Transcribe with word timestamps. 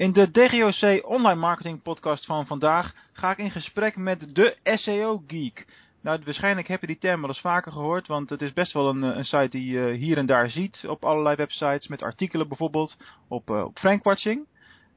In 0.00 0.12
de 0.12 0.30
DGOC 0.30 1.08
Online 1.08 1.40
Marketing 1.40 1.82
Podcast 1.82 2.26
van 2.26 2.46
vandaag 2.46 2.92
ga 3.12 3.30
ik 3.30 3.38
in 3.38 3.50
gesprek 3.50 3.96
met 3.96 4.34
de 4.34 4.56
SEO 4.64 5.22
Geek. 5.26 5.66
Nou, 6.02 6.20
waarschijnlijk 6.24 6.68
heb 6.68 6.80
je 6.80 6.86
die 6.86 6.98
term 6.98 7.20
wel 7.20 7.28
eens 7.28 7.40
vaker 7.40 7.72
gehoord, 7.72 8.06
want 8.06 8.30
het 8.30 8.42
is 8.42 8.52
best 8.52 8.72
wel 8.72 8.88
een, 8.88 9.02
een 9.02 9.24
site 9.24 9.48
die 9.48 9.70
je 9.70 9.92
hier 9.92 10.18
en 10.18 10.26
daar 10.26 10.50
ziet 10.50 10.84
op 10.88 11.04
allerlei 11.04 11.36
websites, 11.36 11.88
met 11.88 12.02
artikelen 12.02 12.48
bijvoorbeeld, 12.48 12.96
op, 13.28 13.50
uh, 13.50 13.64
op 13.64 13.78
Frankwatching. 13.78 14.46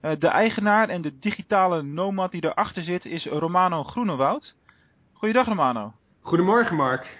Uh, 0.02 0.12
de 0.20 0.28
eigenaar 0.28 0.90
en 0.90 1.02
de 1.02 1.20
digitale 1.20 1.82
nomad 1.82 2.32
die 2.32 2.44
erachter 2.46 2.84
zit 2.84 3.06
is 3.06 3.26
Romano 3.26 3.84
Groenewoud. 3.84 4.56
Goeiedag 5.14 5.48
Romano. 5.48 5.94
Goedemorgen 6.22 6.76
Mark. 6.76 7.18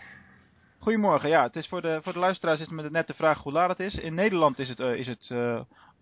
Goedemorgen, 0.80 1.30
ja, 1.30 1.44
het 1.44 1.56
is 1.56 1.68
voor 1.68 1.82
de, 1.82 2.00
voor 2.04 2.14
de 2.14 2.20
luisteraars 2.20 2.60
is 2.60 2.66
het 2.66 2.76
met 2.76 2.92
net 2.92 3.08
de 3.08 3.14
vraag 3.14 3.44
hoe 3.44 3.52
laat 3.52 3.70
het 3.70 3.80
is. 3.80 3.96
In 3.96 4.14
Nederland 4.14 4.60
is 4.60 4.70
het, 4.70 4.80
uh, 4.80 4.94
is 4.94 5.08
het 5.08 5.30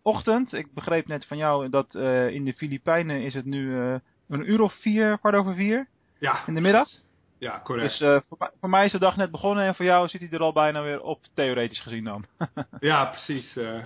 ochtend. 0.02 0.54
Ik 0.54 0.74
begreep 0.74 1.08
net 1.08 1.26
van 1.26 1.38
jou 1.38 1.70
dat 1.70 1.94
uh, 1.94 2.30
in 2.30 2.44
de 2.44 2.54
Filipijnen 2.54 3.22
is 3.22 3.34
het 3.34 3.46
nu 3.46 3.68
uh, 3.68 3.96
een 4.30 4.52
uur 4.52 4.62
of 4.62 4.74
vier, 4.74 5.18
kwart 5.18 5.36
over 5.36 5.54
vier. 5.54 5.88
Ja. 6.20 6.48
In 6.48 6.54
de 6.54 6.62
middag. 6.62 6.90
Ja, 7.38 7.62
correct. 7.64 8.00
Dus 8.00 8.02
uh, 8.02 8.20
voor, 8.28 8.52
voor, 8.60 8.70
mij 8.70 8.86
is 8.86 8.92
de 8.92 9.00
dag 9.00 9.16
net 9.16 9.32
begonnen 9.32 9.66
en 9.66 9.76
voor 9.76 9.86
jou 9.86 10.08
zit 10.08 10.22
hij 10.22 10.30
er 10.30 10.42
al 10.42 10.54
bijna 10.54 10.82
weer 10.82 11.02
op, 11.02 11.20
theoretisch 11.34 11.82
gezien 11.82 12.04
dan. 12.04 12.26
ja, 12.80 13.06
precies. 13.06 13.58
Oké. 13.58 13.86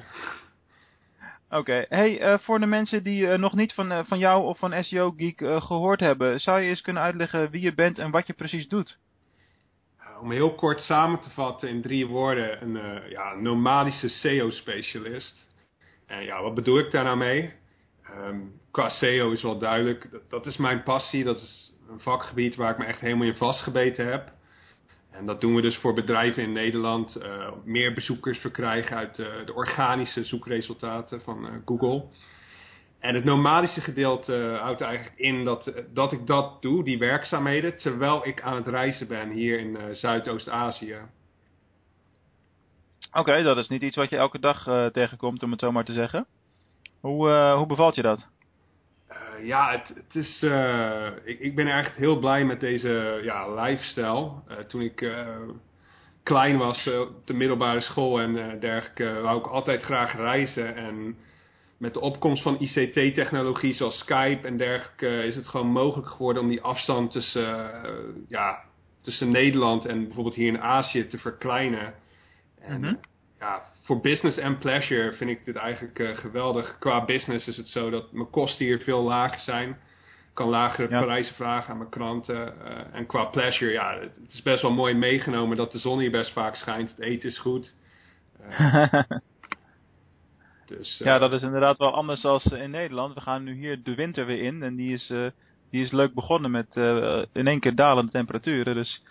Okay. 1.50 1.86
Hey, 1.90 2.40
voor 2.40 2.60
de 2.60 2.66
mensen 2.66 3.04
die 3.04 3.28
nog 3.28 3.54
niet 3.54 3.74
van, 3.74 4.06
van 4.06 4.18
jou 4.18 4.44
of 4.44 4.60
van 4.60 4.84
SEO 4.84 5.14
Geek 5.18 5.38
gehoord 5.38 6.00
hebben, 6.00 6.40
zou 6.40 6.62
je 6.62 6.70
eens 6.70 6.82
kunnen 6.82 7.04
uitleggen 7.04 7.50
wie 7.50 7.62
je 7.62 7.74
bent 7.74 8.00
en 8.00 8.12
wat 8.12 8.28
je 8.28 8.34
precies 8.34 8.68
doet? 8.68 9.00
Om 10.22 10.32
heel 10.32 10.56
kort 10.56 10.80
samen 10.80 11.20
te 11.20 11.30
vatten 11.30 11.70
in 11.70 11.82
drie 11.82 12.08
woorden, 12.08 12.62
een 12.62 13.10
ja, 13.10 13.34
nomadische 13.34 14.10
SEO-specialist. 14.10 15.45
En 16.08 16.24
ja, 16.24 16.42
wat 16.42 16.56
bedoel 16.56 16.80
ik 16.80 16.92
daar 16.92 17.04
nou 17.04 17.18
mee? 17.18 17.54
Um, 18.12 18.60
qua 18.72 18.90
SEO 18.90 19.32
is 19.32 19.42
wel 19.42 19.58
duidelijk. 19.58 20.10
Dat, 20.30 20.46
is 20.46 20.58
mijn 20.58 20.84
passie. 20.84 21.24
Dat 21.24 21.38
is 21.38 21.74
een 21.90 22.00
vakgebied 22.00 22.56
waar 22.56 22.72
ik 22.72 22.78
me 22.78 22.86
echt 22.86 23.00
helemaal 23.00 23.28
in 23.28 23.36
vastgebeten 23.36 24.08
heb. 24.08 24.34
En 25.12 25.26
dat 25.26 25.42
doen 25.42 25.56
we 25.56 25.62
dus 25.62 25.78
voor 25.78 25.94
bedrijven 25.94 26.44
in 26.44 26.52
Nederland. 26.52 27.18
Uh, 27.18 27.52
meer 27.64 27.94
bezoekers 27.94 28.40
verkrijgen 28.40 28.98
uit 28.98 29.20
uh, 29.20 29.28
de 29.46 29.54
organische 29.54 30.24
zoekresultaten 30.24 31.22
van 31.22 31.46
uh, 31.46 31.52
Google. 31.66 32.04
En 33.00 33.16
het 33.16 33.24
nomadische 33.24 33.82
gedeelte 33.82 34.58
houdt 34.62 34.82
eigenlijk 34.82 35.20
in 35.20 35.44
dat, 35.44 35.74
dat 35.94 36.12
ik 36.12 36.28
dat 36.28 36.62
doe, 36.62 36.84
die 36.84 36.98
werkzaamheden, 36.98 37.78
terwijl 37.78 38.28
ik 38.28 38.42
aan 38.42 38.56
het 38.56 38.68
reizen 38.68 39.08
ben 39.08 39.30
hier 39.30 39.60
in 39.60 39.78
Zuidoost-Azië. 39.96 40.98
Oké, 43.18 43.44
dat 43.44 43.58
is 43.58 43.68
niet 43.68 43.82
iets 43.82 43.96
wat 43.96 44.10
je 44.10 44.18
elke 44.18 44.40
dag 44.40 44.68
uh, 44.68 44.86
tegenkomt, 44.86 45.44
om 45.44 45.52
het 45.52 45.60
zo 45.60 45.72
maar 45.72 45.84
te 45.84 45.94
zeggen. 45.94 46.26
Hoe, 47.00 47.30
uh, 47.30 47.56
hoe 47.58 47.66
bevalt 47.66 47.96
je 47.96 48.02
dat? 48.02 48.28
Uh, 49.12 49.46
ja, 49.46 49.72
het, 49.72 49.88
het 49.88 50.16
is, 50.16 50.44
ik, 51.24 51.40
ik 51.40 51.56
ben 51.56 51.68
echt 51.68 51.96
heel 51.96 52.20
blij 52.20 52.46
met 52.46 52.60
deze 52.60 53.20
ja, 53.24 53.54
lifestyle. 53.54 54.32
toen 54.68 54.82
ik 54.82 55.16
klein 56.24 56.58
was 56.58 56.88
op 56.88 57.28
de 57.28 57.34
middelbare 57.34 57.82
school 57.82 58.20
en 58.20 58.60
dergelijke, 58.60 59.22
wou 59.22 59.40
ik 59.40 59.48
altijd 59.48 59.82
graag 59.82 60.16
reizen. 60.16 60.76
En 60.76 61.18
met 61.78 61.94
de 61.94 62.00
opkomst 62.02 62.44
van 62.44 62.60
ICT-technologie 62.60 63.74
zoals 63.74 64.00
Skype 64.00 64.48
en 64.48 64.58
dergelijke 64.58 65.24
is 65.24 65.36
het 65.36 65.48
gewoon 65.48 65.72
mogelijk 65.72 66.08
geworden 66.08 66.42
om 66.42 66.50
die 66.50 66.62
afstand 66.62 67.12
tussen, 67.12 67.72
ja, 68.28 68.60
tussen 69.02 69.32
Nederland 69.32 69.86
en 69.86 70.04
bijvoorbeeld 70.06 70.36
hier 70.36 70.48
in 70.48 70.62
Azië 70.62 71.08
te 71.08 71.18
verkleinen. 71.18 71.94
En 72.68 72.84
-hmm. 72.84 73.00
ja, 73.40 73.64
voor 73.86 74.02
business 74.02 74.38
en 74.38 74.58
pleasure 74.58 75.14
vind 75.14 75.30
ik 75.30 75.46
dit 75.46 75.56
eigenlijk 75.56 76.00
uh, 76.00 76.18
geweldig. 76.18 76.78
Qua 76.80 77.06
business 77.06 77.48
is 77.48 77.58
het 77.58 77.68
zo 77.68 77.90
dat 77.90 78.12
mijn 78.12 78.30
kosten 78.30 78.66
hier 78.66 78.80
veel 78.80 79.02
lager 79.04 79.40
zijn. 79.40 79.70
Ik 79.70 80.42
kan 80.42 80.50
lagere 80.50 80.90
ja. 80.90 81.04
prijzen 81.04 81.36
vragen 81.36 81.72
aan 81.72 81.78
mijn 81.78 81.90
klanten. 81.90 82.36
Uh, 82.36 82.78
en 82.92 83.06
qua 83.06 83.26
pleasure, 83.26 83.72
ja, 83.72 84.00
het 84.00 84.32
is 84.34 84.42
best 84.42 84.62
wel 84.62 84.72
mooi 84.72 84.94
meegenomen 84.94 85.58
dat 85.58 85.72
de 85.72 85.80
zon 85.80 86.00
hier 86.00 86.12
best 86.12 86.32
vaak 86.32 86.56
schijnt. 86.56 86.90
Het 86.90 87.00
eten 87.00 87.30
is 87.30 87.40
goed. 87.40 87.76
Uh, 88.50 88.94
dus, 90.66 91.02
ja, 91.04 91.18
dat 91.18 91.32
is 91.32 91.44
inderdaad 91.44 91.78
wel 91.78 91.94
anders 91.94 92.22
dan 92.22 92.40
in 92.40 92.72
Nederland. 92.72 93.14
We 93.14 93.22
gaan 93.22 93.44
nu 93.44 93.54
hier 93.54 93.84
de 93.84 93.96
winter 93.96 94.26
weer 94.26 94.42
in 94.42 94.64
en 94.64 94.76
die 94.76 94.94
is, 94.94 95.14
die 95.72 95.82
is 95.82 95.92
leuk 95.92 96.14
begonnen 96.14 96.52
met 96.52 96.76
in 97.34 97.48
één 97.48 97.60
keer 97.60 97.76
dalende 97.76 98.12
temperaturen. 98.12 98.76
Dus 98.76 99.04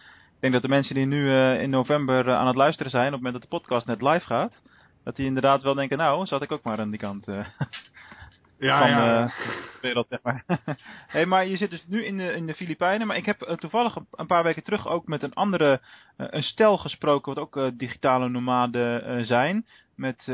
denk 0.45 0.63
dat 0.63 0.71
de 0.71 0.77
mensen 0.77 0.95
die 0.95 1.07
nu 1.07 1.25
uh, 1.25 1.61
in 1.63 1.71
november 1.71 2.29
uh, 2.29 2.37
aan 2.37 2.47
het 2.47 2.57
luisteren 2.57 2.91
zijn, 2.91 3.07
op 3.07 3.13
het 3.13 3.23
moment 3.23 3.43
dat 3.43 3.51
de 3.51 3.57
podcast 3.57 3.87
net 3.87 4.03
live 4.03 4.27
gaat, 4.27 4.63
dat 5.05 5.17
die 5.17 5.27
inderdaad 5.27 5.63
wel 5.63 5.75
denken, 5.75 5.99
nou, 5.99 6.27
zat 6.27 6.43
ik 6.43 6.53
ook 6.53 6.63
maar 6.63 6.79
aan 6.79 6.91
die 6.91 6.99
kant 6.99 7.29
uh, 7.29 7.47
ja, 8.59 8.79
van 8.79 8.89
ja. 8.89 9.27
de 9.27 9.79
wereld, 9.81 10.07
zeg 10.09 10.19
maar. 10.23 10.45
hey, 11.15 11.27
maar 11.27 11.47
je 11.47 11.57
zit 11.57 11.71
dus 11.71 11.85
nu 11.87 12.05
in 12.05 12.17
de, 12.17 12.33
in 12.33 12.47
de 12.47 12.55
Filipijnen, 12.55 13.07
maar 13.07 13.17
ik 13.17 13.27
heb 13.27 13.57
toevallig 13.59 13.97
een 14.11 14.27
paar 14.27 14.43
weken 14.43 14.63
terug 14.63 14.89
ook 14.89 15.07
met 15.07 15.23
een 15.23 15.35
andere, 15.35 15.81
een 16.17 16.43
stel 16.43 16.79
gesproken, 16.79 17.35
wat 17.35 17.45
ook 17.45 17.79
digitale 17.79 18.29
nomaden 18.29 19.27
zijn, 19.27 19.67
met 19.97 20.25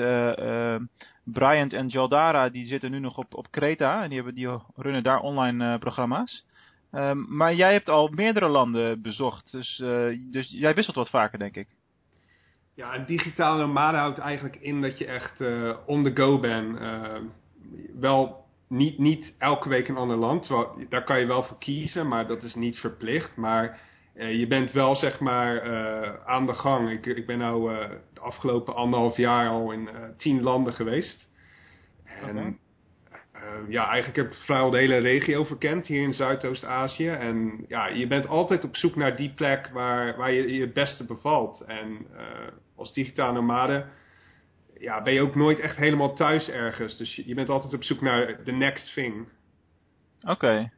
Bryant 1.24 1.72
en 1.72 1.88
Jaldara, 1.88 2.48
die 2.48 2.66
zitten 2.66 2.90
nu 2.90 2.98
nog 2.98 3.18
op, 3.18 3.34
op 3.34 3.50
Kreta, 3.50 4.02
en 4.02 4.08
die, 4.08 4.16
hebben, 4.16 4.34
die 4.34 4.48
runnen 4.76 5.02
daar 5.02 5.20
online 5.20 5.78
programma's. 5.78 6.44
Um, 6.92 7.26
maar 7.28 7.54
jij 7.54 7.72
hebt 7.72 7.88
al 7.88 8.08
meerdere 8.08 8.48
landen 8.48 9.02
bezocht, 9.02 9.52
dus, 9.52 9.78
uh, 9.78 10.18
dus 10.30 10.50
jij 10.50 10.74
wisselt 10.74 10.96
wat 10.96 11.10
vaker, 11.10 11.38
denk 11.38 11.56
ik. 11.56 11.68
Ja, 12.74 12.94
een 12.94 13.06
digitale 13.06 13.58
nomade 13.58 13.96
houdt 13.96 14.18
eigenlijk 14.18 14.56
in 14.56 14.82
dat 14.82 14.98
je 14.98 15.06
echt 15.06 15.40
uh, 15.40 15.76
on 15.86 16.04
the 16.04 16.10
go 16.14 16.38
bent. 16.38 16.80
Uh, 16.80 17.16
wel 18.00 18.44
niet, 18.68 18.98
niet 18.98 19.34
elke 19.38 19.68
week 19.68 19.88
een 19.88 19.96
ander 19.96 20.16
land, 20.16 20.50
daar 20.88 21.04
kan 21.04 21.20
je 21.20 21.26
wel 21.26 21.42
voor 21.42 21.58
kiezen, 21.58 22.08
maar 22.08 22.26
dat 22.26 22.42
is 22.42 22.54
niet 22.54 22.78
verplicht. 22.78 23.36
Maar 23.36 23.80
je 24.14 24.46
bent 24.46 24.72
wel 24.72 24.96
zeg 24.96 25.20
maar 25.20 25.62
aan 26.26 26.46
de 26.46 26.54
gang. 26.54 26.90
Ik, 26.90 27.06
ik 27.06 27.26
ben 27.26 27.38
nou 27.38 27.72
de 28.12 28.20
afgelopen 28.20 28.74
anderhalf 28.74 29.16
jaar 29.16 29.48
al 29.48 29.72
in 29.72 29.88
tien 30.16 30.42
landen 30.42 30.72
geweest. 30.72 31.28
En 32.04 32.38
okay. 32.38 32.58
Uh, 33.40 33.70
ja, 33.70 33.88
eigenlijk 33.88 34.16
heb 34.16 34.26
ik 34.26 34.44
vrijwel 34.44 34.70
de 34.70 34.78
hele 34.78 34.98
regio 34.98 35.44
verkend 35.44 35.86
hier 35.86 36.02
in 36.02 36.12
Zuidoost-Azië. 36.12 37.08
En 37.08 37.64
ja, 37.68 37.86
je 37.86 38.06
bent 38.06 38.26
altijd 38.26 38.64
op 38.64 38.76
zoek 38.76 38.96
naar 38.96 39.16
die 39.16 39.32
plek 39.34 39.68
waar, 39.72 40.16
waar 40.16 40.32
je 40.32 40.54
je 40.54 40.60
het 40.60 40.72
beste 40.72 41.04
bevalt. 41.04 41.60
En 41.60 42.06
uh, 42.14 42.20
als 42.76 42.92
digitale 42.92 43.32
nomade 43.32 43.86
ja, 44.80 45.02
ben 45.02 45.12
je 45.12 45.20
ook 45.20 45.34
nooit 45.34 45.58
echt 45.58 45.76
helemaal 45.76 46.14
thuis 46.14 46.48
ergens. 46.48 46.96
Dus 46.96 47.14
je, 47.14 47.34
bent 47.34 47.48
altijd 47.48 47.74
op 47.74 47.84
zoek 47.84 48.00
naar 48.00 48.42
the 48.44 48.52
next 48.52 48.94
thing. 48.94 49.28
Oké. 50.28 50.70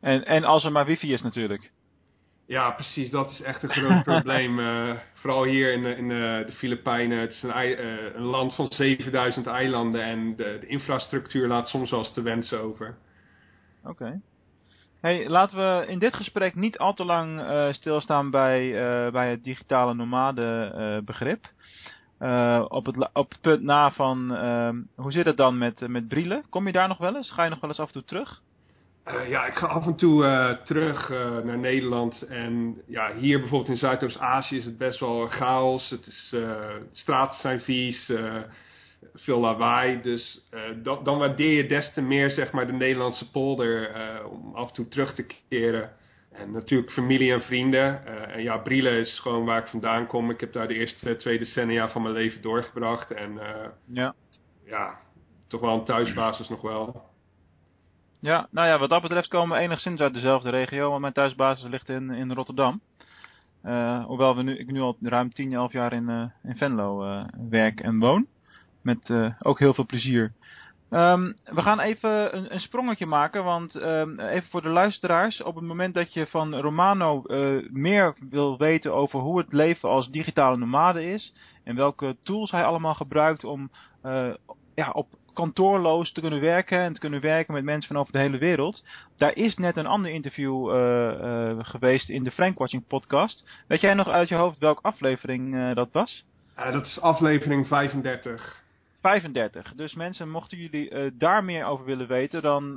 En, 0.00 0.26
en 0.26 0.44
als 0.44 0.64
er 0.64 0.72
maar 0.72 0.86
wifi 0.86 1.12
is 1.12 1.22
natuurlijk. 1.22 1.72
Ja, 2.46 2.70
precies. 2.70 3.10
Dat 3.10 3.30
is 3.30 3.42
echt 3.42 3.62
een 3.62 3.68
groot 3.68 4.02
probleem. 4.14 4.58
Uh, 4.58 4.96
vooral 5.14 5.44
hier 5.44 5.72
in, 5.72 5.84
in 5.84 6.08
de, 6.08 6.42
de 6.46 6.52
Filipijnen. 6.52 7.18
Het 7.18 7.30
is 7.30 7.42
een, 7.42 7.68
uh, 7.68 8.14
een, 8.14 8.22
land 8.22 8.54
van 8.54 8.66
7000 8.70 9.46
eilanden 9.46 10.02
en 10.02 10.36
de, 10.36 10.58
de, 10.60 10.66
infrastructuur 10.66 11.48
laat 11.48 11.68
soms 11.68 11.90
wel 11.90 11.98
eens 11.98 12.12
te 12.12 12.22
wensen 12.22 12.60
over. 12.60 12.96
Oké. 13.80 13.90
Okay. 13.90 14.20
Hey, 15.00 15.28
laten 15.28 15.58
we 15.58 15.86
in 15.86 15.98
dit 15.98 16.14
gesprek 16.14 16.54
niet 16.54 16.78
al 16.78 16.94
te 16.94 17.04
lang 17.04 17.40
uh, 17.40 17.72
stilstaan 17.72 18.30
bij, 18.30 18.70
bij 19.12 19.30
het 19.30 19.44
digitale 19.44 19.94
nomade 19.94 21.02
begrip. 21.04 21.44
op, 22.68 22.86
het, 22.86 23.08
op 23.12 23.30
het 23.30 23.40
punt 23.40 23.62
na 23.62 23.90
van, 23.90 24.36
hoe 24.94 25.12
zit 25.12 25.26
het 25.26 25.36
dan 25.36 25.58
met, 25.58 25.88
met 25.88 26.08
Brielen? 26.08 26.44
Kom 26.50 26.66
je 26.66 26.72
daar 26.72 26.88
nog 26.88 26.98
wel 26.98 27.16
eens? 27.16 27.30
Ga 27.30 27.44
je 27.44 27.50
nog 27.50 27.60
wel 27.60 27.70
eens 27.70 27.80
af 27.80 27.86
en 27.86 27.92
toe 27.92 28.04
terug? 28.04 28.42
Uh, 29.06 29.28
ja, 29.28 29.46
ik 29.46 29.54
ga 29.54 29.66
af 29.66 29.86
en 29.86 29.96
toe 29.96 30.24
uh, 30.24 30.50
terug 30.50 31.10
uh, 31.10 31.38
naar 31.38 31.58
Nederland. 31.58 32.22
En 32.22 32.82
ja, 32.86 33.14
hier 33.14 33.40
bijvoorbeeld 33.40 33.70
in 33.70 33.76
Zuidoost-Azië 33.76 34.56
is 34.56 34.64
het 34.64 34.78
best 34.78 35.00
wel 35.00 35.26
chaos. 35.26 35.90
Het 35.90 36.06
is, 36.06 36.34
straten 36.90 37.40
zijn 37.40 37.60
vies, 37.60 38.12
veel 39.14 39.40
lawaai. 39.40 40.00
Dus 40.00 40.48
dan, 40.82 41.04
dan 41.04 41.18
waardeer 41.18 41.52
je 41.52 41.66
des 41.66 41.92
te 41.92 42.02
meer 42.02 42.30
zeg 42.30 42.52
maar, 42.52 42.66
de 42.66 42.72
Nederlandse 42.72 43.30
polder 43.30 43.90
om 44.24 44.54
af 44.54 44.68
en 44.68 44.74
toe 44.74 44.88
terug 44.88 45.14
te 45.14 45.26
keren. 45.48 45.90
En 46.32 46.52
natuurlijk 46.52 46.92
familie 46.92 47.32
en 47.32 47.42
vrienden. 47.42 48.06
en 48.32 48.42
ja, 48.42 48.56
Brielen 48.56 48.92
is 48.92 49.18
gewoon 49.18 49.44
waar 49.44 49.62
ik 49.62 49.68
vandaan 49.68 50.06
kom. 50.06 50.30
Ik 50.30 50.40
heb 50.40 50.52
daar 50.52 50.68
de 50.68 50.74
eerste 50.74 51.16
twee 51.16 51.38
decennia 51.38 51.88
van 51.88 52.02
mijn 52.02 52.14
leven 52.14 52.42
doorgebracht. 52.42 53.10
En 53.10 53.40
ja. 53.84 54.14
ja, 54.64 54.98
toch 55.48 55.60
wel 55.60 55.74
een 55.74 55.84
thuisbasis 55.84 56.48
nog 56.48 56.60
wel. 56.60 57.14
Ja, 58.20 58.48
nou 58.50 58.68
ja, 58.68 58.78
wat 58.78 58.88
dat 58.88 59.02
betreft 59.02 59.28
komen 59.28 59.56
we 59.56 59.62
enigszins 59.62 60.00
uit 60.00 60.14
dezelfde 60.14 60.50
regio, 60.50 60.88
want 60.88 61.00
mijn 61.00 61.12
thuisbasis 61.12 61.68
ligt 61.68 61.88
in, 61.88 62.10
in 62.10 62.32
Rotterdam. 62.32 62.80
Uh, 63.64 64.04
hoewel 64.04 64.36
we 64.36 64.42
nu, 64.42 64.58
ik 64.58 64.70
nu 64.70 64.80
al 64.80 64.96
ruim 65.00 65.32
10, 65.32 65.52
11 65.52 65.72
jaar 65.72 65.92
in, 65.92 66.08
uh, 66.08 66.24
in 66.42 66.56
Venlo 66.56 67.04
uh, 67.04 67.24
werk 67.50 67.80
en 67.80 67.98
woon. 67.98 68.26
Met 68.82 69.10
ook 69.38 69.58
heel 69.58 69.74
veel 69.74 69.86
plezier. 69.86 70.32
Um, 70.90 71.34
we 71.44 71.62
gaan 71.62 71.80
even 71.80 72.36
een, 72.36 72.52
een 72.52 72.60
sprongetje 72.60 73.06
maken, 73.06 73.44
want 73.44 73.74
um, 73.74 74.20
even 74.20 74.48
voor 74.48 74.62
de 74.62 74.68
luisteraars. 74.68 75.42
Op 75.42 75.54
het 75.54 75.64
moment 75.64 75.94
dat 75.94 76.12
je 76.12 76.26
van 76.26 76.54
Romano 76.54 77.22
meer 77.70 78.14
wil 78.30 78.58
weten 78.58 78.94
over 78.94 79.20
hoe 79.20 79.38
het 79.38 79.52
leven 79.52 79.88
als 79.88 80.10
digitale 80.10 80.56
nomade 80.56 81.04
is. 81.04 81.34
En 81.64 81.76
welke 81.76 82.16
tools 82.20 82.50
hij 82.50 82.64
allemaal 82.64 82.94
gebruikt 82.94 83.44
om 83.44 83.70
ja, 84.74 84.90
op 84.92 85.08
kantoorloos 85.36 86.12
te 86.12 86.20
kunnen 86.20 86.40
werken 86.40 86.78
en 86.78 86.92
te 86.92 87.00
kunnen 87.00 87.20
werken 87.20 87.54
met 87.54 87.64
mensen 87.64 87.92
van 87.92 88.00
over 88.00 88.12
de 88.12 88.18
hele 88.18 88.38
wereld. 88.38 88.84
Daar 89.16 89.36
is 89.36 89.56
net 89.56 89.76
een 89.76 89.86
ander 89.86 90.10
interview 90.10 90.70
geweest 91.64 92.08
in 92.08 92.22
de 92.22 92.30
Frankwatching 92.30 92.86
podcast. 92.86 93.64
Weet 93.66 93.80
jij 93.80 93.94
nog 93.94 94.08
uit 94.08 94.28
je 94.28 94.34
hoofd 94.34 94.58
welke 94.58 94.82
aflevering 94.82 95.74
dat 95.74 95.88
was? 95.92 96.26
dat 96.54 96.86
is 96.86 97.00
aflevering 97.00 97.66
35. 97.66 98.64
35. 99.00 99.72
Dus 99.74 99.94
mensen, 99.94 100.30
mochten 100.30 100.58
jullie 100.58 101.16
daar 101.16 101.44
meer 101.44 101.64
over 101.64 101.84
willen 101.84 102.06
weten, 102.06 102.42
dan 102.42 102.74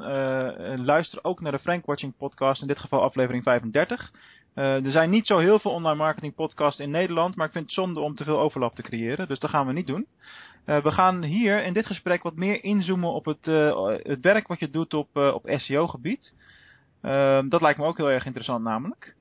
luister 0.85 1.19
ook 1.21 1.41
naar 1.41 1.51
de 1.51 1.59
Frank 1.59 1.85
Watching 1.85 2.13
podcast, 2.17 2.61
in 2.61 2.67
dit 2.67 2.79
geval 2.79 3.01
aflevering 3.01 3.43
35. 3.43 4.11
Uh, 4.55 4.85
er 4.85 4.91
zijn 4.91 5.09
niet 5.09 5.27
zo 5.27 5.37
heel 5.37 5.59
veel 5.59 5.71
online 5.71 5.95
marketing 5.95 6.35
podcasts 6.35 6.79
in 6.79 6.89
Nederland, 6.89 7.35
maar 7.35 7.45
ik 7.45 7.51
vind 7.51 7.65
het 7.65 7.73
zonde 7.73 7.99
om 7.99 8.15
te 8.15 8.23
veel 8.23 8.39
overlap 8.39 8.75
te 8.75 8.81
creëren, 8.81 9.27
dus 9.27 9.39
dat 9.39 9.49
gaan 9.49 9.67
we 9.67 9.73
niet 9.73 9.87
doen. 9.87 10.07
We 10.69 10.91
gaan 10.91 11.23
hier 11.23 11.63
in 11.63 11.73
dit 11.73 11.85
gesprek 11.85 12.23
wat 12.23 12.35
meer 12.35 12.63
inzoomen 12.63 13.11
op 13.11 13.25
het, 13.25 13.45
het 14.03 14.21
werk 14.21 14.47
wat 14.47 14.59
je 14.59 14.69
doet 14.69 14.93
op, 14.93 15.15
op 15.15 15.43
SEO 15.45 15.87
gebied. 15.87 16.33
dat 17.49 17.61
lijkt 17.61 17.79
me 17.79 17.85
ook 17.85 17.97
heel 17.97 18.11
erg 18.11 18.25
interessant 18.25 18.63
namelijk. 18.63 19.15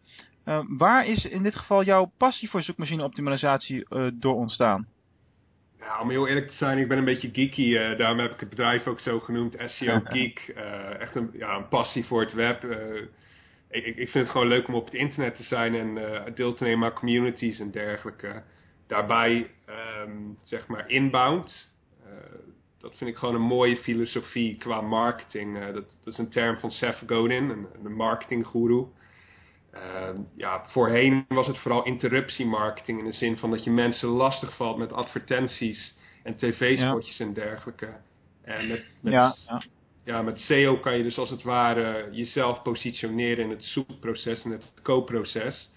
waar 0.69 1.07
is 1.07 1.25
in 1.25 1.43
dit 1.43 1.55
geval 1.55 1.83
jouw 1.83 2.13
passie 2.17 2.51
voor 2.51 2.63
zoekmachine 2.63 3.05
optimalisatie 3.05 3.87
door 4.13 4.35
ontstaan? 4.35 4.87
Ja, 5.89 6.01
om 6.01 6.11
heel 6.11 6.29
eerlijk 6.29 6.49
te 6.49 6.57
zijn, 6.57 6.79
ik 6.79 6.89
ben 6.89 6.99
een 6.99 7.05
beetje 7.05 7.31
geeky. 7.33 7.63
Uh, 7.63 7.99
daarom 7.99 8.19
heb 8.19 8.33
ik 8.33 8.41
het 8.41 8.49
bedrijf 8.49 8.87
ook 8.87 9.01
zo 9.01 9.19
genoemd, 9.19 9.57
SEO 9.67 10.01
Geek. 10.05 10.53
Uh, 10.57 11.01
echt 11.01 11.15
een, 11.15 11.31
ja, 11.33 11.57
een 11.57 11.69
passie 11.69 12.05
voor 12.05 12.21
het 12.21 12.33
web. 12.33 12.65
Uh, 12.65 13.03
ik, 13.71 13.85
ik 13.85 14.09
vind 14.09 14.25
het 14.25 14.29
gewoon 14.29 14.49
leuk 14.49 14.69
om 14.69 14.75
op 14.75 14.85
het 14.85 14.95
internet 14.95 15.37
te 15.37 15.43
zijn 15.43 15.75
en 15.75 15.99
deel 16.35 16.55
te 16.55 16.65
nemen 16.65 16.89
aan 16.89 16.95
communities 16.95 17.61
en 17.61 17.71
dergelijke. 17.71 18.43
Daarbij, 18.87 19.51
um, 20.11 20.39
zeg 20.43 20.67
maar, 20.67 20.91
inbound. 20.91 21.77
dat 22.79 22.97
vind 22.97 23.11
ik 23.11 23.17
gewoon 23.17 23.35
een 23.35 23.41
mooie 23.41 23.77
filosofie 23.77 24.57
qua 24.57 24.81
marketing. 24.81 25.65
Dat, 25.65 25.75
dat, 25.75 26.13
is 26.13 26.19
een 26.19 26.31
term 26.31 26.59
van 26.59 26.71
Seth 26.71 27.03
Godin, 27.07 27.49
een, 27.51 27.67
een 27.85 27.95
marketinggoeroe. 27.95 28.87
Uh, 29.75 30.19
ja, 30.37 30.65
voorheen 30.67 31.25
was 31.29 31.47
het 31.47 31.59
vooral 31.59 31.85
interruptiemarketing 31.85 32.99
in 32.99 33.05
de 33.05 33.13
zin 33.13 33.37
van 33.37 33.51
dat 33.51 33.65
je 33.65 33.71
mensen 33.71 34.09
lastig 34.09 34.57
valt 34.57 34.79
met 34.79 34.93
advertenties 34.93 35.97
en 36.23 36.37
tv-spotjes 36.37 37.21
en 37.21 37.33
dergelijke. 37.33 37.97
En 38.43 38.69
met, 38.69 38.99
met, 39.03 39.13
ja, 39.13 39.35
ja. 39.47 39.63
ja, 40.05 40.23
met 40.23 40.41
SEO 40.41 40.77
kan 40.81 40.97
je 40.97 41.03
dus 41.03 41.19
als 41.19 41.31
het 41.31 41.43
ware 41.43 42.09
jezelf 42.13 42.63
positioneren 42.63 43.45
in 43.45 43.51
het 43.51 43.65
zoekproces 43.65 44.45
en 44.45 44.51
het 44.51 44.73
koopproces. 44.83 45.71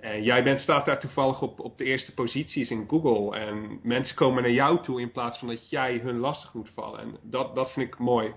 En 0.00 0.22
jij 0.22 0.42
bent, 0.42 0.60
staat 0.60 0.86
daar 0.86 1.00
toevallig 1.00 1.42
op, 1.42 1.60
op 1.60 1.78
de 1.78 1.84
eerste 1.84 2.14
posities 2.14 2.70
in 2.70 2.88
Google. 2.88 3.38
En 3.38 3.80
mensen 3.82 4.16
komen 4.16 4.42
naar 4.42 4.52
jou 4.52 4.82
toe 4.82 5.00
in 5.00 5.10
plaats 5.10 5.38
van 5.38 5.48
dat 5.48 5.70
jij 5.70 5.98
hun 6.02 6.18
lastig 6.18 6.54
moet 6.54 6.70
vallen. 6.74 7.00
En 7.00 7.16
dat, 7.22 7.54
dat 7.54 7.72
vind 7.72 7.86
ik 7.86 7.98
mooi. 7.98 8.32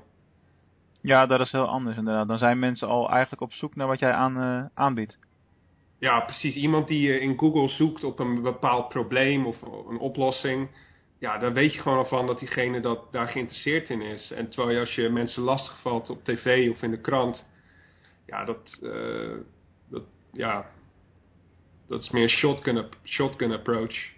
Ja, 1.01 1.25
dat 1.25 1.39
is 1.39 1.51
heel 1.51 1.67
anders 1.67 1.97
inderdaad. 1.97 2.27
Dan 2.27 2.37
zijn 2.37 2.59
mensen 2.59 2.87
al 2.87 3.09
eigenlijk 3.09 3.41
op 3.41 3.51
zoek 3.51 3.75
naar 3.75 3.87
wat 3.87 3.99
jij 3.99 4.11
aan, 4.11 4.37
uh, 4.37 4.65
aanbiedt. 4.73 5.17
Ja, 5.99 6.19
precies. 6.19 6.55
Iemand 6.55 6.87
die 6.87 7.19
in 7.19 7.39
Google 7.39 7.67
zoekt 7.67 8.03
op 8.03 8.19
een 8.19 8.41
bepaald 8.41 8.89
probleem 8.89 9.45
of 9.45 9.61
een 9.61 9.97
oplossing. 9.97 10.69
Ja, 11.19 11.37
daar 11.37 11.53
weet 11.53 11.73
je 11.73 11.79
gewoon 11.79 11.97
al 11.97 12.05
van 12.05 12.27
dat 12.27 12.39
diegene 12.39 12.79
dat, 12.79 13.11
daar 13.11 13.27
geïnteresseerd 13.27 13.89
in 13.89 14.01
is. 14.01 14.31
En 14.31 14.49
terwijl 14.49 14.73
je 14.73 14.79
als 14.79 14.95
je 14.95 15.09
mensen 15.09 15.43
lastig 15.43 15.81
valt 15.81 16.09
op 16.09 16.23
tv 16.23 16.69
of 16.71 16.81
in 16.81 16.91
de 16.91 17.01
krant. 17.01 17.49
Ja, 18.25 18.45
dat, 18.45 18.79
uh, 18.81 19.37
dat, 19.89 20.03
ja, 20.31 20.65
dat 21.87 22.01
is 22.01 22.09
meer 22.09 22.29
shotgun, 22.29 22.85
shotgun 23.03 23.51
approach. 23.51 24.11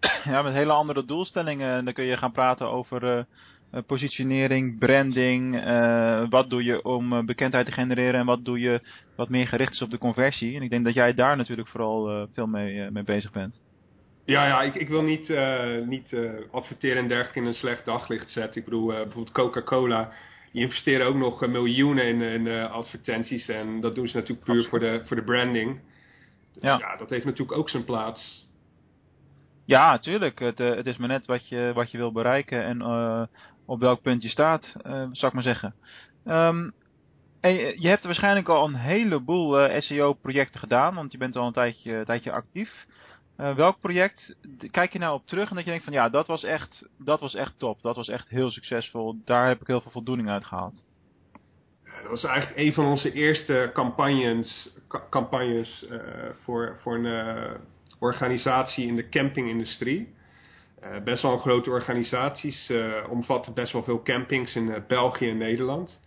Ja, 0.24 0.42
met 0.42 0.52
hele 0.52 0.72
andere 0.72 1.04
doelstellingen. 1.04 1.84
Dan 1.84 1.94
kun 1.94 2.04
je 2.04 2.16
gaan 2.16 2.32
praten 2.32 2.70
over... 2.70 3.02
Uh, 3.16 3.24
eh, 3.70 3.82
positionering, 3.86 4.78
branding, 4.78 5.54
uh, 5.54 6.26
wat 6.28 6.50
doe 6.50 6.64
je 6.64 6.82
om 6.82 7.26
bekendheid 7.26 7.66
te 7.66 7.72
genereren 7.72 8.20
en 8.20 8.26
wat 8.26 8.44
doe 8.44 8.60
je 8.60 8.80
wat 9.16 9.28
meer 9.28 9.46
gericht 9.46 9.72
is 9.72 9.82
op 9.82 9.90
de 9.90 9.98
conversie. 9.98 10.56
En 10.56 10.62
ik 10.62 10.70
denk 10.70 10.84
dat 10.84 10.94
jij 10.94 11.14
daar 11.14 11.36
natuurlijk 11.36 11.68
vooral 11.68 12.28
veel 12.32 12.46
mee, 12.46 12.90
mee 12.90 13.02
bezig 13.02 13.32
bent. 13.32 13.62
Ja, 14.24 14.46
ja 14.46 14.62
ik, 14.62 14.74
ik 14.74 14.88
wil 14.88 15.02
niet, 15.02 15.34
niet 15.86 16.16
adverteren 16.50 17.02
en 17.02 17.08
dergelijke 17.08 17.40
in 17.40 17.46
een 17.46 17.54
slecht 17.54 17.84
daglicht 17.84 18.30
zetten. 18.30 18.58
Ik 18.58 18.64
bedoel, 18.64 18.86
bijvoorbeeld 18.86 19.32
Coca-Cola, 19.32 20.12
die 20.52 20.62
investeren 20.62 21.06
ook 21.06 21.16
nog 21.16 21.46
miljoenen 21.46 22.04
in, 22.04 22.20
in 22.20 22.48
advertenties 22.48 23.48
en 23.48 23.80
dat 23.80 23.94
doen 23.94 24.08
ze 24.08 24.16
natuurlijk 24.16 24.46
puur 24.46 24.64
voor 24.68 24.80
de, 24.80 25.02
voor 25.04 25.16
de 25.16 25.24
branding. 25.24 25.80
Dus 26.56 26.64
ja. 26.64 26.78
ja, 26.78 26.96
dat 26.96 27.10
heeft 27.10 27.24
natuurlijk 27.24 27.58
ook 27.58 27.70
zijn 27.70 27.84
plaats. 27.84 28.48
Ja, 29.64 29.98
tuurlijk. 29.98 30.38
Het, 30.38 30.58
het 30.58 30.86
is 30.86 30.96
maar 30.96 31.08
net 31.08 31.26
wat 31.26 31.48
je, 31.48 31.72
wat 31.74 31.90
je 31.90 31.98
wil 31.98 32.12
bereiken 32.12 32.64
en 32.64 32.82
op 33.66 33.80
welk 33.80 34.02
punt 34.02 34.22
je 34.22 34.28
staat, 34.28 34.76
uh, 34.86 34.92
zou 34.92 35.26
ik 35.26 35.32
maar 35.32 35.42
zeggen. 35.42 35.74
Um, 36.26 36.72
en 37.40 37.54
je 37.80 37.88
hebt 37.88 38.04
waarschijnlijk 38.04 38.48
al 38.48 38.66
een 38.66 38.74
heleboel 38.74 39.70
uh, 39.70 39.80
SEO-projecten 39.80 40.60
gedaan, 40.60 40.94
want 40.94 41.12
je 41.12 41.18
bent 41.18 41.36
al 41.36 41.46
een 41.46 41.52
tijdje, 41.52 42.04
tijdje 42.04 42.32
actief. 42.32 42.86
Welk 43.36 43.80
project 43.80 44.36
kijk 44.70 44.92
je 44.92 44.98
nou 44.98 45.14
op 45.14 45.26
terug 45.26 45.48
en 45.48 45.54
dat 45.54 45.64
je 45.64 45.70
denkt 45.70 45.84
van 45.84 45.92
ja, 45.92 46.08
dat 46.08 46.26
was, 46.26 46.44
echt, 46.44 46.88
dat 46.98 47.20
was 47.20 47.34
echt 47.34 47.58
top, 47.58 47.82
dat 47.82 47.96
was 47.96 48.08
echt 48.08 48.28
heel 48.28 48.50
succesvol, 48.50 49.16
daar 49.24 49.48
heb 49.48 49.60
ik 49.60 49.66
heel 49.66 49.80
veel 49.80 49.90
voldoening 49.90 50.28
uit 50.28 50.44
gehaald. 50.44 50.84
Dat 52.06 52.20
was 52.20 52.30
eigenlijk 52.30 52.58
een 52.58 52.72
van 52.72 52.86
onze 52.86 53.12
eerste 53.12 53.70
campagnes, 53.72 54.70
campagnes 55.10 55.86
voor, 56.42 56.76
voor 56.80 56.94
een 56.94 57.56
organisatie 57.98 58.86
in 58.86 58.96
de 58.96 59.08
campingindustrie. 59.08 60.14
Uh, 60.82 61.02
best 61.04 61.22
wel 61.22 61.32
een 61.32 61.38
grote 61.38 61.70
organisaties, 61.70 62.72
omvatten 63.08 63.54
best 63.54 63.72
wel 63.72 63.82
veel 63.82 64.02
campings 64.02 64.54
in 64.54 64.84
België 64.88 65.30
en 65.30 65.36
Nederland. 65.36 66.00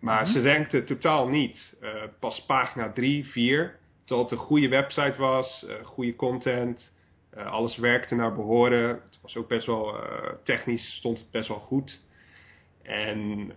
Maar 0.00 0.26
mm 0.26 0.32
-hmm. 0.32 0.42
ze 0.42 0.52
rankten 0.52 0.84
totaal 0.84 1.28
niet. 1.28 1.76
pas 2.18 2.44
pagina 2.46 2.92
3, 2.92 3.26
4. 3.26 3.76
Terwijl 4.04 4.28
het 4.28 4.38
een 4.38 4.44
goede 4.44 4.68
website 4.68 5.18
was, 5.18 5.66
goede 5.82 6.16
content, 6.16 6.94
alles 7.36 7.76
werkte 7.76 8.14
naar 8.14 8.34
behoren. 8.34 8.88
Het 8.88 9.18
was 9.22 9.36
ook 9.36 9.48
best 9.48 9.66
wel 9.66 9.96
technisch, 10.44 10.96
stond 10.96 11.18
het 11.18 11.30
best 11.30 11.48
wel 11.48 11.60
goed. 11.60 12.00
En 12.82 13.52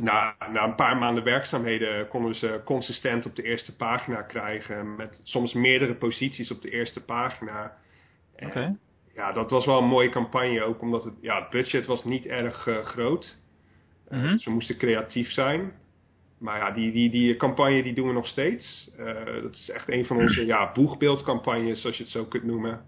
na, 0.00 0.34
na 0.52 0.64
een 0.64 0.74
paar 0.74 0.96
maanden 0.96 1.24
werkzaamheden 1.24 2.08
konden 2.08 2.30
we 2.30 2.36
ze 2.36 2.60
consistent 2.64 3.26
op 3.26 3.36
de 3.36 3.42
eerste 3.42 3.76
pagina 3.76 4.22
krijgen. 4.22 4.96
Met 4.96 5.20
soms 5.22 5.52
meerdere 5.52 5.94
posities 5.94 6.50
op 6.50 6.62
de 6.62 6.70
eerste 6.70 7.04
pagina. 7.04 7.76
Oké 8.36 8.76
ja, 9.20 9.32
dat 9.32 9.50
was 9.50 9.66
wel 9.66 9.78
een 9.78 9.88
mooie 9.88 10.08
campagne. 10.08 10.62
Ook 10.62 10.82
omdat 10.82 11.04
het, 11.04 11.14
ja, 11.20 11.40
het 11.40 11.50
budget 11.50 11.86
was 11.86 12.04
niet 12.04 12.26
erg 12.26 12.66
uh, 12.66 12.78
groot. 12.84 13.38
Uh, 14.08 14.22
mm 14.22 14.38
Ze 14.38 14.50
moesten 14.50 14.76
creatief 14.76 15.30
zijn. 15.30 15.72
Maar 16.38 16.58
ja, 16.58 16.70
die, 16.70 16.92
die, 16.92 17.10
die 17.10 17.36
campagne 17.36 17.82
die 17.82 17.94
doen 17.94 18.06
we 18.06 18.12
nog 18.12 18.26
steeds. 18.26 18.90
Uh, 18.98 19.42
dat 19.42 19.52
is 19.52 19.70
echt 19.70 19.88
een 19.88 20.04
van 20.04 20.16
onze 20.16 20.46
ja, 20.46 20.72
boegbeeldcampagnes, 20.72 21.80
zoals 21.80 21.96
je 21.96 22.02
het 22.02 22.12
zo 22.12 22.24
kunt 22.24 22.44
noemen. 22.44 22.80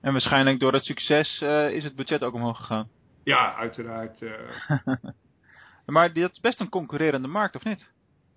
En 0.00 0.12
waarschijnlijk 0.12 0.60
door 0.60 0.72
het 0.72 0.84
succes 0.84 1.40
is 1.70 1.84
het 1.84 1.96
budget 1.96 2.24
ook 2.24 2.34
omhoog 2.34 2.56
gegaan. 2.56 2.88
Ja, 3.24 3.54
uiteraard. 3.54 4.22
maar 5.90 6.12
dat 6.12 6.30
is 6.30 6.40
best 6.40 6.60
een 6.60 6.68
concurrerende 6.68 7.28
markt, 7.28 7.56
of 7.56 7.64
niet? 7.64 7.90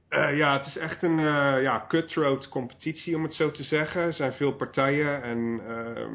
Uh, 0.09 0.37
ja, 0.37 0.57
het 0.57 0.65
is 0.65 0.77
echt 0.77 1.03
een 1.03 1.19
uh, 1.19 1.61
ja, 1.61 1.85
cutthroat 1.87 2.49
competitie, 2.49 3.15
om 3.15 3.23
het 3.23 3.33
zo 3.33 3.51
te 3.51 3.63
zeggen. 3.63 4.01
Er 4.01 4.13
zijn 4.13 4.33
veel 4.33 4.53
partijen 4.53 5.23
en 5.23 5.61
uh, 5.67 6.07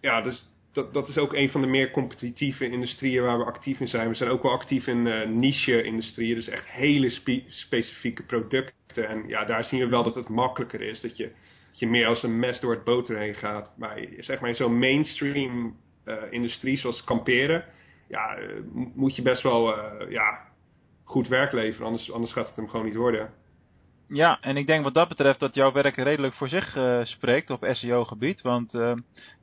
ja, 0.00 0.20
dus 0.20 0.48
dat, 0.72 0.92
dat 0.92 1.08
is 1.08 1.18
ook 1.18 1.34
een 1.34 1.50
van 1.50 1.60
de 1.60 1.66
meer 1.66 1.90
competitieve 1.90 2.68
industrieën 2.68 3.22
waar 3.22 3.38
we 3.38 3.44
actief 3.44 3.80
in 3.80 3.88
zijn. 3.88 4.08
We 4.08 4.14
zijn 4.14 4.30
ook 4.30 4.42
wel 4.42 4.52
actief 4.52 4.86
in 4.86 5.06
uh, 5.06 5.26
niche-industrieën, 5.26 6.34
dus 6.34 6.48
echt 6.48 6.66
hele 6.66 7.10
specifieke 7.48 8.22
producten. 8.22 9.08
En 9.08 9.28
ja, 9.28 9.44
daar 9.44 9.64
zien 9.64 9.80
we 9.80 9.86
wel 9.86 10.02
dat 10.02 10.14
het 10.14 10.28
makkelijker 10.28 10.80
is, 10.80 11.00
dat 11.00 11.16
je, 11.16 11.24
dat 11.70 11.78
je 11.78 11.86
meer 11.86 12.06
als 12.06 12.22
een 12.22 12.38
mes 12.38 12.60
door 12.60 12.74
het 12.74 12.84
boter 12.84 13.18
heen 13.18 13.34
gaat. 13.34 13.70
Maar 13.76 13.98
zeg 14.18 14.40
maar 14.40 14.48
in 14.48 14.54
zo'n 14.54 14.78
mainstream 14.78 15.76
industrie 16.30 16.76
zoals 16.76 17.04
kamperen, 17.04 17.64
ja, 18.14 18.38
uh, 18.38 18.60
moet 18.94 19.16
je 19.16 19.22
best 19.22 19.42
wel 19.42 19.74
ja, 20.10 20.40
goed 21.04 21.28
werk 21.28 21.52
leveren, 21.52 21.86
anders, 21.86 22.12
anders 22.12 22.32
gaat 22.32 22.46
het 22.46 22.56
hem 22.56 22.68
gewoon 22.68 22.86
niet 22.86 22.94
worden. 22.94 23.30
Ja, 24.08 24.38
en 24.40 24.56
ik 24.56 24.66
denk 24.66 24.84
wat 24.84 24.94
dat 24.94 25.08
betreft 25.08 25.40
dat 25.40 25.54
jouw 25.54 25.72
werk 25.72 25.96
redelijk 25.96 26.34
voor 26.34 26.48
zich 26.48 26.76
uh, 26.76 26.98
spreekt 27.02 27.50
op 27.50 27.66
SEO-gebied. 27.70 28.40
Want 28.40 28.74
uh, 28.74 28.92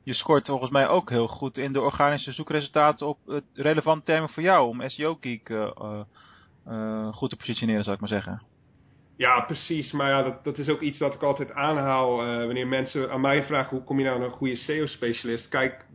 je 0.02 0.14
scoort 0.14 0.46
volgens 0.46 0.70
mij 0.70 0.88
ook 0.88 1.10
heel 1.10 1.28
goed 1.28 1.58
in 1.58 1.72
de 1.72 1.80
organische 1.80 2.32
zoekresultaten 2.32 3.06
op 3.06 3.18
uh, 3.26 3.40
relevante 3.54 4.04
termen 4.04 4.28
voor 4.28 4.42
jou. 4.42 4.68
Om 4.68 4.88
SEO-geek 4.88 5.48
goed 7.12 7.30
te 7.30 7.36
positioneren, 7.36 7.82
zou 7.82 7.94
ik 7.94 8.00
maar 8.00 8.10
zeggen. 8.10 8.42
Ja, 9.16 9.40
precies. 9.40 9.92
Maar 9.92 10.08
ja, 10.08 10.22
dat, 10.22 10.44
dat 10.44 10.58
is 10.58 10.68
ook 10.68 10.80
iets 10.80 10.98
dat 10.98 11.14
ik 11.14 11.22
altijd 11.22 11.52
aanhaal 11.52 12.16
wanneer 12.16 12.66
mensen 12.66 13.10
aan 13.10 13.20
mij 13.20 13.42
vragen 13.42 13.76
hoe 13.76 13.84
kom 13.84 13.98
je 13.98 14.04
nou 14.04 14.24
een 14.24 14.30
goede 14.30 14.56
SEO-specialist. 14.56 15.48
Kijk, 15.48 15.86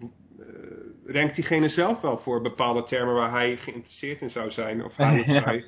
rankt 1.08 1.36
diegene 1.36 1.70
zelf 1.70 2.02
wel 2.02 2.18
voor 2.18 2.42
bepaalde 2.42 2.84
termen 2.84 3.14
waar 3.14 3.32
hij 3.32 3.58
geïnteresseerd 3.58 4.22
in 4.22 4.30
zou 4.30 4.52
zijn? 4.52 4.84
Of 4.84 4.96
hij 4.96 5.20
of 5.20 5.26
zij 5.44 5.66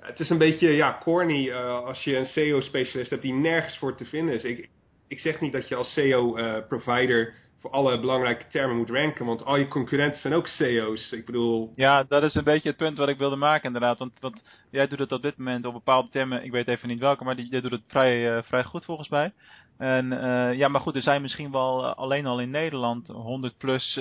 het 0.00 0.20
is 0.20 0.30
een 0.30 0.38
beetje 0.38 0.68
ja, 0.68 0.98
corny 1.02 1.48
uh, 1.48 1.84
als 1.84 2.04
je 2.04 2.16
een 2.16 2.26
SEO-specialist 2.26 3.10
hebt 3.10 3.22
die 3.22 3.32
nergens 3.32 3.78
voor 3.78 3.96
te 3.96 4.04
vinden 4.04 4.34
is. 4.34 4.44
Ik, 4.44 4.68
ik 5.08 5.18
zeg 5.18 5.40
niet 5.40 5.52
dat 5.52 5.68
je 5.68 5.74
als 5.74 5.92
SEO-provider 5.92 7.34
voor 7.60 7.70
alle 7.70 8.00
belangrijke 8.00 8.46
termen 8.48 8.76
moet 8.76 8.90
ranken. 8.90 9.26
Want 9.26 9.44
al 9.44 9.56
je 9.56 9.68
concurrenten 9.68 10.20
zijn 10.20 10.34
ook 10.34 10.46
SEO's. 10.46 11.12
Ik 11.12 11.26
bedoel... 11.26 11.72
Ja, 11.76 12.02
dat 12.02 12.22
is 12.22 12.34
een 12.34 12.44
beetje 12.44 12.68
het 12.68 12.78
punt 12.78 12.98
wat 12.98 13.08
ik 13.08 13.18
wilde 13.18 13.36
maken 13.36 13.66
inderdaad. 13.66 13.98
Want, 13.98 14.42
jij 14.70 14.86
doet 14.86 14.98
het 14.98 15.12
op 15.12 15.22
dit 15.22 15.36
moment 15.38 15.64
op 15.64 15.72
bepaalde 15.72 16.08
termen, 16.08 16.44
ik 16.44 16.50
weet 16.50 16.68
even 16.68 16.88
niet 16.88 16.98
welke, 16.98 17.24
maar 17.24 17.40
jij 17.40 17.60
doet 17.60 17.70
het 17.70 17.84
vrij, 17.86 18.36
uh, 18.36 18.42
vrij 18.42 18.64
goed 18.64 18.84
volgens 18.84 19.08
mij. 19.08 19.32
En 19.78 20.12
uh, 20.12 20.54
ja, 20.54 20.68
maar 20.68 20.80
goed, 20.80 20.96
er 20.96 21.02
zijn 21.02 21.22
misschien 21.22 21.50
wel 21.50 21.84
uh, 21.84 21.94
alleen 21.94 22.26
al 22.26 22.40
in 22.40 22.50
Nederland 22.50 23.06
100 23.08 23.58
plus 23.58 24.00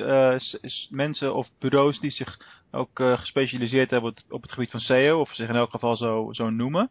mensen 0.90 1.36
of 1.36 1.50
bureaus 1.60 2.00
die 2.00 2.12
zich 2.12 2.40
ook 2.72 2.90
gespecialiseerd 2.94 3.92
hebben 3.92 4.10
op 4.10 4.16
het, 4.16 4.26
op 4.30 4.42
het, 4.42 4.52
gebied 4.52 4.72
van 4.72 4.80
SEO, 4.80 5.20
of 5.20 5.34
zich 5.34 5.50
in 5.50 5.56
elk 5.56 5.72
geval 5.72 5.96
zo, 5.96 6.28
zo 6.32 6.50
noemen. 6.50 6.90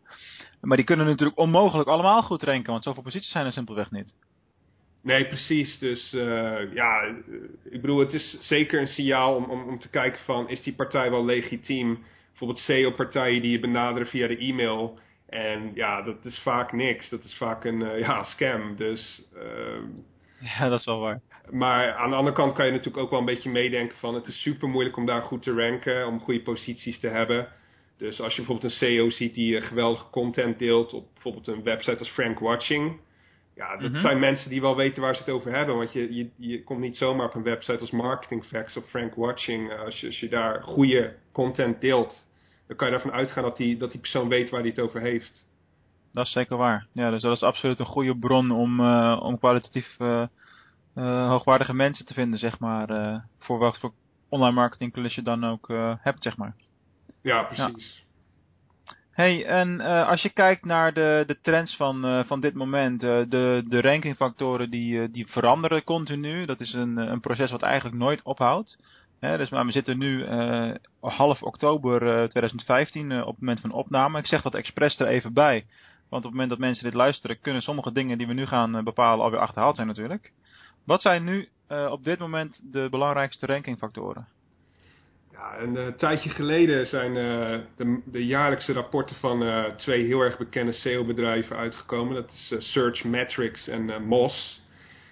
Maar 0.61 0.77
die 0.77 0.87
kunnen 0.87 1.07
natuurlijk 1.07 1.39
onmogelijk 1.39 1.89
allemaal 1.89 2.23
goed 2.23 2.43
ranken, 2.43 2.73
want 2.73 2.85
zoveel 2.85 3.03
posities 3.03 3.31
zijn 3.31 3.47
er 3.47 3.53
simpelweg 3.53 3.91
niet. 3.91 4.15
Nee, 5.07 5.27
precies. 5.27 5.79
Dus 5.79 6.13
uh, 6.13 6.75
ja, 6.75 7.15
ik 7.71 7.81
bedoel, 7.81 7.99
het 7.99 8.13
is 8.13 8.39
zeker 8.41 8.81
een 8.81 8.87
signaal 8.87 9.35
om, 9.35 9.45
om, 9.45 9.63
om 9.63 9.79
te 9.79 9.91
kijken 9.91 10.21
van, 10.25 10.49
is 10.49 10.63
die 10.63 10.75
partij 10.75 11.11
wel 11.11 11.25
legitiem? 11.25 12.05
Bijvoorbeeld 12.29 12.61
SEO-partijen 12.61 13.43
die 13.43 13.51
je 13.51 13.59
benaderen 13.59 14.09
via 14.09 14.27
de 14.27 14.37
e-mail. 14.37 14.99
En 15.29 15.71
ja, 15.75 16.03
dat 16.03 16.25
is 16.25 16.39
vaak 16.39 16.73
niks. 16.73 17.09
Dat 17.09 17.25
is 17.25 17.35
vaak 17.35 17.65
een 17.65 17.81
uh, 17.81 17.99
ja, 17.99 18.23
scam. 18.23 18.77
Dus, 18.77 19.23
uh, 19.35 19.83
ja, 20.59 20.69
dat 20.69 20.79
is 20.79 20.87
wel 20.87 21.01
waar. 21.01 21.21
Maar 21.51 21.95
aan 21.95 22.11
de 22.11 22.17
andere 22.17 22.37
kant 22.37 22.53
kan 22.53 22.67
je 22.67 22.73
natuurlijk 22.73 23.05
ook 23.05 23.11
wel 23.11 23.19
een 23.19 23.25
beetje 23.25 23.51
meedenken 23.51 23.97
van, 23.99 24.15
het 24.15 24.27
is 24.27 24.43
super 24.43 24.69
moeilijk 24.69 24.97
om 24.97 25.07
daar 25.07 25.23
goed 25.23 25.43
te 25.43 25.53
ranken, 25.53 26.07
om 26.07 26.21
goede 26.21 26.43
posities 26.43 27.01
te 27.01 27.09
hebben. 27.09 27.49
Dus 27.97 28.21
als 28.21 28.35
je 28.35 28.43
bijvoorbeeld 28.43 28.73
een 28.73 28.79
SEO 28.79 29.11
ziet 29.11 29.35
die 29.35 29.61
geweldige 29.61 30.11
content 30.11 30.59
deelt 30.59 30.93
op 30.93 31.13
bijvoorbeeld 31.13 31.47
een 31.47 31.63
website 31.63 31.99
als 31.99 32.11
Frank 32.11 32.39
Watching 32.39 33.05
ja, 33.57 33.77
dat 33.77 33.91
mhm. 33.91 34.01
zijn 34.01 34.19
mensen 34.19 34.51
die 34.51 34.61
wel 34.61 34.77
weten 34.77 35.03
waar 35.03 35.15
ze 35.15 35.21
het 35.21 35.31
over 35.31 35.53
hebben. 35.53 35.77
Want 35.77 35.93
je, 35.93 36.15
je, 36.15 36.31
je 36.37 36.65
komt 36.65 36.81
niet 36.81 36.97
zomaar 36.97 37.27
op 37.27 37.35
een 37.35 37.43
website 37.43 37.81
als 37.81 37.91
Marketing 37.91 38.45
Facts 38.45 38.77
of 38.77 38.89
Frank 38.89 39.15
Watching. 39.15 39.71
Eh, 39.71 39.81
als 39.81 40.01
je, 40.01 40.07
als 40.07 40.21
je 40.21 40.29
daar 40.29 40.63
goede 40.63 41.17
content 41.33 41.81
deelt, 41.81 42.27
dan 42.67 42.77
kan 42.77 42.89
je 42.89 42.95
ervan 42.95 43.13
uitgaan 43.13 43.43
dat 43.43 43.57
die, 43.57 43.77
dat 43.77 43.91
die 43.91 44.01
persoon 44.01 44.29
weet 44.29 44.51
waar 44.51 44.61
hij 44.61 44.69
het 44.69 44.81
over 44.81 45.01
heeft. 45.01 45.49
Dat 46.13 46.27
is 46.27 46.33
zeker 46.33 46.57
waar. 46.57 46.87
Ja, 46.93 47.11
dus 47.11 47.23
dat 47.23 47.37
is 47.37 47.43
absoluut 47.43 47.79
een 47.79 47.87
goede 47.87 48.19
bron 48.19 48.51
om, 48.51 48.81
uh, 48.81 49.21
om 49.23 49.39
kwalitatief 49.39 49.97
uh, 49.99 50.27
hoogwaardige 51.29 51.75
mensen 51.75 52.07
te 52.07 52.15
vinden, 52.15 52.39
zeg 52.39 52.59
maar. 52.59 53.23
voor 53.39 53.59
wat 53.59 53.79
voor 53.79 53.93
online 54.29 54.55
marketing 54.55 55.15
je 55.15 55.23
dan 55.23 55.45
ook 55.45 55.69
hebt, 56.01 56.23
zeg 56.23 56.37
maar. 56.37 56.55
Ja, 57.23 57.43
precies. 57.43 58.06
Hey, 59.17 59.47
en 59.47 59.81
uh, 59.81 60.09
als 60.09 60.23
je 60.23 60.31
kijkt 60.31 60.65
naar 60.65 60.93
de, 60.93 61.25
de 61.27 61.41
trends 61.41 61.77
van, 61.77 62.07
uh, 62.07 62.25
van 62.25 62.41
dit 62.41 62.55
moment, 62.55 63.03
uh, 63.03 63.25
de, 63.29 63.65
de 63.69 63.81
rankingfactoren 63.81 64.71
die, 64.71 65.11
die 65.11 65.27
veranderen 65.27 65.85
continu. 65.85 66.45
Dat 66.45 66.61
is 66.61 66.73
een, 66.73 66.97
een 66.97 67.21
proces 67.21 67.51
wat 67.51 67.63
eigenlijk 67.63 67.97
nooit 67.97 68.23
ophoudt. 68.23 68.79
Hè, 69.21 69.37
dus, 69.37 69.51
maar 69.51 69.67
we 69.67 69.73
zitten 69.73 69.99
nu 69.99 70.27
half 71.01 71.43
oktober 71.43 71.99
2015 72.29 73.23
op 73.23 73.27
het 73.27 73.41
moment 73.41 73.61
van 73.61 73.73
opname. 73.73 74.19
Ik 74.19 74.27
zeg 74.27 74.43
dat 74.43 74.55
expres 74.55 74.99
er 74.99 75.07
even 75.07 75.33
bij. 75.33 75.67
Want 76.09 76.25
op 76.25 76.31
het 76.31 76.31
moment 76.31 76.51
dat 76.51 76.59
mensen 76.59 76.85
dit 76.85 76.95
luisteren, 76.95 77.41
kunnen 77.41 77.63
sommige 77.63 77.93
dingen 77.93 78.19
die 78.19 78.27
we 78.27 78.33
nu 78.33 78.47
gaan 78.47 78.85
bepalen 78.85 79.25
alweer 79.25 79.41
achterhaald 79.41 79.77
zijn 79.77 79.89
natuurlijk. 79.89 80.33
Wat 80.85 81.03
zijn 81.03 81.25
nu 81.25 81.49
op 81.91 82.05
dit 82.05 82.19
moment 82.19 82.61
de 82.73 82.89
belangrijkste 82.91 83.47
rankingfactoren? 83.47 84.27
Ja, 85.37 85.59
een 85.59 85.77
uh, 85.77 85.87
tijdje 85.87 86.31
geleden 86.31 86.87
zijn 86.87 87.17
uh, 87.17 87.61
de, 87.77 88.01
de, 88.05 88.27
jaarlijkse 88.27 88.73
rapporten 88.73 89.17
van 89.17 89.43
uh, 89.43 89.65
twee 89.65 90.05
heel 90.05 90.21
erg 90.21 90.39
bekende 90.39 90.73
SEO-bedrijven 90.73 91.57
uitgekomen. 91.57 92.15
Dat 92.15 92.31
is 92.31 92.73
Search 92.73 93.05
Metrics 93.05 93.69
en 93.69 94.03
Moz. 94.03 94.61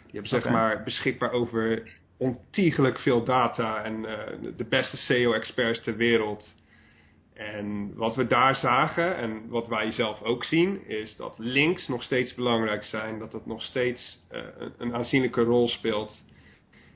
Die 0.02 0.20
hebben 0.22 0.42
zeg 0.42 0.52
maar 0.52 0.82
beschikbaar 0.82 1.32
over 1.32 1.82
ontiegelijk 2.18 2.98
veel 2.98 3.24
data 3.24 3.82
en 3.82 4.02
de 4.56 4.66
beste 4.68 4.96
SEO-experts 4.96 5.82
ter 5.82 5.96
wereld. 5.96 6.54
En 7.34 7.94
wat 7.94 8.16
we 8.16 8.26
daar 8.26 8.56
zagen 8.56 9.16
en 9.16 9.48
wat 9.48 9.68
wij 9.68 9.90
zelf 9.90 10.22
ook 10.22 10.44
zien, 10.44 10.88
is 10.88 11.16
dat 11.16 11.34
links 11.38 11.88
nog 11.88 12.02
steeds 12.02 12.34
belangrijk 12.34 12.84
zijn. 12.84 13.18
Dat 13.18 13.32
het 13.32 13.46
nog 13.46 13.62
steeds 13.62 14.26
een, 14.28 14.72
een 14.78 14.94
aanzienlijke 14.94 15.42
rol 15.42 15.68
speelt 15.68 16.24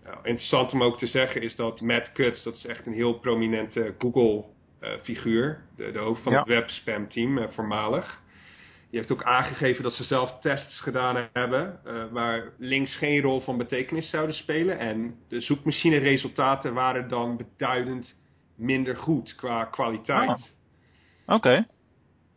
nou, 0.09 0.27
interessant 0.27 0.73
om 0.73 0.83
ook 0.83 0.99
te 0.99 1.07
zeggen 1.07 1.43
is 1.43 1.57
dat 1.57 1.81
Matt 1.81 2.13
Cutts, 2.13 2.43
dat 2.43 2.55
is 2.55 2.67
echt 2.67 2.87
een 2.87 2.93
heel 2.93 3.19
prominente 3.19 3.95
Google-figuur, 3.99 5.65
de, 5.77 5.91
de, 5.91 5.99
hoofd 5.99 6.23
van 6.23 6.33
het 6.33 6.47
webspam-team, 6.47 7.39
uh, 7.39 7.49
voormalig. 7.49 8.21
Die 8.91 8.99
heeft 8.99 9.13
ook 9.13 9.23
aangegeven 9.23 9.83
dat 9.83 9.93
ze 9.93 10.05
zelf 10.05 10.41
tests 10.41 10.81
gedaan 10.81 11.29
hebben 11.33 11.81
uh, 11.87 12.05
waar 12.11 12.53
links 12.59 12.97
geen 12.97 13.21
rol 13.21 13.41
van 13.41 13.57
betekenis 13.57 14.11
zouden 14.11 14.35
spelen. 14.35 14.79
En 14.79 15.15
de 15.29 15.41
zoekmachine-resultaten 15.41 16.75
waren 16.75 17.09
dan 17.09 17.37
beduidend 17.37 18.17
minder 18.57 18.97
goed 18.97 19.35
qua 19.35 19.65
kwaliteit. 19.65 20.55
Oh. 21.27 21.35
Oké. 21.37 21.67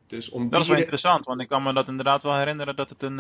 Dus 0.07 0.29
om 0.29 0.49
dat 0.49 0.61
is 0.61 0.67
wel 0.67 0.77
interessant, 0.77 1.25
want 1.25 1.41
ik 1.41 1.47
kan 1.47 1.63
me 1.63 1.73
dat 1.73 1.87
inderdaad 1.87 2.23
wel 2.23 2.37
herinneren 2.37 2.75
dat 2.75 2.89
het 2.89 3.03
een, 3.03 3.15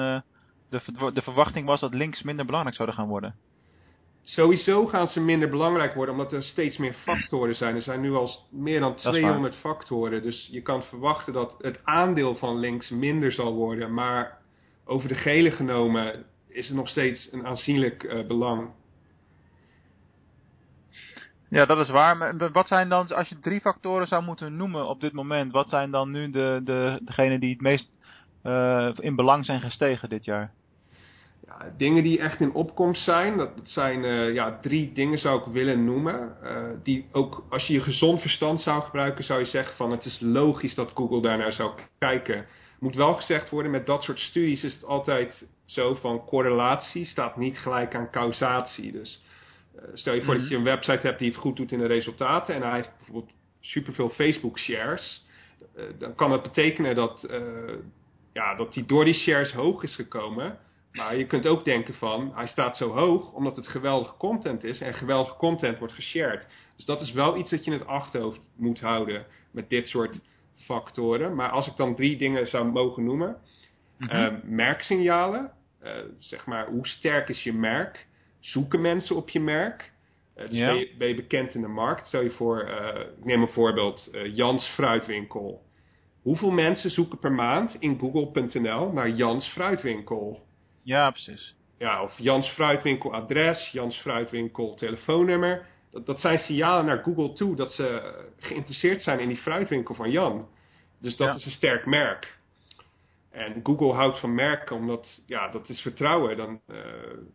de, 0.69 1.11
de 1.13 1.21
verwachting 1.21 1.65
was 1.65 1.79
dat 1.79 1.93
links 1.93 2.21
minder 2.21 2.45
belangrijk 2.45 2.75
zouden 2.75 2.97
gaan 2.97 3.07
worden. 3.07 3.35
Sowieso 4.23 4.85
gaan 4.85 5.07
ze 5.07 5.19
minder 5.19 5.49
belangrijk 5.49 5.93
worden, 5.93 6.15
omdat 6.15 6.33
er 6.33 6.43
steeds 6.43 6.77
meer 6.77 6.93
factoren 6.93 7.55
zijn. 7.55 7.75
Er 7.75 7.81
zijn 7.81 8.01
nu 8.01 8.13
al 8.13 8.29
meer 8.49 8.79
dan 8.79 8.95
200 8.95 9.55
factoren. 9.55 10.21
Dus 10.21 10.47
je 10.51 10.61
kan 10.61 10.83
verwachten 10.83 11.33
dat 11.33 11.55
het 11.57 11.79
aandeel 11.83 12.35
van 12.35 12.59
links 12.59 12.89
minder 12.89 13.31
zal 13.31 13.53
worden. 13.53 13.93
Maar 13.93 14.37
over 14.85 15.07
de 15.07 15.15
gele 15.15 15.51
genomen 15.51 16.25
is 16.47 16.69
er 16.69 16.75
nog 16.75 16.89
steeds 16.89 17.31
een 17.31 17.45
aanzienlijk 17.45 18.03
uh, 18.03 18.27
belang. 18.27 18.69
Ja, 21.49 21.65
dat 21.65 21.77
is 21.77 21.89
waar. 21.89 22.17
Maar 22.17 22.51
wat 22.51 22.67
zijn 22.67 22.89
dan, 22.89 23.07
als 23.07 23.29
je 23.29 23.39
drie 23.39 23.59
factoren 23.59 24.07
zou 24.07 24.23
moeten 24.23 24.55
noemen 24.55 24.87
op 24.87 25.01
dit 25.01 25.13
moment, 25.13 25.51
wat 25.51 25.69
zijn 25.69 25.89
dan 25.89 26.11
nu 26.11 26.29
de, 26.29 26.61
de, 26.63 26.99
degenen 27.03 27.39
die 27.39 27.51
het 27.51 27.61
meest 27.61 27.89
uh, 28.43 28.89
in 28.95 29.15
belang 29.15 29.45
zijn 29.45 29.61
gestegen 29.61 30.09
dit 30.09 30.25
jaar? 30.25 30.53
Ja, 31.59 31.73
dingen 31.77 32.03
die 32.03 32.19
echt 32.19 32.39
in 32.39 32.53
opkomst 32.53 33.03
zijn, 33.03 33.37
dat, 33.37 33.57
dat 33.57 33.69
zijn 33.69 34.03
uh, 34.03 34.33
ja, 34.33 34.59
drie 34.61 34.91
dingen 34.91 35.17
zou 35.17 35.39
ik 35.39 35.45
willen 35.45 35.85
noemen. 35.85 36.37
Uh, 36.43 36.63
die 36.83 37.05
ook 37.11 37.45
als 37.49 37.67
je 37.67 37.73
je 37.73 37.81
gezond 37.81 38.21
verstand 38.21 38.61
zou 38.61 38.81
gebruiken, 38.81 39.23
zou 39.23 39.39
je 39.39 39.45
zeggen 39.45 39.75
van 39.75 39.91
het 39.91 40.05
is 40.05 40.19
logisch 40.19 40.75
dat 40.75 40.91
Google 40.93 41.21
daarnaar 41.21 41.51
zou 41.51 41.71
kijken. 41.97 42.45
Moet 42.79 42.95
wel 42.95 43.13
gezegd 43.13 43.49
worden, 43.49 43.71
met 43.71 43.85
dat 43.85 44.03
soort 44.03 44.19
studies 44.19 44.63
is 44.63 44.73
het 44.73 44.85
altijd 44.85 45.47
zo 45.65 45.93
van 45.93 46.25
correlatie 46.25 47.05
staat 47.05 47.37
niet 47.37 47.57
gelijk 47.57 47.95
aan 47.95 48.11
causatie. 48.11 48.91
Dus 48.91 49.23
uh, 49.75 49.81
stel 49.93 50.13
je 50.13 50.21
voor 50.21 50.33
dat 50.33 50.43
mhm. 50.43 50.51
je 50.51 50.57
een 50.57 50.63
website 50.63 51.07
hebt 51.07 51.19
die 51.19 51.29
het 51.29 51.37
goed 51.37 51.55
doet 51.55 51.71
in 51.71 51.79
de 51.79 51.85
resultaten 51.85 52.55
en 52.55 52.61
hij 52.61 52.75
heeft 52.75 52.97
bijvoorbeeld 52.97 53.31
superveel 53.59 54.09
Facebook 54.09 54.59
shares. 54.59 55.25
dan 55.97 56.15
kan 56.15 56.31
het 56.31 56.41
betekenen 56.41 56.95
dat, 56.95 57.27
ja, 58.33 58.55
dat 58.55 58.73
die 58.73 58.85
door 58.85 59.05
die 59.05 59.13
shares 59.13 59.53
hoog 59.53 59.83
is 59.83 59.95
gekomen 59.95 60.59
maar 60.91 61.15
je 61.15 61.25
kunt 61.25 61.47
ook 61.47 61.65
denken 61.65 61.93
van, 61.93 62.31
hij 62.35 62.47
staat 62.47 62.77
zo 62.77 62.89
hoog 62.89 63.31
omdat 63.31 63.55
het 63.55 63.67
geweldige 63.67 64.17
content 64.17 64.63
is 64.63 64.81
en 64.81 64.93
geweldige 64.93 65.35
content 65.35 65.79
wordt 65.79 65.93
geshared. 65.93 66.47
Dus 66.75 66.85
dat 66.85 67.01
is 67.01 67.11
wel 67.11 67.37
iets 67.37 67.49
dat 67.49 67.65
je 67.65 67.71
in 67.71 67.79
het 67.79 67.87
achterhoofd 67.87 68.39
moet 68.55 68.79
houden 68.79 69.25
met 69.51 69.69
dit 69.69 69.87
soort 69.87 70.19
factoren. 70.55 71.35
Maar 71.35 71.49
als 71.49 71.67
ik 71.67 71.75
dan 71.75 71.95
drie 71.95 72.17
dingen 72.17 72.47
zou 72.47 72.65
mogen 72.65 73.03
noemen. 73.03 73.37
Mm 73.97 74.39
merksignalen, 74.43 75.51
uh, 75.83 75.91
zeg 76.17 76.45
maar 76.45 76.67
hoe 76.67 76.87
sterk 76.87 77.29
is 77.29 77.43
je 77.43 77.53
merk? 77.53 78.07
Zoeken 78.39 78.81
mensen 78.81 79.15
op 79.15 79.29
je 79.29 79.39
merk? 79.39 79.91
Uh, 80.37 80.49
dus 80.49 80.59
ben, 80.59 80.75
je, 80.75 80.95
ben, 80.97 81.07
je, 81.07 81.15
bekend 81.15 81.55
in 81.55 81.61
de 81.61 81.67
markt? 81.67 82.07
Stel 82.07 82.21
je 82.21 82.31
voor, 82.31 82.59
ik 83.17 83.25
neem 83.25 83.41
een 83.41 83.47
voorbeeld, 83.47 84.09
Jans 84.33 84.67
Fruitwinkel. 84.67 85.61
Hoeveel 86.21 86.51
mensen 86.51 86.91
zoeken 86.91 87.19
per 87.19 87.31
maand 87.31 87.75
in 87.79 87.99
google.nl 87.99 88.91
naar 88.91 89.09
Jans 89.09 89.47
Fruitwinkel? 89.47 90.41
Ja, 90.83 91.09
precies. 91.11 91.55
Ja, 91.77 92.03
of 92.03 92.17
Jans 92.17 92.47
Fruitwinkel 92.47 93.13
adres, 93.13 93.69
Jans 93.71 93.97
Fruitwinkel 93.97 94.75
telefoonnummer. 94.75 95.65
Dat, 95.91 96.05
dat 96.05 96.19
zijn 96.19 96.39
signalen 96.39 96.85
naar 96.85 97.03
Google 97.03 97.33
toe 97.33 97.55
dat 97.55 97.71
ze 97.71 98.13
geïnteresseerd 98.37 99.01
zijn 99.01 99.19
in 99.19 99.27
die 99.27 99.37
fruitwinkel 99.37 99.95
van 99.95 100.11
Jan. 100.11 100.47
Dus 100.99 101.15
dat 101.15 101.35
is 101.35 101.45
een 101.45 101.51
sterk 101.51 101.85
merk. 101.85 102.39
En 103.31 103.59
Google 103.63 103.93
houdt 103.93 104.19
van 104.19 104.35
merken 104.35 104.75
omdat, 104.75 105.21
ja, 105.25 105.47
dat 105.47 105.69
is 105.69 105.81
vertrouwen. 105.81 106.37
Dan, 106.37 106.61
uh, 106.67 106.77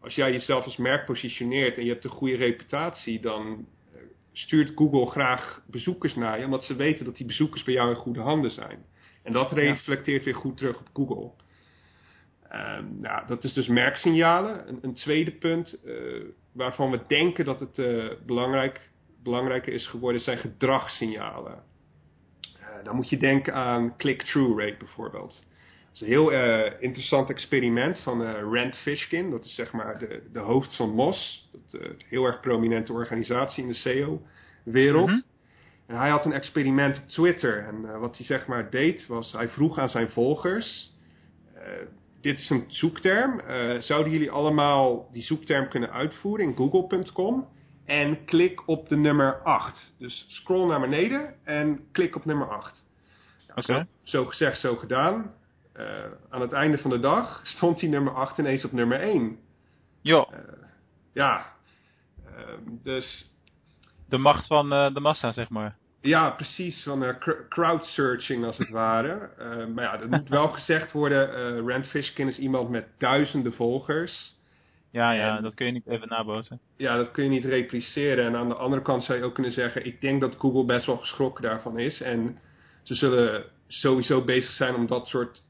als 0.01 0.15
jij 0.15 0.33
jezelf 0.33 0.65
als 0.65 0.77
merk 0.77 1.05
positioneert 1.05 1.77
en 1.77 1.85
je 1.85 1.91
hebt 1.91 2.05
een 2.05 2.11
goede 2.11 2.37
reputatie, 2.37 3.21
dan 3.21 3.47
uh, 3.47 4.01
stuurt 4.33 4.73
Google 4.75 5.07
graag 5.07 5.63
bezoekers 5.67 6.15
naar 6.15 6.39
je, 6.39 6.45
omdat 6.45 6.65
ze 6.65 6.77
weten 6.77 7.05
dat 7.05 7.17
die 7.17 7.27
bezoekers 7.27 7.63
bij 7.63 7.75
jou 7.75 7.89
in 7.91 7.97
goede 7.97 8.21
handen 8.21 8.51
zijn. 8.51 8.85
En 9.23 9.33
dat 9.33 9.53
reflecteert 9.53 10.25
weer 10.25 10.35
goed 10.35 10.57
terug 10.57 10.81
op 10.81 10.89
Google. 10.93 11.31
Um, 12.53 13.01
nou, 13.01 13.27
dat 13.27 13.45
is 13.45 13.53
dus 13.53 13.67
merksignalen. 13.67 14.69
Een, 14.69 14.79
een 14.83 14.95
tweede 14.95 15.31
punt 15.31 15.81
uh, 15.85 16.25
waarvan 16.53 16.91
we 16.91 17.01
denken 17.07 17.45
dat 17.45 17.61
het 17.61 17.79
uh, 17.79 18.13
belangrijk, 18.27 18.91
belangrijker 19.23 19.73
is 19.73 19.87
geworden 19.87 20.21
zijn 20.21 20.39
gedragssignalen. 20.39 21.63
Uh, 22.61 22.85
dan 22.85 22.97
moet 22.97 23.09
je 23.09 23.17
denken 23.17 23.55
aan 23.55 23.97
click-through 23.97 24.61
rate 24.61 24.77
bijvoorbeeld. 24.79 25.45
is 25.93 26.01
een 26.01 26.07
heel 26.07 26.31
interessant 26.81 27.31
experiment 27.31 27.99
van 27.99 28.23
Rand 28.33 28.77
Fishkin. 28.77 29.31
Dat 29.31 29.45
is 29.45 29.55
zeg 29.55 29.73
maar 29.73 29.99
de, 29.99 30.23
de 30.33 30.39
hoofd 30.39 30.77
van 30.77 30.91
MOS. 30.91 31.49
Dat 31.53 31.81
een 31.81 32.01
heel 32.09 32.25
erg 32.25 32.41
prominente 32.41 32.93
organisatie 32.93 33.63
in 33.63 33.69
de 33.69 33.75
SEO-wereld. 33.75 35.09
Mhm. 35.09 35.21
En 35.87 35.97
hij 35.97 36.11
had 36.11 36.25
een 36.25 36.33
experiment 36.33 36.99
op 36.99 37.07
Twitter. 37.07 37.67
En 37.67 37.99
wat 38.01 38.17
hij 38.17 38.27
zeg 38.27 38.47
maar 38.47 38.71
deed, 38.71 39.07
was 39.07 39.33
hij 39.33 39.49
vroeg 39.49 39.79
aan 39.79 39.89
zijn 39.89 40.11
volgers 40.11 40.95
dit 42.27 42.39
is 42.39 42.51
een 42.51 42.65
zoekterm. 42.69 43.41
Uh, 43.41 43.81
zouden 43.81 44.13
jullie 44.13 44.31
allemaal 44.31 45.09
die 45.13 45.23
zoekterm 45.23 45.69
kunnen 45.69 45.93
uitvoeren 45.93 46.47
in 46.47 46.57
google.com? 46.57 47.49
En 47.85 48.25
klik 48.25 48.69
op 48.69 48.89
de 48.89 48.97
nummer 48.97 49.43
8. 49.43 49.95
Dus 49.99 50.27
scroll 50.29 50.69
naar 50.69 50.81
beneden 50.81 51.35
en 51.45 51.91
klik 51.93 52.17
op 52.17 52.25
nummer 52.25 52.49
8. 52.49 52.85
Oké. 53.49 53.63
Zo, 53.63 53.83
zo, 54.03 54.25
gezegd, 54.25 54.61
zo 54.61 54.77
gedaan. 54.77 55.35
Uh, 55.77 56.05
aan 56.31 56.41
het 56.41 56.53
einde 56.53 56.79
van 56.79 56.91
de 56.91 57.01
dag 57.01 57.41
stond 57.45 57.81
die 57.81 57.89
nummer 57.89 58.15
8 58.15 58.39
ineens 58.39 58.65
op 58.65 58.73
nummer 58.73 59.01
1. 59.01 59.39
Ja. 60.01 60.27
Uh, 60.31 60.39
ja. 61.13 61.53
dus... 62.83 63.35
De 64.09 64.19
macht 64.19 64.47
van 64.47 64.69
de 64.69 65.01
massa, 65.01 65.33
zeg 65.33 65.49
maar. 65.49 65.77
Ja, 66.07 66.31
precies. 66.31 66.83
Van 66.83 67.03
uh, 67.03 67.15
crowdsearching 67.49 68.45
als 68.45 68.59
het 68.59 68.69
ware. 68.81 69.29
Uh, 69.39 69.67
maar 69.67 69.85
ja, 69.85 69.97
dat 69.97 70.11
moet 70.11 70.29
wel 70.29 70.49
gezegd 70.49 70.93
worden. 70.93 71.29
Uh, 71.29 71.73
Rand 71.73 71.87
Fishkin 71.87 72.29
is 72.29 72.39
iemand 72.39 72.71
met 72.71 72.87
duizenden 72.99 73.53
volgers. 73.53 74.35
Ja, 74.91 75.11
ja, 75.11 75.41
dat 75.41 75.55
kun 75.55 75.67
je 75.67 75.73
niet 75.73 75.87
even 75.87 76.09
nabootsen. 76.09 76.61
Ja, 76.77 76.97
dat 76.97 77.11
kun 77.11 77.25
je 77.25 77.31
niet 77.31 77.45
repliceren. 77.45 78.27
En 78.27 78.37
aan 78.37 78.49
de 78.49 78.55
andere 78.55 78.83
kant 78.83 79.05
zou 79.05 79.19
je 79.19 79.25
ook 79.25 79.35
kunnen 79.35 79.53
zeggen... 79.53 79.87
ik 79.87 80.01
denk 80.01 80.21
dat 80.21 80.37
Google 80.39 80.65
best 80.65 80.87
wel 80.87 80.97
geschrokken 80.97 81.43
daarvan 81.43 81.79
is. 81.79 82.01
En 82.01 82.39
ze 82.83 82.95
zullen 82.95 83.45
sowieso 83.67 84.25
bezig 84.25 84.51
zijn 84.51 84.75
om 84.75 84.87
dat 84.87 85.07
soort 85.07 85.43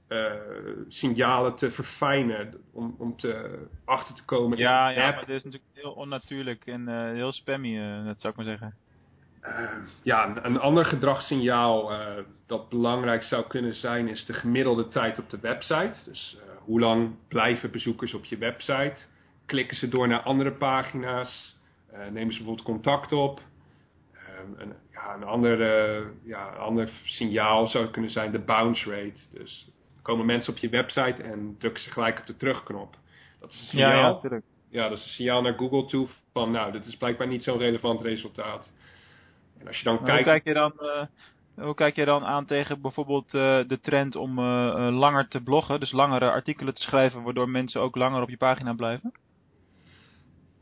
signalen 0.88 1.56
te 1.56 1.70
verfijnen. 1.70 2.54
Om, 2.72 2.94
om 2.98 3.16
te, 3.16 3.58
achter 3.84 4.14
te 4.14 4.24
komen. 4.24 4.58
Ja, 4.58 4.88
ja 4.88 5.10
maar 5.10 5.26
dit 5.26 5.36
is 5.36 5.44
natuurlijk 5.44 5.70
heel 5.72 5.92
onnatuurlijk 5.92 6.66
en 6.66 7.12
heel 7.14 7.32
spammy, 7.32 8.04
dat 8.04 8.20
zou 8.20 8.32
ik 8.32 8.38
maar 8.38 8.48
zeggen. 8.58 8.74
Uh, 9.48 9.70
ja, 10.02 10.36
een 10.42 10.58
ander 10.58 10.84
gedragssignaal 10.84 11.92
uh, 11.92 12.06
dat 12.46 12.68
belangrijk 12.68 13.22
zou 13.22 13.46
kunnen 13.46 13.74
zijn 13.74 14.08
is 14.08 14.24
de 14.24 14.32
gemiddelde 14.32 14.88
tijd 14.88 15.18
op 15.18 15.30
de 15.30 15.40
website. 15.40 15.98
Dus 16.04 16.36
uh, 16.38 16.42
hoe 16.58 16.80
lang 16.80 17.14
blijven 17.28 17.70
bezoekers 17.70 18.14
op 18.14 18.24
je 18.24 18.38
website? 18.38 18.96
Klikken 19.46 19.76
ze 19.76 19.88
door 19.88 20.08
naar 20.08 20.20
andere 20.20 20.52
pagina's? 20.52 21.54
nemen 22.10 22.32
ze 22.32 22.38
bijvoorbeeld 22.38 22.66
contact 22.66 23.12
op? 23.12 23.40
Ehm, 24.12 24.60
een, 24.60 24.72
ja, 24.92 25.14
een, 25.14 25.24
ander, 25.24 25.58
ja, 26.24 26.52
een 26.52 26.58
ander 26.58 26.90
signaal 27.04 27.66
zou 27.66 27.90
kunnen 27.90 28.10
zijn 28.10 28.32
de 28.32 28.38
bounce 28.38 28.90
rate. 28.90 29.20
Dus 29.30 29.68
komen 30.02 30.26
mensen 30.26 30.52
op 30.52 30.58
je 30.58 30.68
website 30.68 31.22
en 31.22 31.56
drukken 31.58 31.82
ze 31.82 31.90
gelijk 31.90 32.18
op 32.18 32.26
de 32.26 32.36
terugknop. 32.36 32.96
Dat 33.40 33.50
is 33.50 33.60
een 33.60 33.66
signaal. 33.66 34.20
Ja, 34.22 34.28
ja, 34.30 34.40
ja, 34.68 34.88
dat 34.88 34.98
is 34.98 35.04
een 35.04 35.10
signaal 35.10 35.42
naar 35.42 35.54
Google 35.54 35.86
toe 35.86 36.08
van 36.32 36.50
nou, 36.50 36.72
dit 36.72 36.86
is 36.86 36.96
blijkbaar 36.96 37.26
niet 37.26 37.42
zo'n 37.42 37.58
relevant 37.58 38.00
resultaat. 38.00 38.72
En 39.60 39.66
als 39.66 39.78
je 39.78 39.84
dan 39.84 40.04
kijkt... 40.04 40.24
Hoe 40.24 40.24
kijk 40.24 40.44
je 40.44 40.54
dan, 40.54 40.72
uh, 40.80 41.64
hoe 41.64 41.74
kijk 41.74 41.96
je 41.96 42.04
dan 42.04 42.24
aan 42.24 42.46
tegen 42.46 42.80
bijvoorbeeld 42.80 43.34
uh, 43.34 43.60
de 43.66 43.78
trend 43.80 44.16
om 44.16 44.38
uh, 44.38 44.88
langer 44.90 45.28
te 45.28 45.42
bloggen, 45.42 45.80
dus 45.80 45.92
langere 45.92 46.30
artikelen 46.30 46.74
te 46.74 46.82
schrijven, 46.82 47.22
waardoor 47.22 47.48
mensen 47.48 47.80
ook 47.80 47.96
langer 47.96 48.22
op 48.22 48.28
je 48.28 48.36
pagina 48.36 48.72
blijven? 48.74 49.12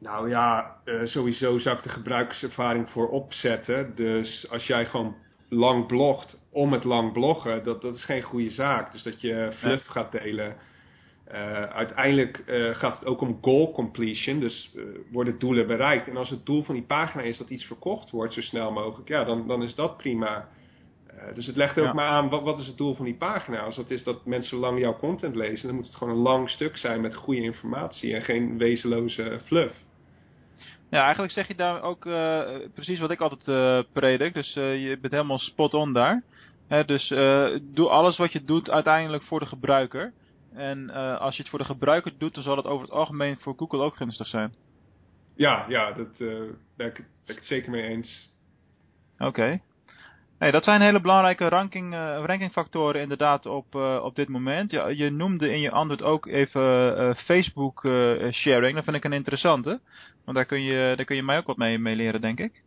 Nou 0.01 0.29
ja, 0.29 0.77
sowieso 1.05 1.59
zou 1.59 1.77
ik 1.77 1.83
de 1.83 1.89
gebruikerservaring 1.89 2.91
voor 2.91 3.09
opzetten. 3.09 3.95
Dus 3.95 4.51
als 4.51 4.67
jij 4.67 4.87
gewoon 4.87 5.17
lang 5.49 5.87
blogt 5.87 6.47
om 6.53 6.73
het 6.73 6.85
lang 6.85 7.13
bloggen, 7.13 7.65
dat, 7.65 7.83
dat 7.83 7.95
is 7.95 8.05
geen 8.05 8.23
goede 8.23 8.51
zaak. 8.51 8.93
Dus 8.93 9.03
dat 9.03 9.21
je 9.21 9.53
fluff 9.53 9.87
gaat 9.87 10.13
delen. 10.13 10.57
Uh, 11.33 11.63
uiteindelijk 11.63 12.43
uh, 12.47 12.75
gaat 12.75 12.99
het 12.99 13.07
ook 13.07 13.21
om 13.21 13.39
goal 13.41 13.73
completion, 13.73 14.41
dus 14.41 14.71
uh, 14.75 14.85
worden 15.13 15.39
doelen 15.39 15.67
bereikt. 15.67 16.09
En 16.09 16.17
als 16.17 16.31
het 16.31 16.47
doel 16.47 16.63
van 16.63 16.75
die 16.75 16.85
pagina 16.85 17.23
is 17.23 17.39
dat 17.39 17.51
iets 17.51 17.65
verkocht 17.65 18.11
wordt 18.11 18.35
zo 18.35 18.41
snel 18.41 18.73
mogelijk, 18.73 19.09
ja, 19.09 19.25
dan, 19.25 19.47
dan 19.47 19.63
is 19.63 19.75
dat 19.75 19.97
prima. 19.97 20.49
dus 21.35 21.47
het 21.47 21.57
legt 21.57 21.81
ook 21.81 21.93
maar 21.93 22.09
aan, 22.09 22.29
wat, 22.29 22.43
wat 22.43 22.59
is 22.59 22.67
het 22.67 22.77
doel 22.77 22.95
van 22.95 23.05
die 23.05 23.15
pagina? 23.15 23.59
Als 23.59 23.77
dat 23.77 23.91
is 23.91 24.03
dat 24.03 24.27
mensen 24.27 24.59
lang 24.59 24.79
jouw 24.79 24.99
content 24.99 25.37
lezen, 25.37 25.67
dan 25.67 25.77
moet 25.77 25.87
het 25.87 25.95
gewoon 25.95 26.15
een 26.15 26.23
lang 26.23 26.51
stuk 26.51 26.77
zijn 26.77 27.01
met 27.01 27.15
goede 27.15 27.43
informatie 27.43 28.15
en 28.15 28.23
geen 28.23 28.59
wezenloze 28.59 29.41
fluff. 29.45 29.75
Ja, 30.91 31.03
eigenlijk 31.03 31.33
zeg 31.33 31.49
je 31.49 31.55
daar 31.55 31.83
ook 31.83 32.01
precies 32.75 33.01
wat 33.01 33.11
ik 33.11 33.21
altijd 33.21 33.87
predik, 33.93 34.35
dus 34.35 34.55
je 34.55 34.99
bent 35.01 35.13
helemaal 35.13 35.39
spot 35.39 35.75
on 35.75 35.93
daar. 35.93 36.23
dus 36.87 37.09
doe 37.63 37.89
alles 37.89 38.17
wat 38.17 38.33
je 38.33 38.45
doet 38.45 38.71
uiteindelijk 38.71 39.23
voor 39.23 39.41
de 39.41 39.47
gebruiker. 39.47 40.13
En 40.55 40.91
uh, 40.91 41.21
als 41.21 41.37
je 41.37 41.43
het 41.43 41.51
voor 41.51 41.59
de 41.59 41.65
gebruiker 41.65 42.13
doet, 42.19 42.35
dan 42.35 42.43
zal 42.43 42.57
het 42.57 42.67
over 42.67 42.85
het 42.85 42.95
algemeen 42.95 43.37
voor 43.39 43.55
Google 43.57 43.83
ook 43.83 43.97
gunstig 43.97 44.27
zijn. 44.27 44.55
Ja, 45.37 45.65
ja, 45.69 45.93
dat 45.93 46.21
uh, 46.21 46.41
ben, 46.77 46.87
ik, 46.87 46.95
ben 46.97 47.07
ik 47.27 47.37
het 47.37 47.45
zeker 47.45 47.71
mee 47.71 47.83
eens. 47.83 48.31
Oké. 49.15 49.25
Okay. 49.25 49.63
Hey, 50.39 50.51
dat 50.51 50.65
zijn 50.65 50.81
hele 50.81 51.01
belangrijke 51.01 51.49
ranking, 51.49 51.93
uh, 51.93 52.23
rankingfactoren 52.25 53.01
inderdaad 53.01 53.47
op, 53.47 53.75
op 54.03 54.15
dit 54.15 54.29
moment. 54.29 54.71
Ja, 54.71 54.89
je 54.89 55.11
noemde 55.11 55.51
in 55.51 55.61
je 55.61 55.71
antwoord 55.71 56.03
ook 56.03 56.27
even 56.27 57.17
Facebook 57.17 57.81
sharing. 58.31 58.75
Dat 58.75 58.85
vind 58.85 58.97
ik 58.97 59.05
een 59.05 59.13
interessante. 59.13 59.81
Want 60.25 60.37
daar 60.37 60.47
kun 60.47 60.63
je, 60.63 60.97
daar 60.97 61.05
kun 61.05 61.17
je 61.17 61.23
mij 61.23 61.39
ook 61.39 61.47
wat 61.47 61.57
mee, 61.57 61.79
mee 61.79 61.97
leren, 61.97 62.21
denk 62.21 62.41
ik. 62.41 62.63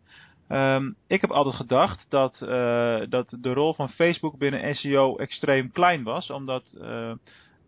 Um, 0.49 0.95
ik 1.07 1.21
heb 1.21 1.31
altijd 1.31 1.55
gedacht 1.55 2.05
dat, 2.09 2.37
dat 3.09 3.37
de 3.39 3.53
rol 3.53 3.73
van 3.73 3.89
Facebook 3.89 4.37
binnen 4.37 4.75
SEO 4.75 5.15
extreem 5.15 5.71
klein 5.71 6.03
was. 6.03 6.29
Omdat 6.29 6.77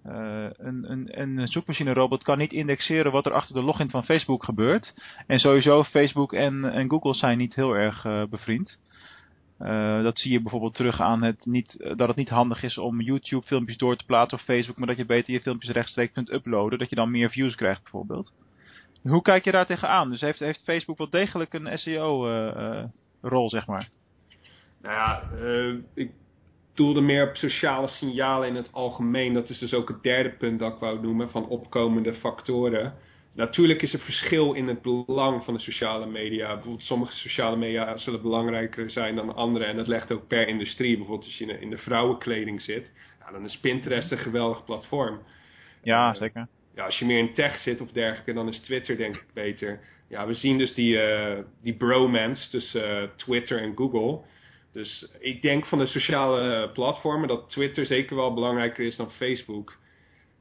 uh, 0.06 0.46
een, 0.58 0.92
een, 0.92 1.22
een 1.22 1.48
zoekmachine 1.48 1.94
robot 1.94 2.24
kan 2.24 2.38
niet 2.38 2.52
indexeren 2.54 3.12
wat 3.12 3.26
er 3.26 3.34
achter 3.34 3.56
de 3.56 3.64
login 3.64 3.90
van 3.90 4.04
Facebook 4.04 4.44
gebeurt. 4.44 5.02
En 5.28 5.40
sowieso 5.40 5.84
Facebook 5.84 6.34
en, 6.34 6.66
en 6.66 6.90
Google 6.90 7.14
zijn 7.14 7.38
niet 7.38 7.56
heel 7.56 7.74
erg 7.74 8.06
uh, 8.06 8.24
bevriend. 8.30 8.80
Uh, 9.60 10.04
dat 10.04 10.20
zie 10.20 10.32
je 10.32 10.42
bijvoorbeeld 10.42 10.76
terug 10.76 11.02
aan 11.02 11.24
het 11.24 11.46
niet, 11.46 11.92
dat 11.96 12.08
het 12.08 12.16
niet 12.16 12.30
handig 12.30 12.64
is 12.64 12.78
om 12.78 13.02
YouTube 13.02 13.46
filmpjes 13.46 13.78
door 13.78 13.96
te 13.96 14.06
plaatsen 14.06 14.38
op 14.38 14.44
Facebook, 14.44 14.78
maar 14.78 14.88
dat 14.88 14.98
je 14.98 15.06
beter 15.06 15.34
je 15.34 15.42
filmpjes 15.42 15.72
rechtstreeks 15.72 16.14
kunt 16.14 16.32
uploaden, 16.32 16.80
dat 16.80 16.90
je 16.90 16.96
dan 16.96 17.12
meer 17.12 17.30
views 17.30 17.56
krijgt 17.56 17.82
bijvoorbeeld. 17.82 18.34
Hoe 19.04 19.22
kijk 19.22 19.44
je 19.44 19.52
daar 19.52 19.66
tegenaan? 19.66 20.10
Dus 20.10 20.22
heeft, 20.22 20.40
heeft 20.40 20.64
Facebook 20.64 20.98
wel 20.98 21.10
degelijk 21.10 21.54
een 21.54 21.78
SEO 21.78 22.28
rol, 23.22 23.50
zeg 23.50 23.68
maar? 23.68 23.90
Nou 24.82 24.96
ja, 24.96 25.24
ik 25.94 26.12
doelde 26.80 27.02
meer 27.02 27.28
op 27.30 27.36
sociale 27.36 27.88
signalen 27.88 28.48
in 28.48 28.56
het 28.56 28.74
algemeen. 28.74 29.34
Dat 29.34 29.50
is 29.50 29.60
dus 29.60 29.74
ook 29.74 29.88
het 29.88 30.04
derde 30.04 30.30
punt 30.30 30.60
dat 30.60 30.74
ik 30.74 30.80
wou 30.80 31.02
noemen 31.02 31.30
van 31.30 31.48
opkomende 31.48 32.14
factoren. 32.14 32.94
Natuurlijk 33.34 33.82
is 33.82 33.94
er 33.94 34.00
verschil 34.00 34.54
in 34.54 34.68
het 34.68 34.82
belang 34.82 35.44
van 35.44 35.54
de 35.54 35.60
sociale 35.60 36.06
media. 36.06 36.48
Bijvoorbeeld 36.54 36.82
sommige 36.82 37.14
sociale 37.14 37.58
media 37.58 37.98
zullen 37.98 38.22
belangrijker 38.22 38.90
zijn 38.90 39.16
dan 39.16 39.36
andere. 39.36 39.66
En 39.66 39.76
dat 39.76 39.88
legt 39.88 40.12
ook 40.12 40.28
per 40.28 40.48
industrie. 40.48 40.98
Bijvoorbeeld 40.98 41.26
als 41.26 41.38
je 41.38 41.60
in 41.60 41.70
de 41.70 41.78
vrouwenkleding 41.78 42.62
zit. 42.62 42.92
Nou, 43.20 43.32
dan 43.32 43.46
is 43.46 43.60
Pinterest 43.60 44.12
een 44.12 44.18
geweldig 44.18 44.64
platform. 44.66 45.20
Ja, 45.84 46.10
uh, 46.10 46.16
zeker. 46.16 46.48
Ja, 46.76 46.86
als 46.86 47.00
je 47.00 47.06
meer 47.06 47.20
in 47.20 47.34
tech 47.34 47.58
zit 47.58 47.82
of 47.82 47.92
dergelijke, 47.92 48.34
dan 48.34 48.48
is 48.48 48.60
Twitter 48.60 48.98
denk 48.98 49.16
ik 49.16 49.28
beter. 49.34 49.80
Ja, 50.10 50.28
we 50.28 50.34
zien 50.34 50.58
dus 50.58 50.74
die, 50.74 50.94
uh, 50.94 51.38
die 51.62 51.74
bromance 51.74 52.50
tussen 52.50 53.02
uh, 53.02 53.10
Twitter 53.16 53.62
en 53.62 53.76
Google. 53.76 54.22
Dus 54.72 55.08
ik 55.20 55.42
denk 55.42 55.66
van 55.66 55.78
de 55.78 55.86
sociale 55.86 56.70
platformen 56.70 57.28
dat 57.28 57.50
Twitter 57.50 57.86
zeker 57.86 58.16
wel 58.16 58.34
belangrijker 58.34 58.86
is 58.86 58.96
dan 58.96 59.12
Facebook. 59.12 59.78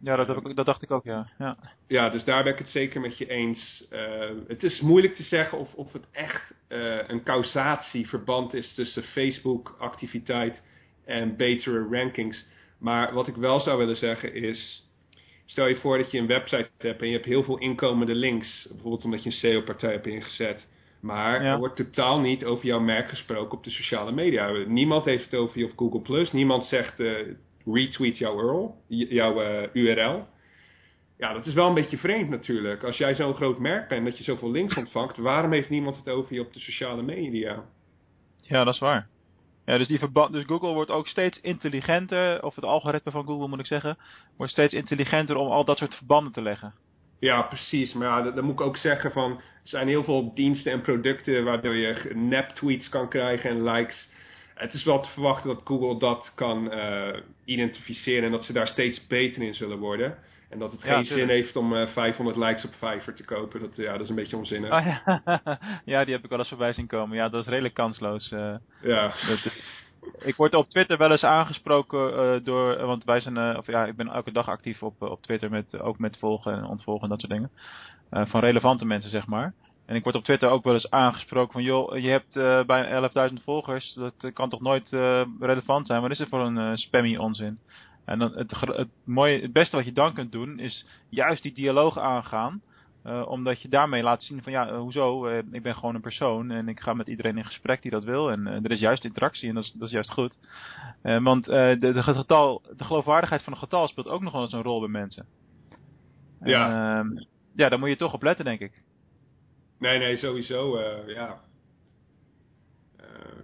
Ja, 0.00 0.16
dat, 0.16 0.26
heb 0.26 0.46
ik, 0.46 0.56
dat 0.56 0.66
dacht 0.66 0.82
ik 0.82 0.90
ook, 0.90 1.04
ja. 1.04 1.30
ja. 1.38 1.56
Ja, 1.86 2.08
dus 2.08 2.24
daar 2.24 2.42
ben 2.42 2.52
ik 2.52 2.58
het 2.58 2.68
zeker 2.68 3.00
met 3.00 3.18
je 3.18 3.28
eens. 3.30 3.86
Uh, 3.90 4.30
het 4.48 4.62
is 4.62 4.80
moeilijk 4.80 5.14
te 5.14 5.22
zeggen 5.22 5.58
of, 5.58 5.74
of 5.74 5.92
het 5.92 6.04
echt 6.12 6.54
uh, 6.68 7.08
een 7.08 7.22
causatieverband 7.22 8.54
is 8.54 8.74
tussen 8.74 9.02
Facebook-activiteit 9.02 10.62
en 11.04 11.36
betere 11.36 11.86
rankings. 11.90 12.46
Maar 12.78 13.14
wat 13.14 13.28
ik 13.28 13.36
wel 13.36 13.60
zou 13.60 13.78
willen 13.78 13.96
zeggen 13.96 14.34
is, 14.34 14.88
stel 15.44 15.66
je 15.66 15.76
voor 15.76 15.98
dat 15.98 16.10
je 16.10 16.18
een 16.18 16.26
website 16.26 16.70
hebt 16.78 17.02
en 17.02 17.08
je 17.08 17.14
hebt 17.14 17.26
heel 17.26 17.42
veel 17.42 17.58
inkomende 17.58 18.14
links. 18.14 18.66
Bijvoorbeeld 18.70 19.04
omdat 19.04 19.22
je 19.22 19.30
een 19.30 19.36
SEO-partij 19.36 19.92
hebt 19.92 20.06
ingezet. 20.06 20.68
Maar 21.00 21.40
er 21.40 21.58
wordt 21.58 21.76
totaal 21.76 22.20
niet 22.20 22.44
over 22.44 22.66
jouw 22.66 22.80
merk 22.80 23.08
gesproken 23.08 23.58
op 23.58 23.64
de 23.64 23.70
sociale 23.70 24.12
media. 24.12 24.50
Niemand 24.66 25.04
heeft 25.04 25.24
het 25.24 25.34
over 25.34 25.58
je 25.58 25.64
op 25.64 25.72
Google+. 25.76 26.00
Plus. 26.00 26.32
Niemand 26.32 26.64
zegt 26.64 27.00
uh, 27.00 27.16
retweet 27.64 28.18
jouw 28.18 28.40
URL. 28.40 28.74
Jouw, 28.88 29.42
uh, 29.42 29.68
URL. 29.72 30.26
Ja, 31.18 31.32
dat 31.32 31.46
is 31.46 31.54
wel 31.54 31.68
een 31.68 31.74
beetje 31.74 31.98
vreemd 31.98 32.28
natuurlijk. 32.28 32.84
Als 32.84 32.96
jij 32.96 33.14
zo'n 33.14 33.34
groot 33.34 33.58
merk 33.58 33.88
bent, 33.88 34.04
dat 34.04 34.18
je 34.18 34.24
zoveel 34.24 34.50
links 34.50 34.76
ontvangt. 34.76 35.16
Waarom 35.16 35.52
heeft 35.52 35.70
niemand 35.70 35.96
het 35.96 36.08
over 36.08 36.34
je 36.34 36.40
op 36.40 36.52
de 36.52 36.60
sociale 36.60 37.02
media? 37.02 37.64
Ja, 38.36 38.64
dat 38.64 38.74
is 38.74 38.80
waar. 38.80 39.08
Ja, 39.68 39.78
dus, 39.78 39.88
die 39.88 39.98
verband, 39.98 40.32
dus 40.32 40.44
Google 40.44 40.72
wordt 40.72 40.90
ook 40.90 41.08
steeds 41.08 41.40
intelligenter, 41.40 42.44
of 42.44 42.54
het 42.54 42.64
algoritme 42.64 43.10
van 43.10 43.26
Google 43.26 43.48
moet 43.48 43.58
ik 43.58 43.66
zeggen, 43.66 43.98
wordt 44.36 44.52
steeds 44.52 44.74
intelligenter 44.74 45.36
om 45.36 45.50
al 45.50 45.64
dat 45.64 45.78
soort 45.78 45.94
verbanden 45.94 46.32
te 46.32 46.42
leggen. 46.42 46.74
Ja, 47.18 47.42
precies. 47.42 47.92
Maar 47.92 48.24
ja, 48.24 48.30
dan 48.30 48.44
moet 48.44 48.60
ik 48.60 48.66
ook 48.66 48.76
zeggen 48.76 49.12
van... 49.12 49.32
Er 49.32 49.74
zijn 49.74 49.88
heel 49.88 50.04
veel 50.04 50.34
diensten 50.34 50.72
en 50.72 50.80
producten 50.80 51.44
waardoor 51.44 51.76
je 51.76 52.10
nep-tweets 52.14 52.88
kan 52.88 53.08
krijgen 53.08 53.50
en 53.50 53.62
likes. 53.62 54.08
het 54.54 54.72
is 54.72 54.84
wel 54.84 55.00
te 55.00 55.08
verwachten 55.08 55.48
dat 55.48 55.60
Google 55.64 55.98
dat 55.98 56.32
kan 56.34 56.72
identificeren 57.44 58.24
en 58.24 58.30
dat 58.30 58.44
ze 58.44 58.52
daar 58.52 58.66
steeds 58.66 59.06
beter 59.06 59.42
in 59.42 59.54
zullen 59.54 59.78
worden. 59.78 60.18
En 60.50 60.58
dat 60.58 60.72
het 60.72 60.82
geen 60.82 61.04
zin 61.04 61.28
heeft 61.28 61.56
om 61.56 61.86
500 61.86 62.36
likes 62.36 62.64
op 62.64 62.72
Fiverr 62.72 63.14
te 63.14 63.24
kopen. 63.24 63.60
Dat, 63.60 63.76
ja, 63.76 63.92
dat 63.92 64.00
is 64.00 64.08
een 64.08 64.14
beetje 64.14 64.36
onzinnig. 64.36 64.72
Oh, 64.72 64.84
ja. 64.84 65.22
ja, 65.84 66.04
die 66.04 66.14
heb 66.14 66.24
ik 66.24 66.30
wel 66.30 66.38
eens 66.38 66.48
voorbij 66.48 66.72
zien 66.72 66.86
komen. 66.86 67.16
Ja, 67.16 67.28
dat 67.28 67.42
is 67.42 67.48
redelijk 67.48 67.74
kansloos. 67.74 68.28
ja. 68.82 69.12
Ik 70.18 70.36
word 70.36 70.54
op 70.54 70.70
Twitter 70.70 70.98
wel 70.98 71.10
eens 71.10 71.24
aangesproken 71.24 72.44
door, 72.44 72.86
want 72.86 73.04
wij 73.04 73.20
zijn, 73.20 73.56
of 73.56 73.66
ja, 73.66 73.84
ik 73.84 73.96
ben 73.96 74.08
elke 74.08 74.32
dag 74.32 74.48
actief 74.48 74.82
op, 74.82 75.02
op 75.02 75.22
Twitter 75.22 75.50
met, 75.50 75.80
ook 75.80 75.98
met 75.98 76.18
volgen 76.18 76.52
en 76.52 76.64
ontvolgen 76.64 77.02
en 77.02 77.08
dat 77.08 77.20
soort 77.20 77.32
dingen. 77.32 77.50
van 78.28 78.40
relevante 78.40 78.84
mensen, 78.84 79.10
zeg 79.10 79.26
maar. 79.26 79.54
En 79.86 79.96
ik 79.96 80.02
word 80.02 80.14
op 80.14 80.24
Twitter 80.24 80.48
ook 80.50 80.64
wel 80.64 80.74
eens 80.74 80.90
aangesproken 80.90 81.52
van, 81.52 81.62
joh, 81.62 81.98
je 81.98 82.08
hebt 82.08 82.34
bijna 82.66 83.10
11.000 83.28 83.34
volgers, 83.44 83.94
dat 83.94 84.32
kan 84.32 84.48
toch 84.48 84.60
nooit 84.60 84.88
relevant 85.40 85.86
zijn? 85.86 86.02
Wat 86.02 86.10
is 86.10 86.20
er 86.20 86.28
voor 86.28 86.40
een 86.40 86.76
spammy 86.76 87.16
onzin? 87.16 87.58
En 88.08 88.18
dan 88.18 88.32
het, 88.32 88.60
het, 88.60 88.88
mooie, 89.04 89.40
het 89.40 89.52
beste 89.52 89.76
wat 89.76 89.84
je 89.84 89.92
dan 89.92 90.14
kunt 90.14 90.32
doen, 90.32 90.58
is 90.58 90.86
juist 91.08 91.42
die 91.42 91.52
dialoog 91.52 91.98
aangaan. 91.98 92.62
Omdat 93.26 93.62
je 93.62 93.68
daarmee 93.68 94.02
laat 94.02 94.22
zien 94.22 94.42
van, 94.42 94.52
ja, 94.52 94.78
hoezo, 94.78 95.26
ik 95.28 95.62
ben 95.62 95.74
gewoon 95.74 95.94
een 95.94 96.00
persoon 96.00 96.50
en 96.50 96.68
ik 96.68 96.80
ga 96.80 96.94
met 96.94 97.08
iedereen 97.08 97.36
in 97.36 97.44
gesprek 97.44 97.82
die 97.82 97.90
dat 97.90 98.04
wil. 98.04 98.30
En 98.30 98.46
er 98.46 98.70
is 98.70 98.80
juist 98.80 99.04
interactie 99.04 99.48
en 99.48 99.54
dat 99.54 99.64
is, 99.64 99.72
dat 99.72 99.86
is 99.86 99.94
juist 99.94 100.10
goed. 100.10 100.38
want 101.02 101.44
de, 101.44 101.76
de, 101.78 102.02
getal, 102.02 102.62
de 102.76 102.84
geloofwaardigheid 102.84 103.42
van 103.42 103.52
een 103.52 103.58
getal 103.58 103.88
speelt 103.88 104.08
ook 104.08 104.22
nog 104.22 104.32
wel 104.32 104.42
eens 104.42 104.52
een 104.52 104.62
rol 104.62 104.80
bij 104.80 104.88
mensen. 104.88 105.26
Ja. 106.40 106.98
En, 106.98 107.26
ja, 107.54 107.68
daar 107.68 107.78
moet 107.78 107.88
je 107.88 107.96
toch 107.96 108.14
op 108.14 108.22
letten, 108.22 108.44
denk 108.44 108.60
ik. 108.60 108.82
Nee, 109.78 109.98
nee, 109.98 110.16
sowieso, 110.16 110.80
ja. 111.06 111.40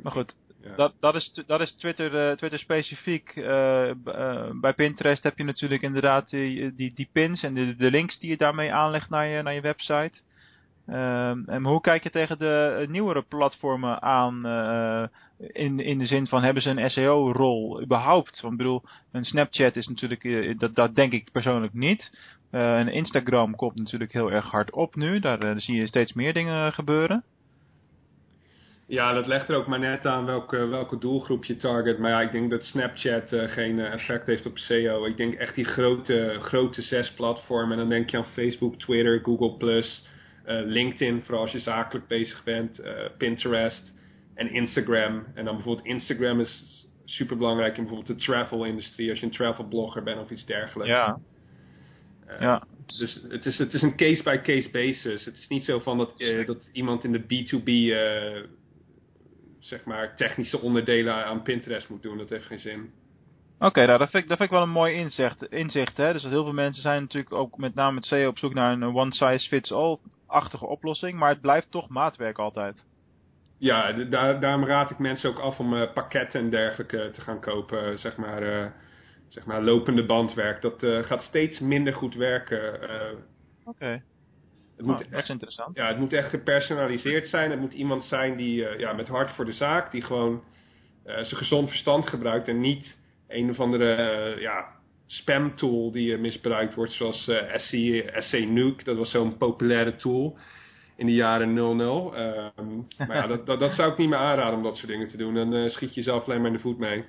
Maar 0.03 0.13
goed, 0.13 0.41
dat, 0.77 0.93
dat, 1.01 1.15
is, 1.15 1.43
dat 1.47 1.61
is 1.61 1.73
Twitter, 1.73 2.29
uh, 2.29 2.37
Twitter 2.37 2.59
specifiek. 2.59 3.35
bij 4.61 4.73
Pinterest 4.77 5.23
heb 5.23 5.39
je 5.39 5.45
natuurlijk 5.45 5.83
inderdaad 5.83 6.31
die, 6.31 6.75
die, 6.75 7.09
pins 7.13 7.43
en 7.43 7.55
de, 7.55 7.77
de 7.77 7.91
links 7.91 8.19
die 8.19 8.31
je 8.31 8.37
daarmee 8.37 8.73
aanlegt 8.73 9.11
naar 9.11 9.27
je, 9.27 9.43
naar 9.43 9.55
je 9.55 9.61
website. 9.61 10.23
Ehm, 10.87 11.39
en 11.47 11.65
hoe 11.65 11.81
kijk 11.81 12.03
je 12.03 12.11
tegen 12.11 12.39
de 12.39 12.87
nieuwere 12.89 13.23
platformen 13.23 14.03
aan 14.03 14.47
in, 15.39 15.81
in 15.81 15.99
de 15.99 16.07
zin 16.07 16.27
van 16.27 16.43
hebben 16.43 16.63
ze 16.63 16.71
een 16.71 16.91
SEO-rol 16.91 17.83
überhaupt? 17.83 18.41
Want 18.41 18.53
ik 18.53 18.59
bedoel, 18.59 18.83
een 19.13 19.25
Snapchat 19.25 19.77
is 19.77 19.87
natuurlijk, 19.87 20.59
dat, 20.59 20.75
dat 20.75 20.95
denk 20.95 21.13
ik 21.13 21.33
persoonlijk 21.33 21.73
niet. 21.73 22.11
Uh, 22.55 22.79
en 22.79 22.89
Instagram 22.89 23.57
komt 23.57 23.79
natuurlijk 23.79 24.13
heel 24.13 24.33
erg 24.33 24.51
hard 24.51 24.73
op 24.73 24.95
nu. 24.95 25.19
Daar 25.21 25.61
zie 25.61 25.77
je 25.77 25.87
steeds 25.87 26.13
meer 26.13 26.33
dingen 26.33 26.73
gebeuren. 26.73 27.25
Ja, 28.87 29.13
dat 29.13 29.27
legt 29.27 29.49
er 29.49 29.57
ook 29.57 29.67
maar 29.67 29.79
net 29.79 30.07
aan 30.07 30.25
welke, 30.25 30.67
welke 30.67 30.99
doelgroep 30.99 31.45
je 31.45 31.57
target. 31.57 31.99
Maar 31.99 32.11
ja, 32.11 32.21
ik 32.21 32.33
denk 32.33 32.51
dat 32.51 32.65
Snapchat 32.65 33.33
uh, 33.33 33.51
geen 33.51 33.81
effect 33.81 34.27
heeft 34.27 34.47
op 34.47 34.59
SEO. 34.59 35.05
Ik 35.05 35.17
denk 35.17 35.35
echt 35.35 35.55
die 35.55 35.65
grote, 35.65 36.39
grote 36.41 36.83
zes 36.83 37.13
platformen. 37.13 37.73
En 37.73 37.79
dan 37.79 37.89
denk 37.89 38.11
je 38.11 38.17
aan 38.17 38.25
Facebook, 38.25 38.79
Twitter, 38.79 39.21
Google+, 39.23 39.85
LinkedIn, 40.47 41.23
vooral 41.23 41.43
als 41.43 41.53
je 41.53 41.59
zakelijk 41.59 42.07
bezig 42.07 42.45
bent, 42.45 42.83
Pinterest 43.19 43.93
en 44.35 44.53
Instagram. 44.53 45.25
En 45.35 45.45
dan 45.45 45.55
bijvoorbeeld 45.55 45.87
Instagram 45.87 46.41
is 46.41 46.85
super 47.05 47.37
belangrijk 47.37 47.77
in 47.77 47.85
bijvoorbeeld 47.85 48.19
de 48.19 48.25
travel-industrie. 48.25 49.11
Als 49.11 49.19
je 49.19 49.27
een 49.27 49.33
travel 49.33 49.65
blogger 49.65 50.03
bent 50.03 50.21
of 50.21 50.31
iets 50.31 50.47
dergelijks. 50.47 50.93
Ja. 50.93 51.19
Uh, 52.29 52.41
ja. 52.41 52.67
Dus 52.87 53.21
het 53.29 53.47
is, 53.47 53.59
het 53.59 53.75
is 53.75 53.83
een 53.83 53.97
case-by-case 53.97 54.71
basis. 54.71 55.25
Het 55.25 55.39
is 55.39 55.49
niet 55.49 55.65
zo 55.65 55.79
van 55.79 55.99
dat, 55.99 56.13
uh, 56.17 56.47
dat 56.47 56.69
iemand 56.73 57.05
in 57.05 57.13
de 57.13 57.23
B2B 57.23 57.67
uh, 57.67 58.37
eh, 58.37 58.45
zeg 59.65 59.85
maar 59.85 60.17
technische 60.17 60.61
onderdelen 60.61 61.25
aan 61.27 61.43
Pinterest 61.43 61.89
moet 61.89 62.03
doen. 62.03 62.19
Dat 62.19 62.31
heeft 62.31 62.47
geen 62.47 62.59
zin. 62.59 62.93
Oké, 63.55 63.67
okay, 63.67 63.87
nou, 63.87 63.99
dat, 63.99 64.11
vind 64.11 64.23
ik, 64.23 64.29
dat 64.29 64.39
vind 64.39 64.51
ik 64.51 64.57
wel 64.57 64.67
een 64.67 64.73
mooi 64.73 64.95
inzicht. 64.95 65.43
inzicht 65.43 65.97
hè? 65.97 66.13
Dus 66.13 66.23
dat 66.23 66.31
heel 66.31 66.45
veel 66.45 66.53
mensen 66.53 66.83
zijn 66.83 67.01
natuurlijk 67.03 67.33
ook 67.33 67.57
met 67.57 67.75
name 67.75 67.95
met 67.95 68.05
SEO 68.05 68.29
op 68.29 68.39
zoek 68.39 68.55
naar 68.55 68.73
een 68.73 68.95
one-size-fits-all-achtige 68.95 70.67
oplossing. 70.67 71.19
Maar 71.19 71.29
het 71.29 71.41
blijft 71.41 71.71
toch 71.71 71.89
maatwerk 71.89 72.39
altijd. 72.39 72.87
Ja, 73.59 73.93
daar, 73.93 74.41
daarom 74.41 74.65
raad 74.65 74.91
ik 74.91 74.99
mensen 74.99 75.31
ook 75.31 75.39
af 75.39 75.59
om 75.59 75.93
pakketten 75.95 76.41
en 76.41 76.51
dergelijke 76.51 77.11
te 77.15 77.21
gaan 77.21 77.41
kopen. 77.41 77.99
Zeg 77.99 78.17
maar 78.17 78.73
zeg 79.29 79.47
maar, 79.47 79.63
lopende 79.63 80.05
bandwerk. 80.05 80.63
Dat 80.63 80.83
uh, 80.83 81.03
gaat 81.03 81.23
steeds 81.23 81.59
minder 81.59 81.93
goed 81.93 82.15
werken. 82.15 82.75
Oké. 82.75 83.19
Okay. 83.65 84.03
Oh, 84.81 84.87
dat 84.87 85.23
is 85.23 85.29
interessant. 85.29 85.77
Ja, 85.77 85.87
het 85.89 85.99
moet 85.99 86.13
echt 86.13 86.29
gepersonaliseerd 86.29 87.27
zijn. 87.27 87.51
Het 87.51 87.61
moet 87.61 87.73
iemand 87.73 88.05
zijn 88.05 88.37
die 88.37 88.61
uh, 88.61 88.79
ja, 88.79 88.93
met 88.93 89.09
hart 89.09 89.31
voor 89.33 89.45
de 89.45 89.53
zaak, 89.53 89.91
die 89.91 90.03
gewoon 90.03 90.43
zijn 91.05 91.27
gezond 91.27 91.69
verstand 91.69 92.09
gebruikt 92.09 92.49
en 92.49 92.61
niet 92.61 92.99
een 93.29 93.51
of 93.51 93.61
andere 93.61 94.37
ja, 94.41 94.67
spam 95.07 95.57
tool 95.57 95.91
die 95.91 96.17
misbruikt 96.17 96.75
wordt, 96.75 96.93
zoals 96.93 97.31
SC, 98.17 98.39
Nuke. 98.49 98.85
Dat 98.85 98.97
was 98.97 99.11
zo'n 99.11 99.37
populaire 99.37 99.97
tool 99.97 100.37
in 100.97 101.07
de 101.07 101.13
jaren 101.13 101.55
00. 101.55 102.15
Ehm, 102.15 102.77
maar 103.07 103.17
ja, 103.17 103.27
dat, 103.37 103.47
dat, 103.47 103.61
dat, 103.61 103.73
zou 103.73 103.93
ik 103.93 103.99
niet 103.99 104.09
meer 104.09 104.19
aanraden 104.19 104.57
om 104.57 104.63
dat 104.63 104.77
soort 104.77 104.89
dingen 104.89 105.09
te 105.09 105.17
doen. 105.17 105.35
Dan 105.35 105.71
schiet 105.71 105.89
je 105.89 106.01
jezelf 106.01 106.25
alleen 106.25 106.41
maar 106.41 106.51
in 106.51 106.57
de 106.57 106.63
voet 106.63 106.79
mee. 106.79 107.05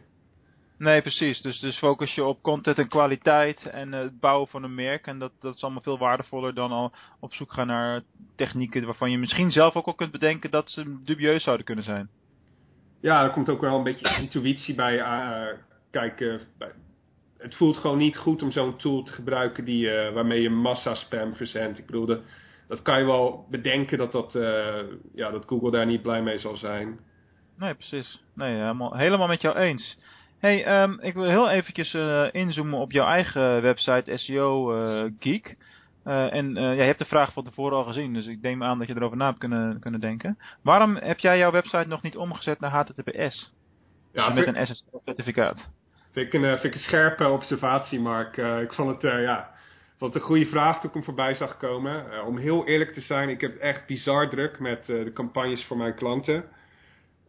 Nee, 0.77 1.01
precies. 1.01 1.41
Dus, 1.41 1.59
dus 1.59 1.77
focus 1.77 2.15
je 2.15 2.23
op 2.23 2.41
content 2.41 2.77
en 2.77 2.88
kwaliteit 2.88 3.65
en 3.65 3.93
uh, 3.93 3.99
het 3.99 4.19
bouwen 4.19 4.47
van 4.47 4.63
een 4.63 4.75
merk. 4.75 5.07
En 5.07 5.19
dat, 5.19 5.31
dat 5.39 5.55
is 5.55 5.63
allemaal 5.63 5.81
veel 5.81 5.97
waardevoller 5.97 6.53
dan 6.53 6.71
al 6.71 6.91
op 7.19 7.33
zoek 7.33 7.53
gaan 7.53 7.67
naar 7.67 8.01
technieken 8.35 8.85
waarvan 8.85 9.11
je 9.11 9.17
misschien 9.17 9.51
zelf 9.51 9.75
ook 9.75 9.85
al 9.85 9.93
kunt 9.93 10.11
bedenken 10.11 10.51
dat 10.51 10.69
ze 10.69 10.97
dubieus 11.03 11.43
zouden 11.43 11.65
kunnen 11.65 11.83
zijn. 11.83 12.09
Ja, 13.01 13.23
er 13.23 13.31
komt 13.31 13.49
ook 13.49 13.61
wel 13.61 13.77
een 13.77 13.83
beetje 13.83 14.21
intuïtie 14.21 14.75
bij. 14.75 14.97
Uh, 14.97 15.57
kijk, 15.91 16.19
uh, 16.19 16.35
het 17.38 17.55
voelt 17.55 17.77
gewoon 17.77 17.97
niet 17.97 18.17
goed 18.17 18.41
om 18.41 18.51
zo'n 18.51 18.77
tool 18.77 19.03
te 19.03 19.11
gebruiken 19.11 19.65
die, 19.65 19.89
waarmee 20.13 20.41
je 20.41 20.49
massa 20.49 20.95
spam 20.95 21.35
verzendt. 21.35 21.79
Ik 21.79 21.85
bedoel, 21.85 22.05
dat, 22.05 22.21
dat 22.67 22.81
kan 22.81 22.99
je 22.99 23.05
wel 23.05 23.47
bedenken 23.49 23.97
dat, 23.97 24.11
dat, 24.11 24.31
ja, 25.13 25.31
dat 25.31 25.45
Google 25.47 25.71
daar 25.71 25.85
niet 25.85 26.01
blij 26.01 26.21
mee 26.21 26.38
zal 26.38 26.57
zijn. 26.57 26.99
Nee, 27.57 27.73
precies. 27.73 28.23
Nee, 28.33 28.53
helemaal, 28.53 28.97
helemaal 28.97 29.27
met 29.27 29.41
jou 29.41 29.55
eens. 29.55 29.97
Hey, 30.39 30.81
um, 30.81 30.97
ik 31.01 31.13
wil 31.13 31.29
heel 31.29 31.49
eventjes 31.49 31.93
uh, 31.93 32.27
inzoomen 32.31 32.79
op 32.79 32.91
jouw 32.91 33.07
eigen 33.07 33.61
website 33.61 34.17
SEO 34.17 34.79
uh, 34.81 35.11
Geek. 35.19 35.55
Uh, 36.05 36.33
en 36.33 36.53
ja, 36.53 36.71
je 36.71 36.81
hebt 36.81 36.99
de 36.99 37.05
vraag 37.05 37.33
van 37.33 37.43
tevoren 37.43 37.77
al 37.77 37.83
gezien, 37.83 38.13
dus 38.13 38.27
ik 38.27 38.41
neem 38.41 38.63
aan 38.63 38.79
dat 38.79 38.87
je 38.87 38.95
erover 38.95 39.17
na 39.17 39.25
hebt 39.25 39.37
kunnen, 39.37 39.79
kunnen 39.79 39.99
denken. 39.99 40.37
Waarom 40.61 40.95
heb 40.95 41.19
jij 41.19 41.37
jouw 41.37 41.51
website 41.51 41.87
nog 41.87 42.01
niet 42.01 42.17
omgezet 42.17 42.59
naar 42.59 42.71
HTTPS? 42.71 43.53
Ja, 44.13 44.29
dus 44.29 44.45
met 44.45 44.55
een 44.55 44.67
SSL-certificaat. 44.67 45.69
Vind 46.11 46.33
ik 46.33 46.33
een, 46.33 46.49
vind 46.49 46.63
ik 46.63 46.73
een 46.73 46.79
scherpe 46.79 47.27
observatie, 47.27 47.99
Mark. 47.99 48.37
ik 48.37 48.73
vond 48.73 49.01
het, 49.01 49.11
ja, 49.11 49.49
vond 49.97 50.13
het 50.13 50.21
een 50.21 50.27
goede 50.27 50.45
vraag 50.45 50.79
toen 50.79 50.89
ik 50.89 50.95
hem 50.95 51.03
voorbij 51.03 51.33
zag 51.33 51.57
komen. 51.57 52.25
om 52.25 52.37
heel 52.37 52.67
eerlijk 52.67 52.93
te 52.93 53.01
zijn, 53.01 53.29
ik 53.29 53.41
heb 53.41 53.55
echt 53.55 53.85
bizar 53.85 54.29
druk 54.29 54.59
met 54.59 54.85
de 54.85 55.11
campagnes 55.13 55.63
voor 55.63 55.77
mijn 55.77 55.95
klanten. 55.95 56.43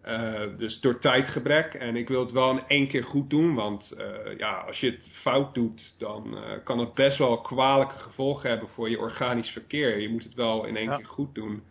Uh, 0.09 0.57
dus 0.57 0.81
door 0.81 1.01
tijdgebrek. 1.01 1.75
En 1.75 1.97
ik 1.97 2.09
wil 2.09 2.21
het 2.21 2.33
wel 2.33 2.51
in 2.51 2.65
één 2.67 2.89
keer 2.89 3.03
goed 3.03 3.31
doen. 3.31 3.55
Want 3.55 3.97
uh, 3.99 4.39
ja, 4.39 4.53
als 4.53 4.81
je 4.81 4.91
het 4.91 5.11
fout 5.13 5.55
doet, 5.55 5.95
dan 5.99 6.35
uh, 6.35 6.65
kan 6.65 6.79
het 6.79 6.95
best 6.95 7.19
wel 7.19 7.41
kwalijke 7.41 7.99
gevolgen 7.99 8.51
hebben 8.51 8.69
voor 8.69 8.91
je 8.91 8.99
organisch 8.99 9.51
verkeer. 9.51 10.01
Je 10.01 10.09
moet 10.09 10.25
het 10.25 10.35
wel 10.35 10.65
in 10.65 10.77
één 10.77 10.91
ja. 10.91 10.97
keer 10.97 11.07
goed 11.07 11.35
doen. 11.35 11.63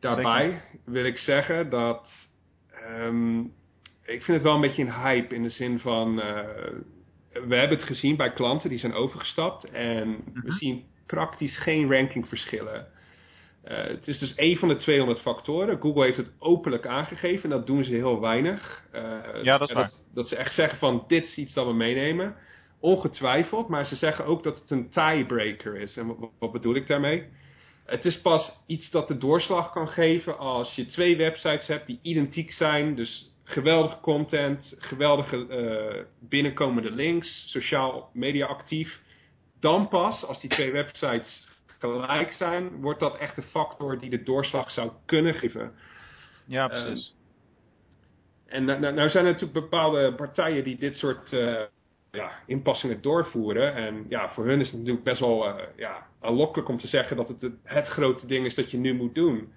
Daarbij 0.00 0.44
Zeker. 0.44 0.62
wil 0.84 1.04
ik 1.04 1.18
zeggen 1.18 1.70
dat. 1.70 2.28
Um, 3.00 3.42
ik 4.04 4.22
vind 4.22 4.26
het 4.36 4.42
wel 4.42 4.54
een 4.54 4.60
beetje 4.60 4.82
een 4.82 5.02
hype 5.02 5.34
in 5.34 5.42
de 5.42 5.50
zin 5.50 5.78
van. 5.78 6.16
we 7.32 7.56
hebben 7.56 7.78
het 7.78 7.82
gezien 7.82 8.16
bij 8.16 8.32
klanten 8.32 8.68
die 8.68 8.78
zijn 8.78 8.94
overgestapt. 8.94 9.70
En 9.70 10.08
mm 10.08 10.22
-hmm. 10.32 10.42
we 10.42 10.52
zien 10.52 10.84
praktisch 11.06 11.58
geen 11.58 11.90
rankingverschillen. 11.92 12.86
Uh, 13.68 13.76
het 13.76 14.08
is 14.08 14.18
dus 14.18 14.34
één 14.34 14.56
van 14.56 14.68
de 14.68 14.76
200 14.76 15.20
factoren. 15.20 15.80
Google 15.80 16.04
heeft 16.04 16.16
het 16.16 16.30
openlijk 16.38 16.86
aangegeven 16.86 17.42
en 17.42 17.56
dat 17.56 17.66
doen 17.66 17.84
ze 17.84 17.94
heel 17.94 18.20
weinig. 18.20 18.82
Uh, 18.94 19.42
ja, 19.42 19.58
dat 19.58 19.68
dat, 19.68 20.02
dat, 20.14 20.28
ze 20.28 20.36
echt 20.36 20.54
zeggen 20.54 20.78
van 20.78 21.04
dit 21.06 21.24
is 21.24 21.36
iets 21.36 21.54
dat 21.54 21.66
we 21.66 21.72
meenemen. 21.72 22.36
Ongetwijfeld, 22.80 23.68
maar 23.68 23.86
ze 23.86 23.96
zeggen 23.96 24.24
ook 24.24 24.42
dat 24.42 24.58
het 24.58 24.70
een 24.70 24.90
tiebreaker 24.90 25.76
is. 25.76 25.96
En 25.96 26.06
wat, 26.06 26.30
wat 26.38 26.52
bedoel 26.52 26.74
ik 26.74 26.86
daarmee? 26.86 27.24
Het 27.86 28.04
is 28.04 28.20
pas 28.20 28.52
iets 28.66 28.90
dat 28.90 29.08
de 29.08 29.18
doorslag 29.18 29.72
kan 29.72 29.88
geven 29.88 30.38
als 30.38 30.74
je 30.74 30.86
twee 30.86 31.16
websites 31.16 31.66
hebt 31.66 31.86
die 31.86 31.98
identiek 32.02 32.52
zijn. 32.52 32.94
Dus 32.94 33.30
geweldige 33.44 34.00
content, 34.00 34.74
geweldige 34.78 35.36
uh, 35.36 36.04
binnenkomende 36.28 36.90
links, 36.90 37.44
sociaal 37.46 38.10
media 38.12 38.46
actief. 38.46 39.00
Dan 39.60 39.88
pas, 39.88 40.24
als 40.24 40.40
die 40.40 40.50
twee 40.50 40.72
websites 40.72 41.46
gelijk 41.78 42.32
zijn, 42.32 42.80
wordt 42.80 43.00
dat 43.00 43.16
echt 43.16 43.36
een 43.36 43.42
factor 43.42 43.98
die 43.98 44.10
de 44.10 44.22
doorslag 44.22 44.70
zou 44.70 44.90
kunnen 45.06 45.34
geven. 45.34 45.72
Ja, 46.44 46.68
precies. 46.68 47.14
Uh, 48.46 48.54
en 48.54 48.64
nou, 48.64 48.80
nou, 48.80 49.08
zijn 49.08 49.24
er 49.24 49.32
natuurlijk 49.32 49.60
bepaalde 49.60 50.14
partijen 50.14 50.64
die 50.64 50.78
dit 50.78 50.96
soort 50.96 51.32
uh, 51.32 51.60
ja, 52.10 52.32
inpassingen 52.46 53.02
doorvoeren. 53.02 53.74
En 53.74 54.06
ja, 54.08 54.28
voor 54.28 54.46
hun 54.46 54.60
is 54.60 54.68
het 54.68 54.78
natuurlijk 54.78 55.04
best 55.04 55.20
wel 55.20 55.48
uh, 55.48 55.64
ja, 55.76 56.06
aanlokkelijk 56.20 56.68
om 56.68 56.78
te 56.78 56.86
zeggen 56.86 57.16
dat 57.16 57.28
het 57.28 57.50
het 57.64 57.86
grote 57.86 58.26
ding 58.26 58.46
is 58.46 58.54
dat 58.54 58.70
je 58.70 58.78
nu 58.78 58.94
moet 58.94 59.14
doen. 59.14 59.52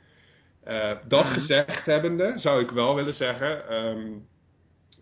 dat 1.07 1.25
mm. 1.25 1.31
gezegd 1.31 1.85
hebbende, 1.85 2.33
zou 2.35 2.61
ik 2.61 2.71
wel 2.71 2.95
willen 2.95 3.13
zeggen. 3.13 3.73
Um, 3.73 4.29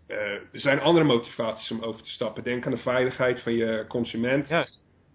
er 0.06 0.42
zijn 0.52 0.80
andere 0.80 1.04
motivaties 1.04 1.70
om 1.70 1.82
over 1.82 2.02
te 2.02 2.10
stappen. 2.10 2.42
Denk 2.42 2.66
aan 2.66 2.72
de 2.72 2.78
veiligheid 2.78 3.42
van 3.42 3.54
je 3.54 3.84
consument, 3.88 4.52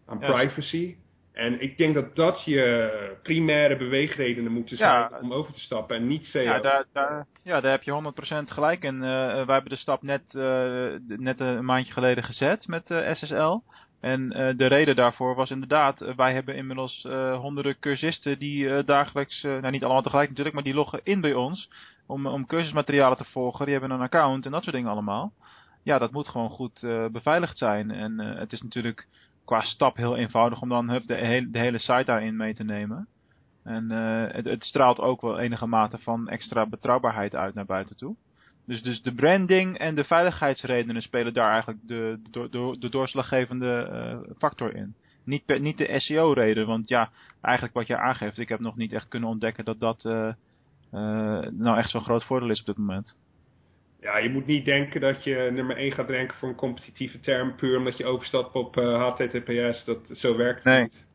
aan 0.05 0.19
privacy. 0.19 0.95
En 1.35 1.61
ik 1.61 1.77
denk 1.77 1.93
dat 1.93 2.15
dat 2.15 2.43
je 2.45 3.17
primaire 3.23 3.77
beweegredenen 3.77 4.51
moeten 4.51 4.77
Ja. 4.77 5.07
zijn 5.09 5.21
om 5.21 5.33
over 5.33 5.53
te 5.53 5.59
stappen 5.59 5.95
en 5.95 6.07
niet 6.07 6.25
SEO. 6.25 6.41
Ja, 6.41 6.59
daar, 6.59 6.85
daar, 6.93 7.25
ja, 7.43 7.61
daar 7.61 7.71
heb 7.71 7.83
je 7.83 7.91
100% 7.91 8.51
gelijk 8.51 8.83
in. 8.83 8.95
Eh, 8.95 9.09
wij 9.45 9.53
hebben 9.53 9.69
de 9.69 9.75
stap 9.75 10.01
net, 10.01 10.35
eh, 10.35 10.87
net 11.07 11.39
een 11.39 11.65
maandje 11.65 11.93
geleden 11.93 12.23
gezet 12.23 12.67
met 12.67 12.91
eh, 12.91 13.13
SSL. 13.13 13.59
En 13.99 14.29
de 14.57 14.67
reden 14.67 14.95
daarvoor 14.95 15.35
was 15.35 15.49
inderdaad, 15.49 16.13
wij 16.15 16.33
hebben 16.33 16.55
inmiddels 16.55 17.07
honderden 17.39 17.79
cursisten 17.79 18.39
die 18.39 18.83
dagelijks, 18.83 19.41
nou 19.41 19.69
niet 19.69 19.83
allemaal 19.83 20.01
tegelijk 20.01 20.27
natuurlijk, 20.27 20.55
maar 20.55 20.63
die 20.63 20.73
loggen 20.73 20.99
in 21.03 21.21
bij 21.21 21.33
ons 21.33 21.69
om, 22.07 22.27
om 22.27 22.45
cursusmaterialen 22.45 23.17
te 23.17 23.23
volgen. 23.23 23.65
Die 23.65 23.73
hebben 23.73 23.91
een 23.91 24.01
account 24.01 24.45
en 24.45 24.51
dat 24.51 24.63
soort 24.63 24.75
dingen 24.75 24.91
allemaal. 24.91 25.31
Ja, 25.83 25.97
dat 25.97 26.11
moet 26.11 26.27
gewoon 26.27 26.49
goed 26.49 26.79
beveiligd 27.11 27.57
zijn. 27.57 27.91
En 27.91 28.19
het 28.19 28.51
is 28.53 28.61
natuurlijk 28.61 29.07
qua 29.45 29.61
stap 29.61 29.95
heel 29.95 30.17
eenvoudig 30.17 30.61
om 30.61 30.69
dan 30.69 30.87
de, 30.87 31.15
hele, 31.15 31.49
de 31.49 31.59
hele 31.59 31.79
site 31.79 32.03
daarin 32.05 32.35
mee 32.35 32.53
te 32.53 32.63
nemen. 32.63 33.07
En 33.63 33.91
eh, 33.91 34.43
het, 34.43 34.63
straalt 34.63 34.99
ook 34.99 35.21
wel 35.21 35.39
enige 35.39 35.65
mate 35.65 35.97
van 35.97 36.29
extra 36.29 36.65
betrouwbaarheid 36.65 37.35
uit 37.35 37.53
naar 37.53 37.65
buiten 37.65 37.97
toe. 37.97 38.15
Dus, 38.65 38.81
dus 38.81 39.01
de 39.01 39.13
branding 39.13 39.77
en 39.77 39.95
de 39.95 40.03
veiligheidsredenen 40.03 41.01
spelen 41.01 41.33
daar 41.33 41.51
eigenlijk 41.51 41.87
de, 41.87 42.19
de, 42.31 42.47
de, 42.49 42.75
de 42.79 42.89
doorslaggevende 42.89 43.89
eh, 43.91 44.33
factor 44.37 44.75
in. 44.75 44.95
Niet, 45.23 45.59
niet 45.59 45.77
de 45.77 45.99
SEO-reden, 45.99 46.67
want 46.67 46.87
ja, 46.87 47.09
eigenlijk 47.41 47.75
wat 47.75 47.87
je 47.87 47.97
aangeeft, 47.97 48.37
ik 48.37 48.49
heb 48.49 48.59
nog 48.59 48.75
niet 48.75 48.93
echt 48.93 49.07
kunnen 49.07 49.29
ontdekken 49.29 49.65
dat 49.65 49.79
dat 49.79 50.05
eh, 50.05 50.33
nou 51.49 51.77
echt 51.77 51.89
zo'n 51.89 52.01
groot 52.01 52.25
voordeel 52.25 52.49
is 52.49 52.59
op 52.59 52.65
dit 52.65 52.77
moment. 52.77 53.17
Ja, 54.05 54.17
je 54.17 54.29
moet 54.29 54.45
niet 54.45 54.65
denken 54.65 55.01
dat 55.01 55.23
je 55.23 55.49
nummer 55.53 55.77
1 55.77 55.91
gaat 55.91 56.09
ranken 56.09 56.37
voor 56.37 56.49
een 56.49 56.55
competitieve 56.55 57.19
term 57.19 57.55
puur 57.55 57.77
omdat 57.77 57.97
je 57.97 58.05
overstapt 58.05 58.55
op 58.55 58.77
eh, 58.77 59.03
HTTPS. 59.03 59.85
Dat, 59.85 60.09
zo 60.13 60.35
werkt 60.37 60.63
het 60.63 60.73
Nee. 60.73 60.81
niet. 60.81 61.07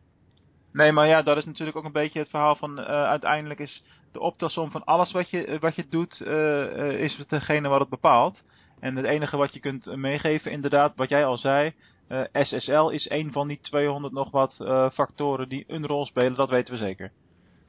Nee, 0.73 0.93
maar 0.93 1.07
ja, 1.07 1.23
dat 1.23 1.37
is 1.37 1.45
natuurlijk 1.45 1.77
ook 1.77 1.85
een 1.85 1.93
beetje 1.93 2.19
het 2.19 2.31
verhaal 2.31 2.57
van 2.57 2.79
eh, 2.79 2.85
uiteindelijk 2.87 3.61
is 3.61 3.85
de 4.13 4.21
optelsom 4.21 4.71
van 4.71 4.85
alles 4.85 5.13
wat 5.13 5.31
je, 5.31 5.57
wat 5.61 5.75
je 5.77 5.87
doet, 5.89 6.21
eh, 6.21 6.89
eh, 6.89 7.01
is 7.01 7.25
degene 7.29 7.69
wat 7.69 7.81
het 7.81 7.89
bepaalt. 7.89 8.43
En 8.81 8.97
het 8.97 9.07
enige 9.07 9.37
wat 9.37 9.53
je 9.55 9.61
kunt 9.61 9.87
eh, 9.87 9.95
meegeven, 9.97 10.51
inderdaad, 10.51 10.93
wat 10.97 11.09
jij 11.09 11.25
al 11.25 11.39
zei, 11.39 11.73
eh, 12.09 12.23
SSL 12.33 12.89
is 12.89 13.11
een 13.11 13.33
van 13.33 13.49
die 13.49 13.61
200 13.61 14.13
nog 14.15 14.31
wat 14.31 14.57
eh, 14.61 14.91
factoren 14.91 15.49
die 15.49 15.65
een 15.67 15.87
rol 15.87 16.07
spelen, 16.07 16.35
dat 16.35 16.51
weten 16.51 16.73
we 16.73 16.79
zeker. 16.79 17.11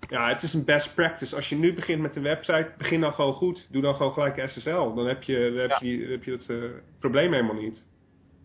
Ja, 0.09 0.29
het 0.29 0.43
is 0.43 0.53
een 0.53 0.65
best 0.65 0.95
practice. 0.95 1.35
Als 1.35 1.49
je 1.49 1.55
nu 1.55 1.73
begint 1.73 2.01
met 2.01 2.15
een 2.15 2.23
website, 2.23 2.73
begin 2.77 3.01
dan 3.01 3.13
gewoon 3.13 3.33
goed. 3.33 3.67
Doe 3.71 3.81
dan 3.81 3.95
gewoon 3.95 4.13
gelijk 4.13 4.49
SSL. 4.49 4.93
Dan 4.93 5.07
heb 5.07 5.23
je, 5.23 5.51
dan 5.55 5.69
heb 5.69 5.81
je, 5.81 5.99
dan 5.99 6.11
heb 6.11 6.23
je 6.23 6.31
het 6.31 6.49
eh, 6.49 6.57
probleem 6.99 7.31
helemaal 7.31 7.61
niet. 7.61 7.87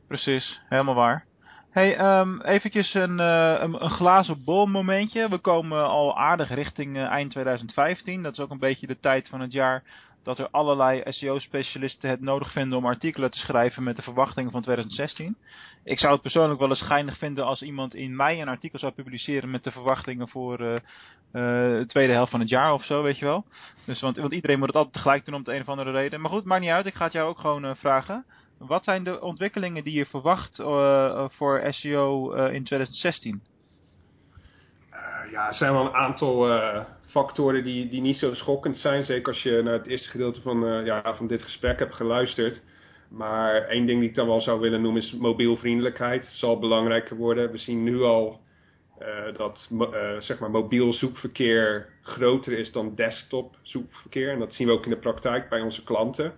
Precies, 0.08 0.60
helemaal 0.68 0.94
waar. 0.94 1.24
Hey, 1.70 2.18
um, 2.20 2.40
eventjes 2.42 2.94
een, 2.94 3.18
een, 3.18 3.84
een 3.84 3.90
glazen 3.90 4.44
bol 4.44 4.66
momentje. 4.66 5.28
We 5.28 5.38
komen 5.38 5.88
al 5.88 6.18
aardig 6.18 6.48
richting 6.48 6.96
eh, 6.96 7.02
eind 7.02 7.30
2015. 7.30 8.22
Dat 8.22 8.32
is 8.32 8.40
ook 8.40 8.50
een 8.50 8.58
beetje 8.58 8.86
de 8.86 8.98
tijd 9.00 9.28
van 9.28 9.40
het 9.40 9.52
jaar 9.52 9.82
dat 10.26 10.38
er 10.38 10.48
allerlei 10.50 11.02
SEO-specialisten 11.04 12.10
het 12.10 12.20
nodig 12.20 12.52
vinden 12.52 12.78
om 12.78 12.86
artikelen 12.86 13.30
te 13.30 13.38
schrijven 13.38 13.82
met 13.82 13.96
de 13.96 14.02
verwachtingen 14.02 14.50
van 14.50 14.62
2016. 14.62 15.36
Ik 15.84 15.98
zou 15.98 16.12
het 16.12 16.22
persoonlijk 16.22 16.60
wel 16.60 16.68
eens 16.68 16.78
schijnig 16.78 17.18
vinden 17.18 17.44
als 17.44 17.62
iemand 17.62 17.94
in 17.94 18.16
mei 18.16 18.40
een 18.40 18.48
artikel 18.48 18.78
zou 18.78 18.92
publiceren 18.92 19.50
met 19.50 19.64
de 19.64 19.70
verwachtingen 19.70 20.28
voor 20.28 20.60
eh, 20.60 20.80
de 21.30 21.84
tweede 21.86 22.12
helft 22.12 22.30
van 22.30 22.40
het 22.40 22.48
jaar 22.48 22.72
of 22.72 22.84
zo, 22.84 23.02
weet 23.02 23.18
je 23.18 23.24
wel. 23.24 23.44
Dus, 23.84 24.00
want, 24.00 24.16
want 24.16 24.32
iedereen 24.32 24.58
moet 24.58 24.66
het 24.66 24.76
altijd 24.76 24.94
tegelijk 24.94 25.24
doen 25.24 25.34
om 25.34 25.42
de 25.42 25.54
een 25.54 25.60
of 25.60 25.68
andere 25.68 25.90
reden. 25.90 26.20
Maar 26.20 26.30
goed, 26.30 26.44
maakt 26.44 26.60
niet 26.60 26.70
uit. 26.70 26.86
Ik 26.86 26.94
ga 26.94 27.04
het 27.04 27.12
jou 27.12 27.28
ook 27.28 27.38
gewoon 27.38 27.64
eh, 27.64 27.74
vragen. 27.74 28.24
Wat 28.58 28.84
zijn 28.84 29.04
de 29.04 29.20
ontwikkelingen 29.20 29.84
die 29.84 29.94
je 29.94 30.06
verwacht 30.06 30.56
voor 31.36 31.64
SEO 31.68 32.32
in 32.32 32.64
2016? 32.64 33.42
Eh, 35.26 35.32
ja, 35.32 35.48
er 35.48 35.54
zijn 35.54 35.72
wel 35.72 35.86
een 35.86 35.94
aantal 35.94 36.48
eh, 36.50 36.84
factoren 37.06 37.64
die, 37.64 37.88
die 37.88 38.00
niet 38.00 38.16
zo 38.16 38.34
schokkend 38.34 38.76
zijn. 38.76 39.04
Zeker 39.04 39.32
als 39.32 39.42
je 39.42 39.60
naar 39.64 39.72
het 39.72 39.86
eerste 39.86 40.10
gedeelte 40.10 40.40
van, 40.40 40.66
eh, 40.66 40.84
ja, 40.86 41.14
van 41.14 41.26
dit 41.26 41.42
gesprek 41.42 41.78
hebt 41.78 41.94
geluisterd. 41.94 42.62
Maar 43.10 43.62
één 43.62 43.86
ding 43.86 44.00
die 44.00 44.08
ik 44.08 44.14
dan 44.14 44.26
wel 44.26 44.40
zou 44.40 44.60
willen 44.60 44.82
noemen 44.82 45.02
is 45.02 45.12
mobielvriendelijkheid. 45.12 46.26
Zal 46.26 46.58
belangrijker 46.58 47.16
worden. 47.16 47.50
We 47.50 47.58
zien 47.58 47.82
nu 47.82 48.02
al 48.02 48.40
eh, 48.98 49.34
dat 49.36 49.68
zeg 50.18 50.38
maar 50.38 50.50
mobiel 50.50 50.92
zoekverkeer 50.92 51.86
groter 52.02 52.58
is 52.58 52.72
dan 52.72 52.94
desktop 52.94 53.56
zoekverkeer. 53.62 54.30
En 54.32 54.38
dat 54.38 54.54
zien 54.54 54.66
we 54.66 54.72
ook 54.72 54.84
in 54.84 54.90
de 54.90 54.98
praktijk 54.98 55.48
bij 55.48 55.60
onze 55.60 55.84
klanten. 55.84 56.32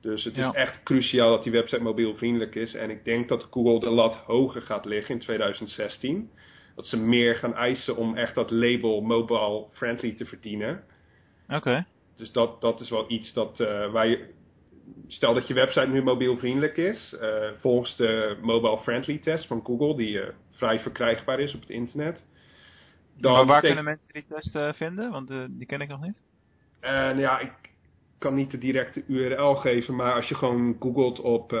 Dus 0.00 0.24
het 0.24 0.36
Ja. 0.36 0.48
is 0.48 0.54
echt 0.54 0.82
cruciaal 0.82 1.30
dat 1.30 1.42
die 1.42 1.52
website 1.52 1.82
mobielvriendelijk 1.82 2.54
is. 2.54 2.74
En 2.74 2.90
ik 2.90 3.04
denk 3.04 3.28
dat 3.28 3.46
Google 3.50 3.80
de 3.80 3.90
lat 3.90 4.14
hoger 4.14 4.62
gaat 4.62 4.84
liggen 4.84 5.14
in 5.14 5.20
2016. 5.20 6.30
Dat 6.74 6.86
ze 6.86 6.96
meer 6.96 7.34
gaan 7.34 7.54
eisen 7.54 7.96
om 7.96 8.16
echt 8.16 8.34
dat 8.34 8.50
label 8.50 9.00
mobile 9.00 9.66
friendly 9.70 10.14
te 10.14 10.24
verdienen. 10.24 10.84
Oké. 11.48 11.86
Dus 12.16 12.32
dat, 12.32 12.60
dat 12.60 12.80
is 12.80 12.90
wel 12.90 13.04
iets 13.10 13.32
dat 13.32 13.60
eh, 13.60 13.92
waar 13.92 14.06
je. 14.06 14.32
Stel 15.08 15.34
dat 15.34 15.48
je 15.48 15.54
website 15.54 15.86
nu 15.86 16.02
mobielvriendelijk 16.02 16.76
is, 16.76 17.16
eh, 17.20 17.50
volgens 17.58 17.96
de 17.96 18.38
mobile 18.42 18.78
friendly 18.78 19.18
test 19.18 19.46
van 19.46 19.64
Google, 19.64 19.96
die 19.96 20.20
eh, 20.20 20.34
vrij 20.50 20.78
verkrijgbaar 20.78 21.40
is 21.40 21.54
op 21.54 21.60
het 21.60 21.70
internet. 21.70 22.24
Dan 23.16 23.32
Maar 23.32 23.46
waar 23.46 23.60
kunnen 23.60 23.84
mensen 23.84 24.12
die 24.12 24.24
test 24.28 24.76
vinden? 24.76 25.10
Want 25.10 25.28
die 25.48 25.66
ken 25.66 25.80
ik 25.80 25.88
nog 25.88 26.00
niet. 26.00 26.16
Nou 26.80 27.18
ja, 27.18 27.38
ik 27.38 27.52
kan 28.18 28.34
niet 28.34 28.50
de 28.50 28.58
directe 28.58 29.04
URL 29.06 29.54
geven, 29.54 29.96
maar 29.96 30.14
als 30.14 30.28
je 30.28 30.34
gewoon 30.34 30.76
googelt 30.80 31.20
op 31.20 31.52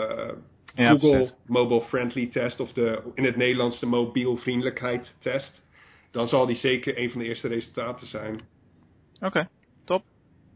Google 0.74 1.10
precies. 1.10 1.34
Mobile 1.46 1.80
Friendly 1.80 2.26
Test 2.26 2.60
of 2.60 2.72
de, 2.72 3.02
in 3.14 3.24
het 3.24 3.36
Nederlands 3.36 3.80
de 3.80 3.86
mobielvriendelijkheid 3.86 5.16
test, 5.18 5.62
dan 6.10 6.28
zal 6.28 6.46
die 6.46 6.56
zeker 6.56 6.98
een 6.98 7.10
van 7.10 7.20
de 7.20 7.26
eerste 7.26 7.48
resultaten 7.48 8.06
zijn. 8.06 8.40
Oké, 9.20 9.48
top. 9.84 10.02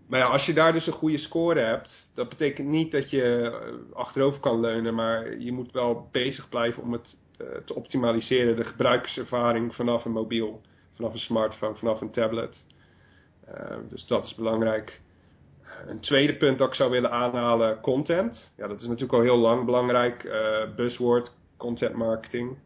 Maar 0.09 0.21
ja, 0.21 0.27
als 0.27 0.45
je 0.45 0.53
daar 0.53 0.73
dus 0.73 0.87
een 0.87 0.93
goede 0.93 1.19
score 1.19 1.61
hebt, 1.61 2.11
dat 2.15 2.29
betekent 2.29 2.69
niet 2.69 2.93
dat 2.93 3.11
je 3.11 3.23
eh, 3.23 3.97
achterover 3.97 4.41
kan 4.41 4.61
leunen, 4.61 4.95
maar 4.95 5.39
je 5.39 5.53
moet 5.53 5.73
wel 5.73 6.09
bezig 6.13 6.49
blijven 6.49 6.83
om 6.83 6.93
het 6.93 7.17
eh, 7.39 7.47
te 7.65 7.75
optimaliseren, 7.75 8.57
de 8.57 8.65
gebruikerservaring 8.65 9.75
vanaf 9.75 10.05
een 10.05 10.13
mobiel, 10.13 10.61
vanaf 10.93 11.13
een 11.13 11.19
smartphone, 11.19 11.75
vanaf 11.77 12.01
een 12.01 12.11
tablet. 12.11 12.65
Eh, 13.47 13.77
dus 13.89 14.07
dat 14.07 14.25
is 14.25 14.35
belangrijk. 14.35 15.01
Een 15.87 16.01
tweede 16.01 16.37
punt 16.37 16.59
dat 16.59 16.69
ik 16.69 16.75
zou 16.75 16.91
willen 16.91 17.11
aanhalen, 17.11 17.81
content. 17.81 18.53
Ja, 18.57 18.67
dat 18.69 18.81
is 18.81 18.87
natuurlijk 18.87 19.13
al 19.13 19.21
heel 19.21 19.39
lang 19.39 19.65
belangrijk. 19.65 20.25
eh 20.25 20.75
buzzword, 20.77 21.35
content 21.57 21.95
marketing. 21.95 22.57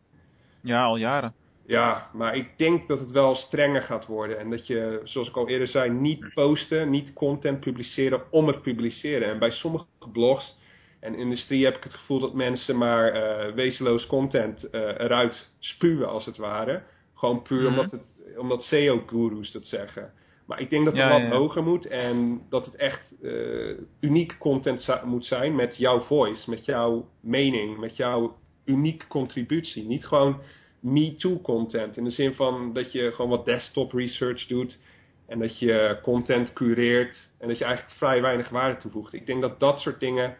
Ja, 0.62 0.84
al 0.84 0.96
jaren. 0.96 1.34
Ja, 1.66 2.08
maar 2.12 2.36
ik 2.36 2.58
denk 2.58 2.88
dat 2.88 3.00
het 3.00 3.10
wel 3.10 3.34
strenger 3.34 3.82
gaat 3.82 4.06
worden. 4.06 4.38
En 4.38 4.50
dat 4.50 4.66
je, 4.66 5.00
zoals 5.04 5.28
ik 5.28 5.36
al 5.36 5.48
eerder 5.48 5.68
zei, 5.68 5.90
niet 5.90 6.30
posten, 6.34 6.90
niet 6.90 7.12
content 7.12 7.60
publiceren 7.60 8.22
om 8.30 8.46
het 8.46 8.62
publiceren. 8.62 9.28
En 9.28 9.38
bij 9.38 9.50
sommige 9.50 9.84
blogs 10.12 10.56
en 11.00 11.14
industrie 11.14 11.64
heb 11.64 11.76
ik 11.76 11.82
het 11.82 11.94
gevoel 11.94 12.18
dat 12.20 12.34
mensen 12.34 12.78
maar 12.78 13.12
eh 13.12 13.54
wezenloos 13.54 14.06
content 14.06 14.70
eh, 14.70 14.80
eruit 14.80 15.50
spuwen, 15.58 16.08
als 16.08 16.26
het 16.26 16.36
ware. 16.36 16.82
Gewoon 17.14 17.42
puur 17.42 17.60
Mhm. 17.60 17.68
omdat, 17.70 17.90
het, 17.90 18.02
omdat 18.36 18.62
SEO-gurus 18.62 19.52
dat 19.52 19.64
zeggen. 19.66 20.12
Maar 20.46 20.60
ik 20.60 20.70
denk 20.70 20.84
dat 20.84 20.94
het 20.96 21.02
Ja, 21.02 21.10
wat 21.10 21.22
ja. 21.22 21.36
hoger 21.36 21.62
moet 21.62 21.86
en 21.86 22.42
dat 22.48 22.64
het 22.64 22.76
echt 22.76 23.14
eh 23.22 23.76
uniek 24.00 24.36
content 24.38 25.00
moet 25.04 25.24
zijn 25.24 25.54
met 25.54 25.76
jouw 25.76 26.00
voice, 26.00 26.50
met 26.50 26.64
jouw 26.64 27.08
mening, 27.20 27.78
met 27.78 27.96
jouw 27.96 28.36
unieke 28.64 29.06
contributie. 29.06 29.84
Niet 29.86 30.06
gewoon 30.06 30.40
me-too 30.80 31.40
content. 31.40 31.96
In 31.96 32.04
de 32.04 32.10
zin 32.10 32.34
van 32.34 32.72
dat 32.72 32.92
je 32.92 33.10
gewoon 33.12 33.30
wat 33.30 33.44
desktop 33.44 33.92
research 33.92 34.46
doet. 34.46 34.78
En 35.26 35.38
dat 35.38 35.58
je 35.58 35.98
content 36.02 36.52
cureert. 36.52 37.30
En 37.38 37.48
dat 37.48 37.58
je 37.58 37.64
eigenlijk 37.64 37.96
vrij 37.96 38.20
weinig 38.22 38.48
waarde 38.48 38.80
toevoegt. 38.80 39.12
Ik 39.12 39.26
denk 39.26 39.40
dat 39.40 39.60
dat 39.60 39.80
soort 39.80 40.00
dingen. 40.00 40.36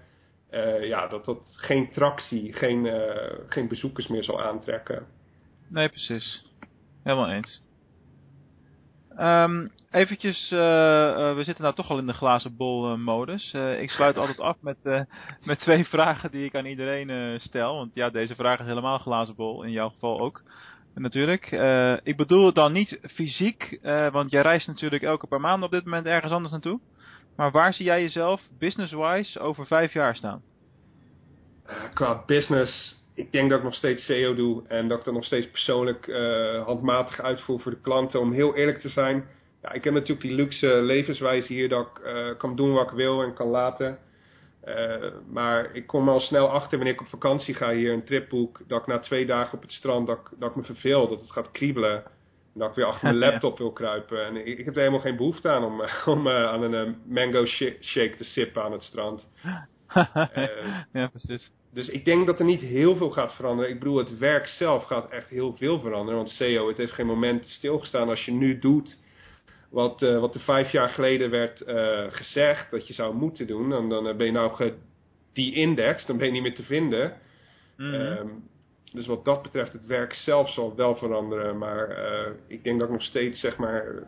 eh, 0.51 0.87
ja, 0.87 1.07
dat 1.07 1.25
dat 1.25 1.53
geen 1.57 1.91
tractie, 1.91 2.53
geen, 2.53 2.87
eh, 2.87 3.39
geen 3.47 3.69
bezoekers 3.69 4.07
meer 4.07 4.25
zal 4.25 4.43
aantrekken. 4.43 5.07
Nee, 5.69 5.89
precies. 5.89 6.47
Helemaal 7.03 7.31
eens. 7.31 7.63
Ehm 9.17 9.67
eventjes, 9.93 10.51
eh, 10.51 11.29
eh, 11.29 11.37
we 11.37 11.45
zitten 11.45 11.63
nou 11.63 11.75
toch 11.75 11.91
al 11.91 11.99
in 11.99 12.07
de 12.07 12.13
glazen 12.13 12.57
bol 12.57 12.91
eh, 12.91 12.99
modus. 12.99 13.53
Ik 13.55 13.91
sluit 13.91 14.17
altijd 14.17 14.41
af 14.41 14.57
met, 14.61 15.07
met 15.45 15.61
twee 15.61 15.85
vragen 15.95 16.31
die 16.31 16.45
ik 16.45 16.55
aan 16.55 16.67
iedereen 16.67 17.41
stel. 17.41 17.77
Want 17.77 17.95
ja, 17.95 18.11
deze 18.11 18.35
vraag 18.35 18.61
is 18.61 18.67
helemaal 18.67 18.99
glazen 18.99 19.35
bol, 19.35 19.63
in 19.63 19.71
jouw 19.71 19.89
geval 19.89 20.21
ook. 20.21 20.43
Natuurlijk. 20.95 21.51
Ik 22.03 22.17
bedoel 22.17 22.47
het 22.47 22.55
dan 22.55 22.73
niet 22.73 22.99
fysiek, 23.03 23.79
want 24.13 24.31
jij 24.31 24.43
reist 24.43 24.67
natuurlijk 24.67 25.03
elke 25.03 25.27
paar 25.27 25.41
maanden 25.41 25.65
op 25.65 25.71
dit 25.71 25.85
moment 25.85 26.07
ergens 26.07 26.33
anders 26.33 26.53
naartoe. 26.53 26.81
Maar 27.37 27.51
waar 27.51 27.73
zie 27.73 27.85
jij 27.85 28.01
jezelf, 28.01 28.43
business-wise, 28.59 29.41
over 29.41 29.67
vijf 29.67 29.93
jaar 29.93 30.17
staan? 30.17 30.43
Qua 31.95 32.23
business, 32.27 33.02
ik 33.15 33.33
denk 33.33 33.51
dat 33.51 33.59
ik 33.59 33.65
nog 33.65 33.75
steeds 33.75 34.05
SEO 34.05 34.35
doe. 34.35 34.63
En 34.69 34.89
dat 34.89 34.99
ik 34.99 35.05
dat 35.05 35.15
nog 35.15 35.25
steeds 35.25 35.51
persoonlijk 35.51 36.07
eh, 36.07 36.65
handmatig 36.65 37.21
uitvoer 37.21 37.61
voor 37.61 37.73
de 37.73 37.81
klanten. 37.81 38.21
Om 38.21 38.33
heel 38.33 38.57
eerlijk 38.57 38.79
te 38.79 38.89
zijn. 38.89 39.25
Ja, 39.63 39.73
ik 39.73 39.85
heb 39.85 39.93
natuurlijk 39.93 40.21
die 40.21 40.35
luxe 40.35 40.67
levenswijze 40.67 41.53
hier 41.53 41.69
dat 41.69 41.87
ik 41.87 42.05
eh, 42.05 42.39
kan 42.39 42.57
doen 42.57 42.73
wat 42.73 42.91
ik 42.91 42.97
wil 42.97 43.23
en 43.23 43.35
kan 43.35 43.49
laten. 43.49 43.99
maar 45.29 45.75
ik 45.75 45.87
kom 45.87 46.09
al 46.09 46.21
snel 46.21 46.49
achter 46.49 46.77
wanneer 46.77 46.95
ik 46.95 47.01
op 47.01 47.07
vakantie 47.07 47.55
ga 47.55 47.73
hier 47.73 47.93
een 47.93 48.05
tripboek, 48.05 48.61
dat 48.67 48.81
ik 48.81 48.87
na 48.87 48.99
twee 48.99 49.27
dagen 49.27 49.55
op 49.55 49.63
het 49.63 49.73
strand, 49.73 50.07
dat, 50.07 50.19
dat 50.39 50.51
ik 50.51 50.57
me 50.57 50.63
verveel, 50.63 51.09
dat 51.09 51.21
het 51.21 51.33
gaat 51.33 51.51
kriebelen. 51.51 52.05
En 52.55 52.61
dat 52.61 52.69
ik 52.69 52.75
weer 52.75 52.85
achter 52.85 53.09
mijn 53.09 53.31
laptop 53.31 53.59
wil 53.59 53.73
kruipen. 53.73 54.25
En 54.27 54.37
ik, 54.37 54.59
ik 54.59 54.65
heb 54.65 54.75
er 54.75 54.81
helemaal 54.81 55.01
geen 55.01 55.17
behoefte 55.17 55.49
aan 55.49 55.65
om, 55.65 55.83
om 56.15 56.29
aan 56.29 56.63
een 56.63 56.97
mango 57.07 57.47
shake 57.81 58.15
te 58.17 58.25
sippen 58.25 58.63
aan 58.63 58.73
het 58.73 58.83
strand. 58.83 59.29
ja, 60.93 61.07
precies. 61.07 61.53
Dus 61.75 61.89
ik 61.89 62.05
denk 62.05 62.27
dat 62.27 62.39
er 62.39 62.45
niet 62.45 62.61
heel 62.61 62.97
veel 62.97 63.11
gaat 63.11 63.35
veranderen. 63.35 63.71
Ik 63.71 63.79
bedoel, 63.79 63.97
het 63.97 64.19
werk 64.19 64.47
zelf 64.47 64.85
gaat 64.85 65.09
echt 65.09 65.29
heel 65.29 65.57
veel 65.57 65.81
veranderen. 65.81 66.17
Want 66.17 66.31
SEO, 66.31 66.69
het 66.69 66.77
heeft 66.77 66.93
geen 66.93 67.07
moment 67.07 67.47
stilgestaan. 67.47 68.09
Als 68.09 68.25
je 68.25 68.33
nu 68.33 68.59
doet 68.59 68.99
wat, 69.71 70.03
uh, 70.03 70.21
wat 70.21 70.35
er 70.35 70.41
vijf 70.41 70.71
jaar 70.71 70.89
geleden 70.89 71.31
werd 71.31 71.61
uh, 71.61 72.05
gezegd 72.09 72.71
dat 72.71 72.87
je 72.87 72.95
zou 72.95 73.15
moeten 73.15 73.47
doen. 73.47 73.71
Dan, 73.71 73.89
dan 73.89 74.17
ben 74.17 74.27
je 74.27 74.33
nou 74.33 74.73
die 75.33 75.55
index, 75.55 76.07
dan 76.07 76.17
ben 76.17 76.27
je 76.27 76.33
niet 76.33 76.43
meer 76.43 76.55
te 76.55 76.63
vinden. 76.63 77.17
Mm 77.77 77.95
um, 77.95 78.51
dus 78.93 79.07
wat 79.07 79.25
dat 79.25 79.43
betreft, 79.43 79.73
het 79.73 79.87
werk 79.87 80.13
zelf 80.13 80.51
zal 80.51 80.77
wel 80.77 80.97
veranderen. 80.97 81.59
Maar 81.59 81.91
uh, 81.91 82.33
ik 82.47 82.65
denk 82.65 82.79
dat 82.79 82.89
ik 82.89 82.95
nog 82.95 83.05
steeds, 83.05 83.41
zeg 83.41 83.57
maar, 83.57 84.03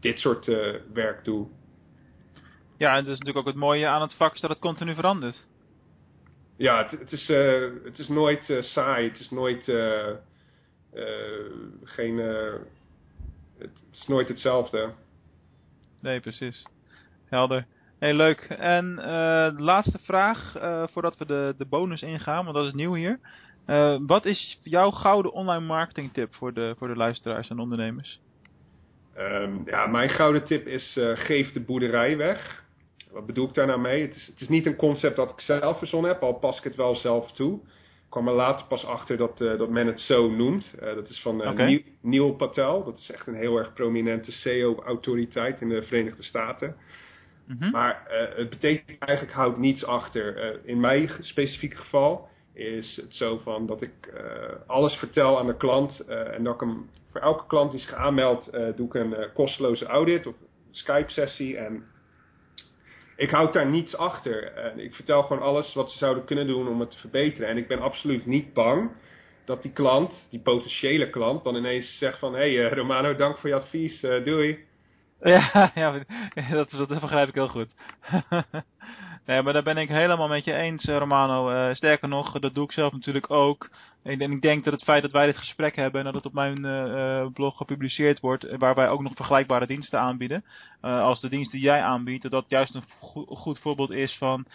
dit 0.00 0.18
soort 0.18 0.46
werk 0.92 1.24
doe. 1.24 1.46
Ja, 2.78 2.96
en 2.96 3.04
dat 3.04 3.12
is 3.12 3.18
natuurlijk 3.18 3.46
ook 3.46 3.52
het 3.52 3.62
mooie 3.62 3.86
aan 3.86 4.00
het 4.00 4.14
vak, 4.14 4.34
is 4.34 4.40
dat 4.40 4.50
het 4.50 4.58
continu 4.58 4.94
verandert. 4.94 5.46
Ja, 6.62 6.82
het, 6.82 6.90
het 6.90 7.12
is, 7.12 7.28
uh, 7.30 7.70
het 7.84 7.98
is 7.98 8.08
nooit 8.08 8.48
uh, 8.48 8.60
saai. 8.60 9.08
Het 9.08 9.20
is 9.20 9.30
nooit 9.30 9.68
uh, 9.68 10.08
geen. 11.84 12.18
het 13.58 13.82
is 13.92 14.06
nooit 14.06 14.28
hetzelfde. 14.28 14.92
Nee, 16.00 16.20
precies. 16.20 16.66
Helder. 17.28 17.66
Heel 17.98 18.14
leuk. 18.14 18.40
En 18.58 18.96
de 19.56 19.62
laatste 19.62 19.98
vraag, 19.98 20.52
voordat 20.92 21.16
we 21.18 21.26
de, 21.26 21.54
de 21.58 21.64
bonus 21.64 22.02
ingaan, 22.02 22.44
want 22.44 22.56
dat 22.56 22.66
is 22.66 22.72
nieuw 22.72 22.94
hier. 22.94 23.18
wat 24.06 24.24
is 24.24 24.58
jouw 24.62 24.90
gouden 24.90 25.32
online 25.32 25.66
marketing 25.66 26.12
tip 26.12 26.34
voor 26.34 26.52
de, 26.52 26.74
voor 26.78 26.88
de 26.88 26.96
luisteraars 26.96 27.50
en 27.50 27.58
ondernemers? 27.58 28.20
Um, 29.18 29.62
ja, 29.66 29.86
mijn 29.86 30.10
gouden 30.10 30.44
tip 30.44 30.66
is 30.66 30.98
geef 31.14 31.52
de 31.52 31.60
boerderij 31.60 32.16
weg. 32.16 32.61
Wat 33.12 33.26
bedoel 33.26 33.48
ik 33.48 33.54
daar 33.54 33.66
nou 33.66 33.80
mee? 33.80 34.02
Het 34.02 34.14
is, 34.14 34.26
het 34.26 34.40
is 34.40 34.48
niet 34.48 34.66
een 34.66 34.76
concept 34.76 35.16
dat 35.16 35.30
ik 35.30 35.40
zelf 35.40 35.78
verzonnen 35.78 36.10
heb, 36.10 36.22
al 36.22 36.32
pas 36.32 36.58
ik 36.58 36.64
het 36.64 36.76
wel 36.76 36.94
zelf 36.94 37.32
toe. 37.32 37.60
Ik 38.04 38.18
kwam 38.18 38.28
er 38.28 38.34
later 38.34 38.66
pas 38.66 38.84
achter 38.84 39.16
dat, 39.16 39.40
uh, 39.40 39.58
dat 39.58 39.68
men 39.68 39.86
het 39.86 40.00
zo 40.00 40.30
noemt. 40.30 40.74
Uh, 40.82 40.94
dat 40.94 41.08
is 41.08 41.20
van 41.20 41.42
uh, 41.42 41.50
okay. 41.50 41.84
Neil 42.00 42.34
Patel. 42.34 42.84
Dat 42.84 42.98
is 42.98 43.10
echt 43.10 43.26
een 43.26 43.34
heel 43.34 43.56
erg 43.58 43.72
prominente 43.72 44.32
SEO-autoriteit 44.32 45.60
in 45.60 45.68
de 45.68 45.82
Verenigde 45.82 46.22
Staten. 46.22 46.76
Mm 47.46 47.56
-hmm. 47.58 47.70
Maar 47.70 48.02
het 48.36 48.50
betekent 48.50 48.98
eigenlijk 48.98 49.36
houdt 49.36 49.58
niets 49.58 49.84
achter. 49.84 50.60
in 50.64 50.80
mijn 50.80 51.10
specifieke 51.20 51.76
geval 51.76 52.28
is 52.54 52.96
het 52.96 53.14
zo 53.14 53.38
van 53.38 53.66
dat 53.66 53.82
ik 53.82 54.22
alles 54.66 54.94
vertel 54.94 55.38
aan 55.38 55.46
de 55.46 55.56
klant. 55.56 56.00
en 56.08 56.44
dat 56.44 56.54
ik 56.54 56.60
hem 56.60 56.88
voor 57.10 57.20
elke 57.20 57.46
klant 57.46 57.70
die 57.70 57.80
zich 57.80 57.94
aanmeldt, 57.94 58.50
doe 58.76 58.86
ik 58.86 58.94
een 58.94 59.14
kosteloze 59.34 59.86
audit 59.86 60.26
of 60.26 60.34
Skype-sessie. 60.70 61.56
En 61.56 61.84
ik 63.16 63.30
houd 63.30 63.52
daar 63.52 63.66
niets 63.66 63.96
achter. 63.96 64.52
ik 64.76 64.94
vertel 64.94 65.22
gewoon 65.22 65.42
alles 65.42 65.74
wat 65.74 65.90
ze 65.90 65.98
zouden 65.98 66.24
kunnen 66.24 66.46
doen 66.46 66.68
om 66.68 66.80
het 66.80 66.90
te 66.90 66.98
verbeteren. 66.98 67.48
En 67.48 67.56
ik 67.56 67.68
ben 67.68 67.80
absoluut 67.80 68.26
niet 68.26 68.52
bang 68.52 68.90
dat 69.44 69.62
die 69.62 69.72
klant, 69.72 70.26
die 70.30 70.40
potentiële 70.40 71.10
klant, 71.10 71.44
dan 71.44 71.56
ineens 71.56 71.98
zegt 71.98 72.18
van... 72.18 72.32
Hé 72.32 72.38
hey, 72.38 72.52
uh, 72.52 72.72
Romano, 72.72 73.14
dank 73.14 73.38
voor 73.38 73.48
je 73.48 73.54
advies, 73.54 74.02
uh, 74.02 74.24
doei. 74.24 74.64
Ja, 75.20 75.70
ja 75.74 76.04
dat, 76.50 76.70
dat 76.70 77.00
begrijp 77.00 77.28
ik 77.28 77.34
heel 77.34 77.48
goed. 77.48 77.74
nee, 79.26 79.42
maar 79.42 79.52
daar 79.52 79.62
ben 79.62 79.76
ik 79.76 79.88
helemaal 79.88 80.28
met 80.28 80.44
je 80.44 80.52
eens, 80.52 80.84
eh, 80.84 80.96
Romano. 80.96 81.50
Uh, 81.50 81.74
sterker 81.74 82.08
nog, 82.08 82.38
dat 82.38 82.54
doe 82.54 82.64
ik 82.64 82.72
zelf 82.72 82.92
natuurlijk 82.92 83.30
ook. 83.30 83.70
En 84.02 84.20
ik 84.20 84.42
denk 84.42 84.64
dat 84.64 84.72
het 84.72 84.82
feit 84.82 85.02
dat 85.02 85.12
wij 85.12 85.26
dit 85.26 85.36
gesprek 85.36 85.76
hebben 85.76 86.00
en 86.00 86.06
dat 86.06 86.14
het 86.14 86.26
op 86.26 86.32
mijn 86.32 86.64
uh, 86.64 87.26
blog 87.32 87.56
gepubliceerd 87.56 88.20
wordt, 88.20 88.56
waar 88.56 88.74
wij 88.74 88.88
ook 88.88 89.02
nog 89.02 89.14
vergelijkbare 89.14 89.66
diensten 89.66 90.00
aanbieden, 90.00 90.44
als 90.80 91.20
de 91.20 91.28
dienst 91.28 91.50
die 91.50 91.60
jij 91.60 91.82
aanbiedt, 91.82 92.22
dat 92.22 92.30
dat 92.30 92.44
juist 92.48 92.74
een 92.74 92.82
go 93.00 93.24
goed 93.24 93.58
voorbeeld 93.58 93.90
is 93.90 94.16
van 94.18 94.46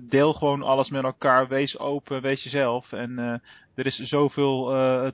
deel 0.00 0.32
gewoon 0.32 0.62
alles 0.62 0.90
met 0.90 1.04
elkaar, 1.04 1.48
wees 1.48 1.78
open, 1.78 2.22
wees 2.22 2.42
jezelf. 2.42 2.92
En 2.92 3.18
er 3.74 3.86
is 3.86 3.96
zoveel 3.96 4.64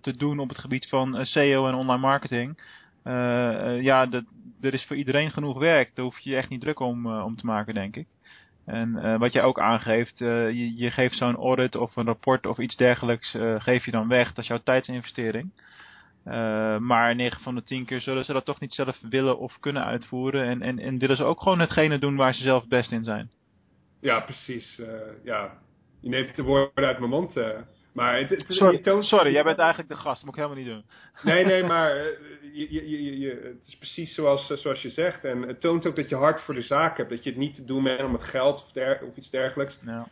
te 0.01 0.17
doen 0.17 0.39
op 0.39 0.49
het 0.49 0.59
gebied 0.59 0.89
van 0.89 1.25
SEO 1.27 1.69
en 1.69 1.75
online 1.75 2.01
marketing. 2.01 2.63
ja, 3.83 4.07
dat, 4.07 4.25
er 4.61 4.75
is 4.75 4.85
voor 4.85 4.97
iedereen 4.97 5.31
genoeg 5.31 5.59
werk. 5.59 5.95
Daar 5.95 6.05
hoef 6.05 6.19
je 6.19 6.31
je 6.31 6.37
echt 6.37 6.49
niet 6.49 6.61
druk 6.61 6.81
om, 6.81 7.07
om 7.07 7.37
te 7.37 7.47
maken, 7.47 7.75
denk 7.75 7.97
ik. 7.97 8.07
En 8.67 8.97
uh, 8.97 9.19
wat 9.19 9.33
je 9.33 9.41
ook 9.41 9.61
aangeeft, 9.61 10.21
uh, 10.21 10.29
je, 10.51 10.77
je, 10.77 10.91
geeft 10.91 11.17
zo'n 11.17 11.37
audit 11.37 11.77
of 11.77 11.97
een 11.97 12.07
rapport 12.07 12.47
of 12.47 12.59
iets 12.59 12.77
dergelijks, 12.77 13.35
uh, 13.35 13.61
geef 13.61 13.85
je 13.85 13.91
dan 13.91 14.09
weg. 14.09 14.29
Dat 14.29 14.39
is 14.39 14.47
jouw 14.47 14.61
tijdsinvestering. 14.65 15.51
maar 16.79 17.15
9 17.15 17.41
van 17.41 17.55
de 17.55 17.63
10 17.63 17.85
keer 17.85 18.01
zullen 18.01 18.25
ze 18.25 18.33
dat 18.33 18.45
toch 18.45 18.61
niet 18.61 18.75
zelf 18.75 19.01
willen 19.01 19.39
of 19.39 19.59
kunnen 19.61 19.85
uitvoeren. 19.85 20.49
En, 20.49 20.63
en, 20.63 20.79
en 20.79 20.99
willen 20.99 21.17
ze 21.17 21.25
ook 21.25 21.43
gewoon 21.43 21.61
hetgene 21.61 21.99
doen 21.99 22.17
waar 22.17 22.35
ze 22.35 22.43
zelf 22.43 22.69
best 22.69 22.93
in 22.93 23.05
zijn. 23.05 23.31
Ja, 24.01 24.21
precies. 24.21 24.81
ja. 25.25 25.53
Je 26.01 26.09
neemt 26.09 26.37
de 26.37 26.43
woorden 26.43 26.87
uit 26.87 26.99
mijn 26.99 27.11
mond. 27.11 27.37
Maar 27.95 28.19
het, 28.19 28.29
het, 28.29 28.45
sorry, 28.49 28.79
toont... 28.79 29.07
sorry, 29.07 29.33
jij 29.33 29.43
bent 29.43 29.59
eigenlijk 29.59 29.89
de 29.89 29.97
gast, 29.97 30.17
dat 30.17 30.25
moet 30.25 30.37
ik 30.37 30.43
helemaal 30.43 30.65
niet 30.65 30.73
doen. 30.73 30.85
Nee, 31.23 31.45
nee, 31.45 31.65
maar 31.73 31.97
uh, 31.97 32.05
je, 32.53 32.73
je, 32.73 33.03
je, 33.03 33.19
je, 33.19 33.29
het 33.29 33.67
is 33.67 33.77
precies 33.77 34.15
zoals, 34.15 34.51
uh, 34.51 34.57
zoals 34.57 34.83
je 34.83 34.91
zegt. 34.91 35.25
En 35.25 35.43
het 35.43 35.61
toont 35.61 35.87
ook 35.87 35.97
dat 35.97 36.09
je 36.09 36.15
hart 36.15 36.41
voor 36.41 36.55
de 36.55 36.63
zaak 36.63 36.97
hebt. 36.97 37.11
Dat 37.11 37.25
je 37.25 37.31
het 37.31 37.39
niet 37.39 37.55
te 37.55 37.65
doen 37.65 37.83
bent 37.83 38.05
om 38.05 38.13
het 38.13 38.23
geld 38.23 38.63
of, 38.63 38.73
der, 38.73 39.01
of 39.09 39.17
iets 39.17 39.31
dergelijks. 39.31 39.81
Ja. 39.85 40.09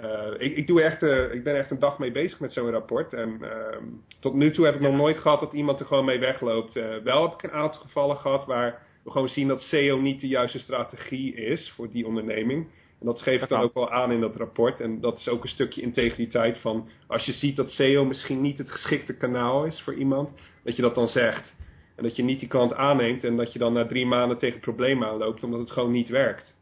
Uh, 0.00 0.32
ik, 0.38 0.56
ik, 0.56 0.66
doe 0.66 0.82
echt, 0.82 1.02
ik 1.32 1.44
ben 1.44 1.56
echt 1.56 1.70
een 1.70 1.78
dag 1.78 1.98
mee 1.98 2.12
bezig 2.12 2.40
met 2.40 2.52
zo'n 2.52 2.70
rapport. 2.70 3.12
En 3.12 3.38
ehm, 3.42 3.84
tot 4.20 4.34
nu 4.34 4.50
toe 4.50 4.64
heb 4.64 4.74
ik 4.74 4.80
ja. 4.80 4.88
nog 4.88 4.96
nooit 4.96 5.18
gehad 5.18 5.40
dat 5.40 5.52
iemand 5.52 5.80
er 5.80 5.86
gewoon 5.86 6.04
mee 6.04 6.18
wegloopt. 6.18 6.74
wel 7.04 7.22
heb 7.22 7.32
ik 7.32 7.42
een 7.42 7.58
aantal 7.58 7.80
gevallen 7.80 8.16
gehad 8.16 8.46
waar 8.46 8.82
we 9.04 9.10
gewoon 9.10 9.28
zien 9.28 9.48
dat 9.48 9.62
SEO 9.62 9.98
niet 9.98 10.20
de 10.20 10.28
juiste 10.28 10.58
strategie 10.58 11.34
is 11.34 11.72
voor 11.76 11.90
die 11.90 12.06
onderneming. 12.06 12.66
En 13.00 13.06
dat 13.06 13.22
geeft 13.22 13.48
dan 13.48 13.60
ook 13.60 13.74
wel 13.74 13.90
aan 13.90 14.12
in 14.12 14.20
dat 14.20 14.36
rapport. 14.36 14.80
En 14.80 15.00
dat 15.00 15.18
is 15.18 15.28
ook 15.28 15.42
een 15.42 15.48
stukje 15.48 15.82
integriteit 15.82 16.58
van 16.58 16.88
als 17.06 17.24
je 17.24 17.32
ziet 17.32 17.56
dat 17.56 17.70
SEO 17.70 18.04
misschien 18.04 18.40
niet 18.40 18.58
het 18.58 18.70
geschikte 18.70 19.16
kanaal 19.16 19.64
is 19.64 19.80
voor 19.80 19.94
iemand, 19.94 20.34
dat 20.64 20.76
je 20.76 20.82
dat 20.82 20.94
dan 20.94 21.08
zegt. 21.08 21.56
En 21.96 22.02
dat 22.02 22.16
je 22.16 22.22
niet 22.22 22.40
die 22.40 22.48
klant 22.48 22.74
aanneemt 22.74 23.24
en 23.24 23.36
dat 23.36 23.52
je 23.52 23.58
dan 23.58 23.72
na 23.72 23.86
drie 23.86 24.06
maanden 24.06 24.38
tegen 24.38 24.60
problemen 24.60 25.08
aanloopt 25.08 25.44
omdat 25.44 25.60
het 25.60 25.70
gewoon 25.70 25.90
niet 25.90 26.08
werkt. 26.08 26.58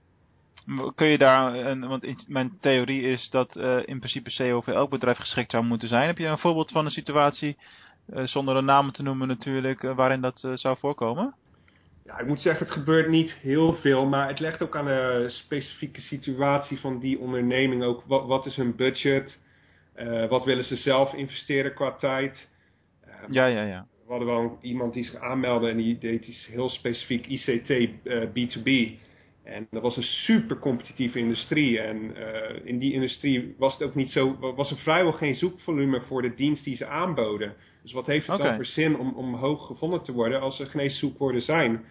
Kun 0.95 1.07
je 1.07 1.19
daar, 1.19 1.79
want 1.89 2.29
mijn 2.29 2.59
theorie 2.61 3.03
is 3.03 3.31
dat 3.31 3.57
uh, 3.57 3.77
in 3.85 3.99
principe 3.99 4.31
SEO 4.31 4.61
voor 4.61 4.73
elk 4.73 4.91
bedrijf 4.91 5.17
geschikt 5.17 5.51
zou 5.51 5.65
moeten 5.65 5.89
zijn. 5.89 6.07
Heb 6.07 6.19
je 6.19 6.27
een 6.27 6.39
voorbeeld 6.39 6.71
van 6.71 6.85
een 6.85 6.91
situatie, 6.91 7.57
uh, 8.09 8.25
zonder 8.25 8.57
een 8.57 8.65
naam 8.65 8.93
te 8.93 9.03
noemen 9.03 9.29
natuurlijk, 9.29 9.83
uh, 9.83 9.97
waarin 9.97 10.21
dat 10.21 10.49
zou 10.55 10.77
voorkomen? 10.79 11.35
Ja, 12.09 12.19
ik 12.19 12.27
moet 12.27 12.41
zeggen, 12.41 12.67
het 12.67 12.75
gebeurt 12.75 13.09
niet 13.09 13.33
heel 13.33 13.75
veel, 13.75 14.07
maar 14.07 14.29
het 14.29 14.41
legt 14.41 14.63
ook 14.63 14.77
aan 14.77 14.85
de 14.85 15.25
specifieke 15.29 16.01
situatie 16.01 16.79
van 16.79 16.99
die 16.99 17.19
onderneming 17.19 17.83
ook. 17.83 18.03
Wat, 18.07 18.27
wat 18.27 18.47
is 18.47 18.57
hun 18.57 18.77
budget? 18.77 19.41
Uh, 19.97 20.29
wat 20.29 20.45
willen 20.45 20.65
ze 20.65 20.77
zelf 20.77 21.13
investeren 21.13 21.75
qua 21.75 21.93
tijd? 21.93 22.49
Uh, 23.07 23.15
ja, 23.31 23.47
ja, 23.47 23.63
ja. 23.63 23.87
We 24.05 24.11
hadden 24.11 24.29
wel 24.29 24.59
iemand 24.61 24.95
die 24.95 25.05
zich 25.05 25.21
aanmeldde 25.21 25.69
en 25.69 25.77
die 25.77 25.99
deed 25.99 26.27
iets 26.27 26.47
heel 26.47 26.69
specifiek 26.69 27.27
ICT 27.27 27.71
uh, 27.71 28.25
B2B. 28.25 28.99
En 29.49 29.67
dat 29.71 29.83
was 29.83 29.97
een 29.97 30.03
super 30.03 30.59
competitieve 30.59 31.19
industrie. 31.19 31.81
En 31.81 32.17
in 32.65 32.79
die 32.79 32.93
industrie 32.93 33.55
was 33.59 33.73
het 33.73 33.83
ook 33.83 33.95
niet 33.95 34.11
zo, 34.11 34.39
was 34.55 34.71
er 34.71 34.77
vrijwel 34.77 35.13
geen 35.13 35.35
zoekvolume 35.35 36.01
voor 36.01 36.23
de 36.23 36.35
dienst 36.35 36.65
die 36.65 36.77
ze 36.77 36.87
aanboden. 36.87 37.55
Dus 37.83 37.93
wat 37.93 38.07
heeft 38.07 38.27
het 38.27 38.35
okay. 38.35 38.47
dan 38.47 38.57
voor 38.57 38.67
zin 38.67 38.99
om, 38.99 39.13
om 39.15 39.35
hoog 39.35 39.67
gevonden 39.67 40.03
te 40.03 40.13
worden 40.13 40.41
als 40.41 40.61
er 40.61 40.67
geen 40.67 40.91
zoekwoorden 40.91 41.43
zijn? 41.43 41.85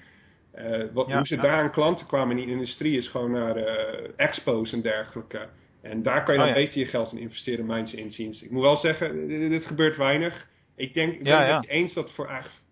Uh, 0.56 0.84
wat, 0.94 1.08
ja, 1.08 1.18
hoe 1.18 1.28
ze 1.28 1.36
ja. 1.36 1.42
daar 1.42 1.62
aan 1.64 1.72
klanten 1.72 2.08
kwamen 2.08 2.38
in 2.38 2.46
die 2.46 2.54
industrie 2.54 2.98
is 2.98 3.08
gewoon 3.08 3.32
naar 3.32 3.58
uh, 3.58 4.10
expos 4.16 4.72
en 4.72 4.82
dergelijke. 4.82 5.50
En 5.82 6.04
daar 6.04 6.24
kan 6.24 6.34
je 6.34 6.40
dan 6.40 6.50
oh, 6.50 6.56
ja. 6.56 6.62
beter 6.62 6.80
je 6.80 6.86
geld 6.86 7.12
in 7.12 7.18
investeren, 7.18 7.66
mijns 7.66 7.94
inziens. 7.94 8.42
Ik 8.42 8.52
moet 8.52 8.62
wel 8.62 8.78
zeggen, 8.78 9.28
dit, 9.28 9.50
dit 9.50 9.66
gebeurt 9.66 9.98
weinig. 9.98 10.48
Ik 10.76 10.94
denk, 10.94 11.14
ik 11.14 11.24
ben 11.24 11.56
het 11.56 11.68
eens 11.68 11.94
dat 11.94 12.14
voor 12.14 12.28
eigenlijk 12.28 12.66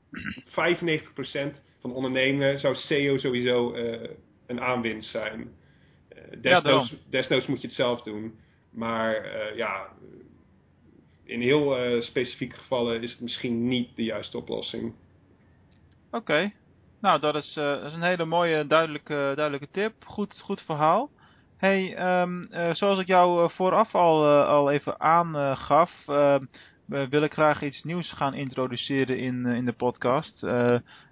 95% 1.55 1.61
van 1.79 1.93
ondernemen 1.93 2.59
zou 2.59 2.75
SEO 2.75 3.17
sowieso 3.17 3.73
een 4.47 4.61
aanwinst 4.61 5.09
zijn. 5.09 5.47
desnoods, 6.41 6.95
desnoods 7.09 7.45
moet 7.45 7.61
je 7.61 7.67
het 7.67 7.75
zelf 7.75 8.01
doen. 8.01 8.39
Maar 8.71 9.27
ja, 9.55 9.87
in 11.23 11.41
heel 11.41 12.01
specifieke 12.01 12.55
gevallen 12.55 13.01
is 13.01 13.11
het 13.11 13.21
misschien 13.21 13.67
niet 13.67 13.95
de 13.95 14.03
juiste 14.03 14.37
oplossing. 14.37 14.93
Oké. 16.07 16.17
Okay. 16.17 16.53
Nou, 17.01 17.19
dat 17.19 17.35
is, 17.35 17.53
dat 17.53 17.83
is 17.83 17.93
een 17.93 18.03
hele 18.03 18.25
mooie, 18.25 18.67
duidelijke, 18.67 19.31
duidelijke 19.35 19.69
tip. 19.71 19.93
Goed, 20.05 20.39
goed 20.39 20.61
verhaal. 20.61 21.09
Hey, 21.57 21.97
um, 22.21 22.47
uh, 22.51 22.73
zoals 22.73 22.99
ik 22.99 23.07
jou 23.07 23.51
vooraf 23.51 23.95
al, 23.95 24.25
al 24.27 24.71
even 24.71 24.99
aangaf, 24.99 25.91
we 26.85 27.07
willen 27.07 27.29
graag 27.29 27.61
iets 27.63 27.83
nieuws 27.83 28.11
gaan 28.11 28.33
introduceren 28.33 29.17
in, 29.17 29.45
in 29.45 29.65
de 29.65 29.73
podcast. 29.73 30.39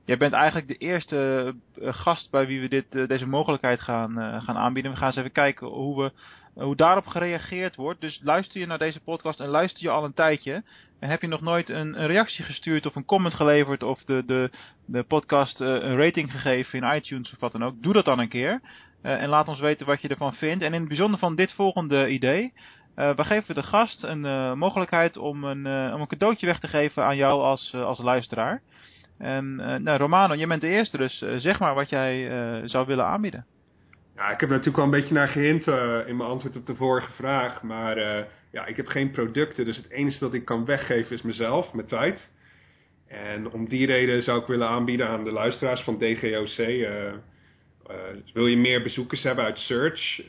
jij 0.05 0.17
bent 0.17 0.34
eigenlijk 0.34 0.67
de 0.67 0.78
eerste 0.78 1.53
gast 1.82 2.32
bij 2.32 2.47
wie 2.47 2.61
we 2.61 2.67
dit, 2.67 3.07
deze 3.07 3.28
mogelijkheid 3.28 3.82
gaan, 3.82 4.41
gaan 4.41 4.57
aanbieden. 4.57 4.91
We 4.91 4.97
gaan 4.97 5.07
eens 5.07 5.17
even 5.17 5.32
kijken 5.32 5.67
hoe 5.67 6.03
we 6.03 6.11
hoe 6.53 6.76
daarop 6.76 7.05
gereageerd 7.05 7.76
wordt. 7.76 8.01
Dus 8.01 8.19
luister 8.24 8.59
je 8.59 8.65
naar 8.65 8.78
deze 8.78 8.99
podcast 8.99 9.39
en 9.39 9.47
luister 9.47 9.84
je 9.84 9.89
al 9.89 10.03
een 10.03 10.13
tijdje. 10.13 10.63
En 10.99 11.09
heb 11.09 11.21
je 11.21 11.28
nog 11.28 11.41
nooit 11.41 11.69
een, 11.69 12.01
een 12.01 12.07
reactie 12.07 12.45
gestuurd 12.45 12.86
of 12.86 12.95
een 12.95 13.05
comment 13.05 13.34
geleverd 13.34 13.84
of 13.84 14.03
de, 14.03 14.24
de, 14.26 14.49
de 14.86 15.03
podcast 15.03 15.59
een 15.59 15.97
rating 15.97 16.32
gegeven 16.32 16.82
in 16.82 16.95
iTunes 16.95 17.34
of 17.34 17.39
wat 17.39 17.51
dan 17.51 17.63
ook. 17.63 17.84
Doe 17.84 17.93
dat 17.93 18.05
dan 18.05 18.19
een 18.19 18.30
keer. 18.30 18.61
en 19.01 19.30
laat 19.30 19.47
ons 19.47 19.59
weten 19.59 19.86
wat 19.86 20.01
je 20.01 20.07
ervan 20.07 20.34
vindt. 20.34 20.63
En 20.63 20.74
in 20.74 20.80
het 20.80 20.88
bijzonder 20.88 21.19
van 21.19 21.36
dit 21.36 21.53
volgende 21.53 22.09
idee. 22.09 22.53
Uh, 22.95 23.15
we 23.15 23.23
geven 23.23 23.55
de 23.55 23.63
gast 23.63 24.03
een 24.03 24.25
uh, 24.25 24.53
mogelijkheid 24.53 25.17
om 25.17 25.43
een, 25.43 25.65
uh, 25.65 25.93
om 25.93 26.01
een 26.01 26.07
cadeautje 26.07 26.45
weg 26.45 26.59
te 26.59 26.67
geven 26.67 27.03
aan 27.03 27.15
jou 27.15 27.41
als, 27.41 27.73
als 27.73 28.01
luisteraar. 28.01 28.61
En 29.17 29.55
nou, 29.55 29.97
Romano, 29.97 30.35
jij 30.35 30.47
bent 30.47 30.61
de 30.61 30.67
eerste, 30.67 30.97
dus 30.97 31.17
zeg 31.35 31.59
maar 31.59 31.75
wat 31.75 31.89
jij 31.89 32.29
zou 32.65 32.85
willen 32.85 33.05
aanbieden. 33.05 33.45
Ja, 34.15 34.29
ik 34.29 34.39
heb 34.39 34.49
natuurlijk 34.49 34.77
al 34.77 34.83
een 34.83 34.89
beetje 34.89 35.13
naar 35.13 35.27
gehint 35.27 35.67
in 36.07 36.17
mijn 36.17 36.29
antwoord 36.29 36.57
op 36.57 36.65
de 36.65 36.75
vorige 36.75 37.11
vraag. 37.11 37.61
Maar 37.61 37.97
ja, 38.51 38.65
ik 38.65 38.77
heb 38.77 38.87
geen 38.87 39.11
producten, 39.11 39.65
dus 39.65 39.77
het 39.77 39.89
enige 39.89 40.19
dat 40.19 40.33
ik 40.33 40.45
kan 40.45 40.65
weggeven 40.65 41.15
is 41.15 41.21
mezelf, 41.21 41.73
mijn 41.73 41.87
tijd. 41.87 42.31
En 43.07 43.51
om 43.51 43.69
die 43.69 43.85
reden 43.85 44.23
zou 44.23 44.41
ik 44.41 44.47
willen 44.47 44.67
aanbieden 44.67 45.07
aan 45.07 45.23
de 45.23 45.31
luisteraars 45.31 45.81
van 45.81 45.97
DGOC. 45.97 46.57
wil 48.33 48.47
je 48.47 48.57
meer 48.57 48.81
bezoekers 48.81 49.23
hebben 49.23 49.45
uit 49.45 49.57
Search? 49.57 50.21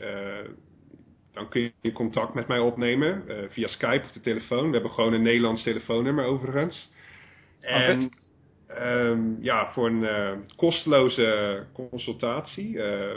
Dan 1.35 1.49
kun 1.49 1.71
je 1.81 1.91
contact 1.91 2.33
met 2.33 2.47
mij 2.47 2.59
opnemen 2.59 3.23
uh, 3.27 3.37
via 3.49 3.67
Skype 3.67 4.03
of 4.03 4.11
de 4.11 4.21
telefoon. 4.21 4.67
We 4.67 4.73
hebben 4.73 4.91
gewoon 4.91 5.13
een 5.13 5.21
Nederlands 5.21 5.63
telefoonnummer 5.63 6.25
overigens. 6.25 6.91
En 7.61 8.11
um, 8.81 9.37
ja, 9.41 9.71
voor 9.71 9.87
een 9.87 10.03
uh, 10.03 10.31
kosteloze 10.55 11.63
consultatie, 11.73 12.73
uh, 12.73 13.13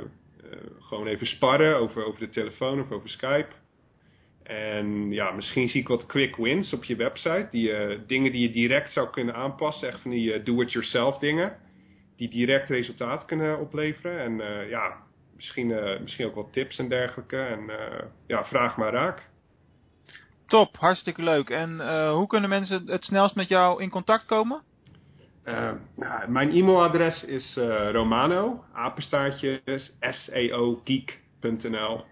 gewoon 0.81 1.07
even 1.07 1.27
sparren 1.27 1.77
over, 1.77 2.05
over 2.05 2.21
de 2.21 2.29
telefoon 2.29 2.81
of 2.81 2.91
over 2.91 3.09
Skype. 3.09 3.49
En 4.43 5.11
ja, 5.11 5.31
misschien 5.31 5.69
zie 5.69 5.81
ik 5.81 5.89
wat 5.89 6.07
quick 6.07 6.37
wins 6.37 6.73
op 6.73 6.85
je 6.85 6.97
website. 6.97 7.49
Die, 7.51 7.73
dingen 8.07 8.33
die 8.33 8.41
je 8.41 8.51
direct 8.51 8.93
zou 8.93 9.11
kunnen 9.11 9.35
aanpassen. 9.35 9.89
Echt 9.89 10.01
van 10.01 10.11
die 10.11 10.43
do-it-yourself 10.43 11.19
dingen. 11.19 11.57
Die 12.17 12.31
direct 12.31 12.69
resultaat 12.69 13.25
kunnen 13.25 13.59
opleveren. 13.59 14.19
En 14.19 14.69
ja, 14.69 14.97
misschien, 15.39 15.71
uh, 15.71 16.01
misschien 16.01 16.27
ook 16.27 16.35
wat 16.35 16.53
tips 16.53 16.79
en 16.79 16.89
dergelijke. 16.89 17.37
En 17.37 17.61
uh, 17.61 17.77
ja, 18.27 18.45
vraag 18.45 18.77
maar 18.77 18.93
raak. 18.93 19.29
Top, 20.47 20.77
hartstikke 20.77 21.23
leuk. 21.23 21.51
En 21.51 21.71
uh, 21.71 22.13
hoe 22.13 22.27
kunnen 22.27 22.51
mensen 22.51 22.83
het 22.87 23.05
snelst 23.05 23.35
met 23.35 23.49
jou 23.49 23.83
in 23.83 23.91
contact 23.91 24.27
komen? 24.27 24.63
Nou, 25.45 25.79
mijn 26.29 26.51
e-mailadres 26.51 27.25
is 27.25 27.55
romano, 27.93 28.65
apenstaartje, 28.73 29.63
seogeek.nl. 30.01 32.05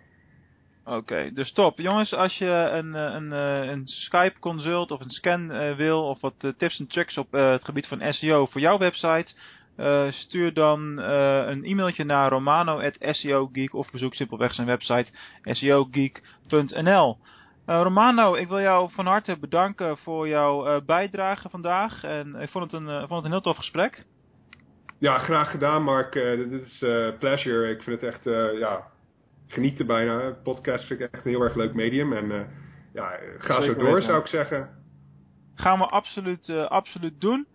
Oké, 0.85 1.33
dus 1.33 1.53
top. 1.53 1.79
Jongens, 1.79 2.14
als 2.14 2.39
je 2.39 2.47
een, 2.47 2.95
een, 2.95 3.31
een 3.70 3.87
Skype 3.87 4.39
consult 4.39 4.91
of 4.91 5.01
een 5.01 5.11
scan 5.11 5.77
wil 5.77 6.09
of 6.09 6.20
wat 6.20 6.53
tips 6.57 6.79
en 6.79 6.87
tricks 6.87 7.18
op 7.18 7.33
het 7.33 7.64
gebied 7.64 7.87
van 7.87 8.12
SEO 8.12 8.47
voor 8.47 8.61
jouw 8.61 8.79
website, 8.79 9.35
uh, 9.77 10.11
stuur 10.11 10.53
dan 10.53 10.99
uh, 10.99 11.47
een 11.47 11.64
e-mailtje 11.64 12.05
naar 12.05 12.31
romano.seogeek 12.31 13.74
of 13.74 13.91
bezoek 13.91 14.14
simpelweg 14.14 14.55
zijn 14.55 14.66
website 14.66 15.12
seogeek.nl. 15.43 17.18
Uh, 17.66 17.81
Romano, 17.83 18.35
ik 18.35 18.49
wil 18.49 18.61
jou 18.61 18.91
van 18.93 19.07
harte 19.07 19.37
bedanken 19.39 19.99
voor 19.99 20.29
jouw 20.29 20.81
bijdrage 20.81 21.49
vandaag. 21.49 22.05
En 22.05 22.35
ik 22.35 22.49
vond 22.49 22.72
het 22.72 22.81
een, 22.83 22.99
vond 22.99 23.11
het 23.11 23.24
een 23.24 23.31
heel 23.31 23.41
tof 23.41 23.57
gesprek. 23.57 24.05
Ja, 24.99 25.18
graag 25.18 25.51
gedaan 25.51 25.83
Mark. 25.83 26.12
dit 26.12 26.53
is 26.53 26.79
pleasure. 27.18 27.70
Ik 27.70 27.83
vind 27.83 28.01
het 28.01 28.11
echt, 28.11 28.24
ja, 28.59 28.83
genieten 29.47 29.87
bijna. 29.87 30.37
Podcast 30.43 30.87
vind 30.87 31.01
ik 31.01 31.12
echt 31.12 31.24
een 31.24 31.31
heel 31.31 31.43
erg 31.43 31.55
leuk 31.55 31.74
medium. 31.74 32.12
En 32.12 32.49
ja, 32.93 33.18
ga 33.39 33.62
zo 33.62 33.74
door 33.74 34.03
zou 34.03 34.20
ik 34.20 34.27
zeggen. 34.27 34.70
Gaan 35.55 35.79
we 35.79 35.85
absoluut, 35.85 36.51
absoluut 36.51 37.20
doen. 37.20 37.47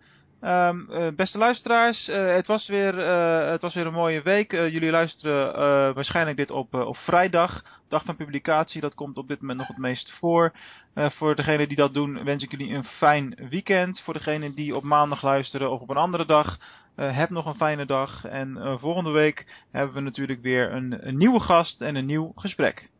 Um, 0.44 0.86
uh, 0.90 1.08
beste 1.16 1.38
luisteraars, 1.38 2.08
uh, 2.08 2.34
het, 2.34 2.46
was 2.46 2.68
weer, 2.68 2.98
uh, 2.98 3.50
het 3.50 3.62
was 3.62 3.74
weer 3.74 3.86
een 3.86 3.92
mooie 3.92 4.22
week. 4.22 4.52
jullie 4.52 4.90
luisteren 4.90 5.54
waarschijnlijk 5.94 6.36
dit 6.36 6.50
op, 6.50 6.74
op 6.74 6.96
vrijdag, 6.96 7.80
dag 7.88 8.04
van 8.04 8.16
publicatie. 8.16 8.80
Dat 8.80 8.94
komt 8.94 9.18
op 9.18 9.28
dit 9.28 9.40
moment 9.40 9.58
nog 9.58 9.68
het 9.68 9.78
meest 9.78 10.12
voor. 10.18 10.52
voor 10.94 11.34
degenen 11.34 11.68
die 11.68 11.76
dat 11.76 11.94
doen, 11.94 12.24
wens 12.24 12.42
ik 12.42 12.50
jullie 12.50 12.74
een 12.74 12.84
fijn 12.84 13.36
weekend. 13.50 14.00
Voor 14.00 14.14
degenen 14.14 14.54
die 14.54 14.76
op 14.76 14.82
maandag 14.82 15.22
luisteren 15.22 15.70
of 15.70 15.80
op 15.80 15.90
een 15.90 15.96
andere 15.96 16.26
dag, 16.26 16.58
heb 16.96 17.30
nog 17.30 17.46
een 17.46 17.54
fijne 17.54 17.86
dag. 17.86 18.24
En 18.24 18.78
volgende 18.78 19.10
week 19.10 19.64
hebben 19.70 19.94
we 19.94 20.00
natuurlijk 20.00 20.42
weer 20.42 20.72
een, 20.72 21.08
een 21.08 21.16
nieuwe 21.16 21.40
gast 21.40 21.80
en 21.80 21.96
een 21.96 22.06
nieuw 22.06 22.32
gesprek. 22.34 22.90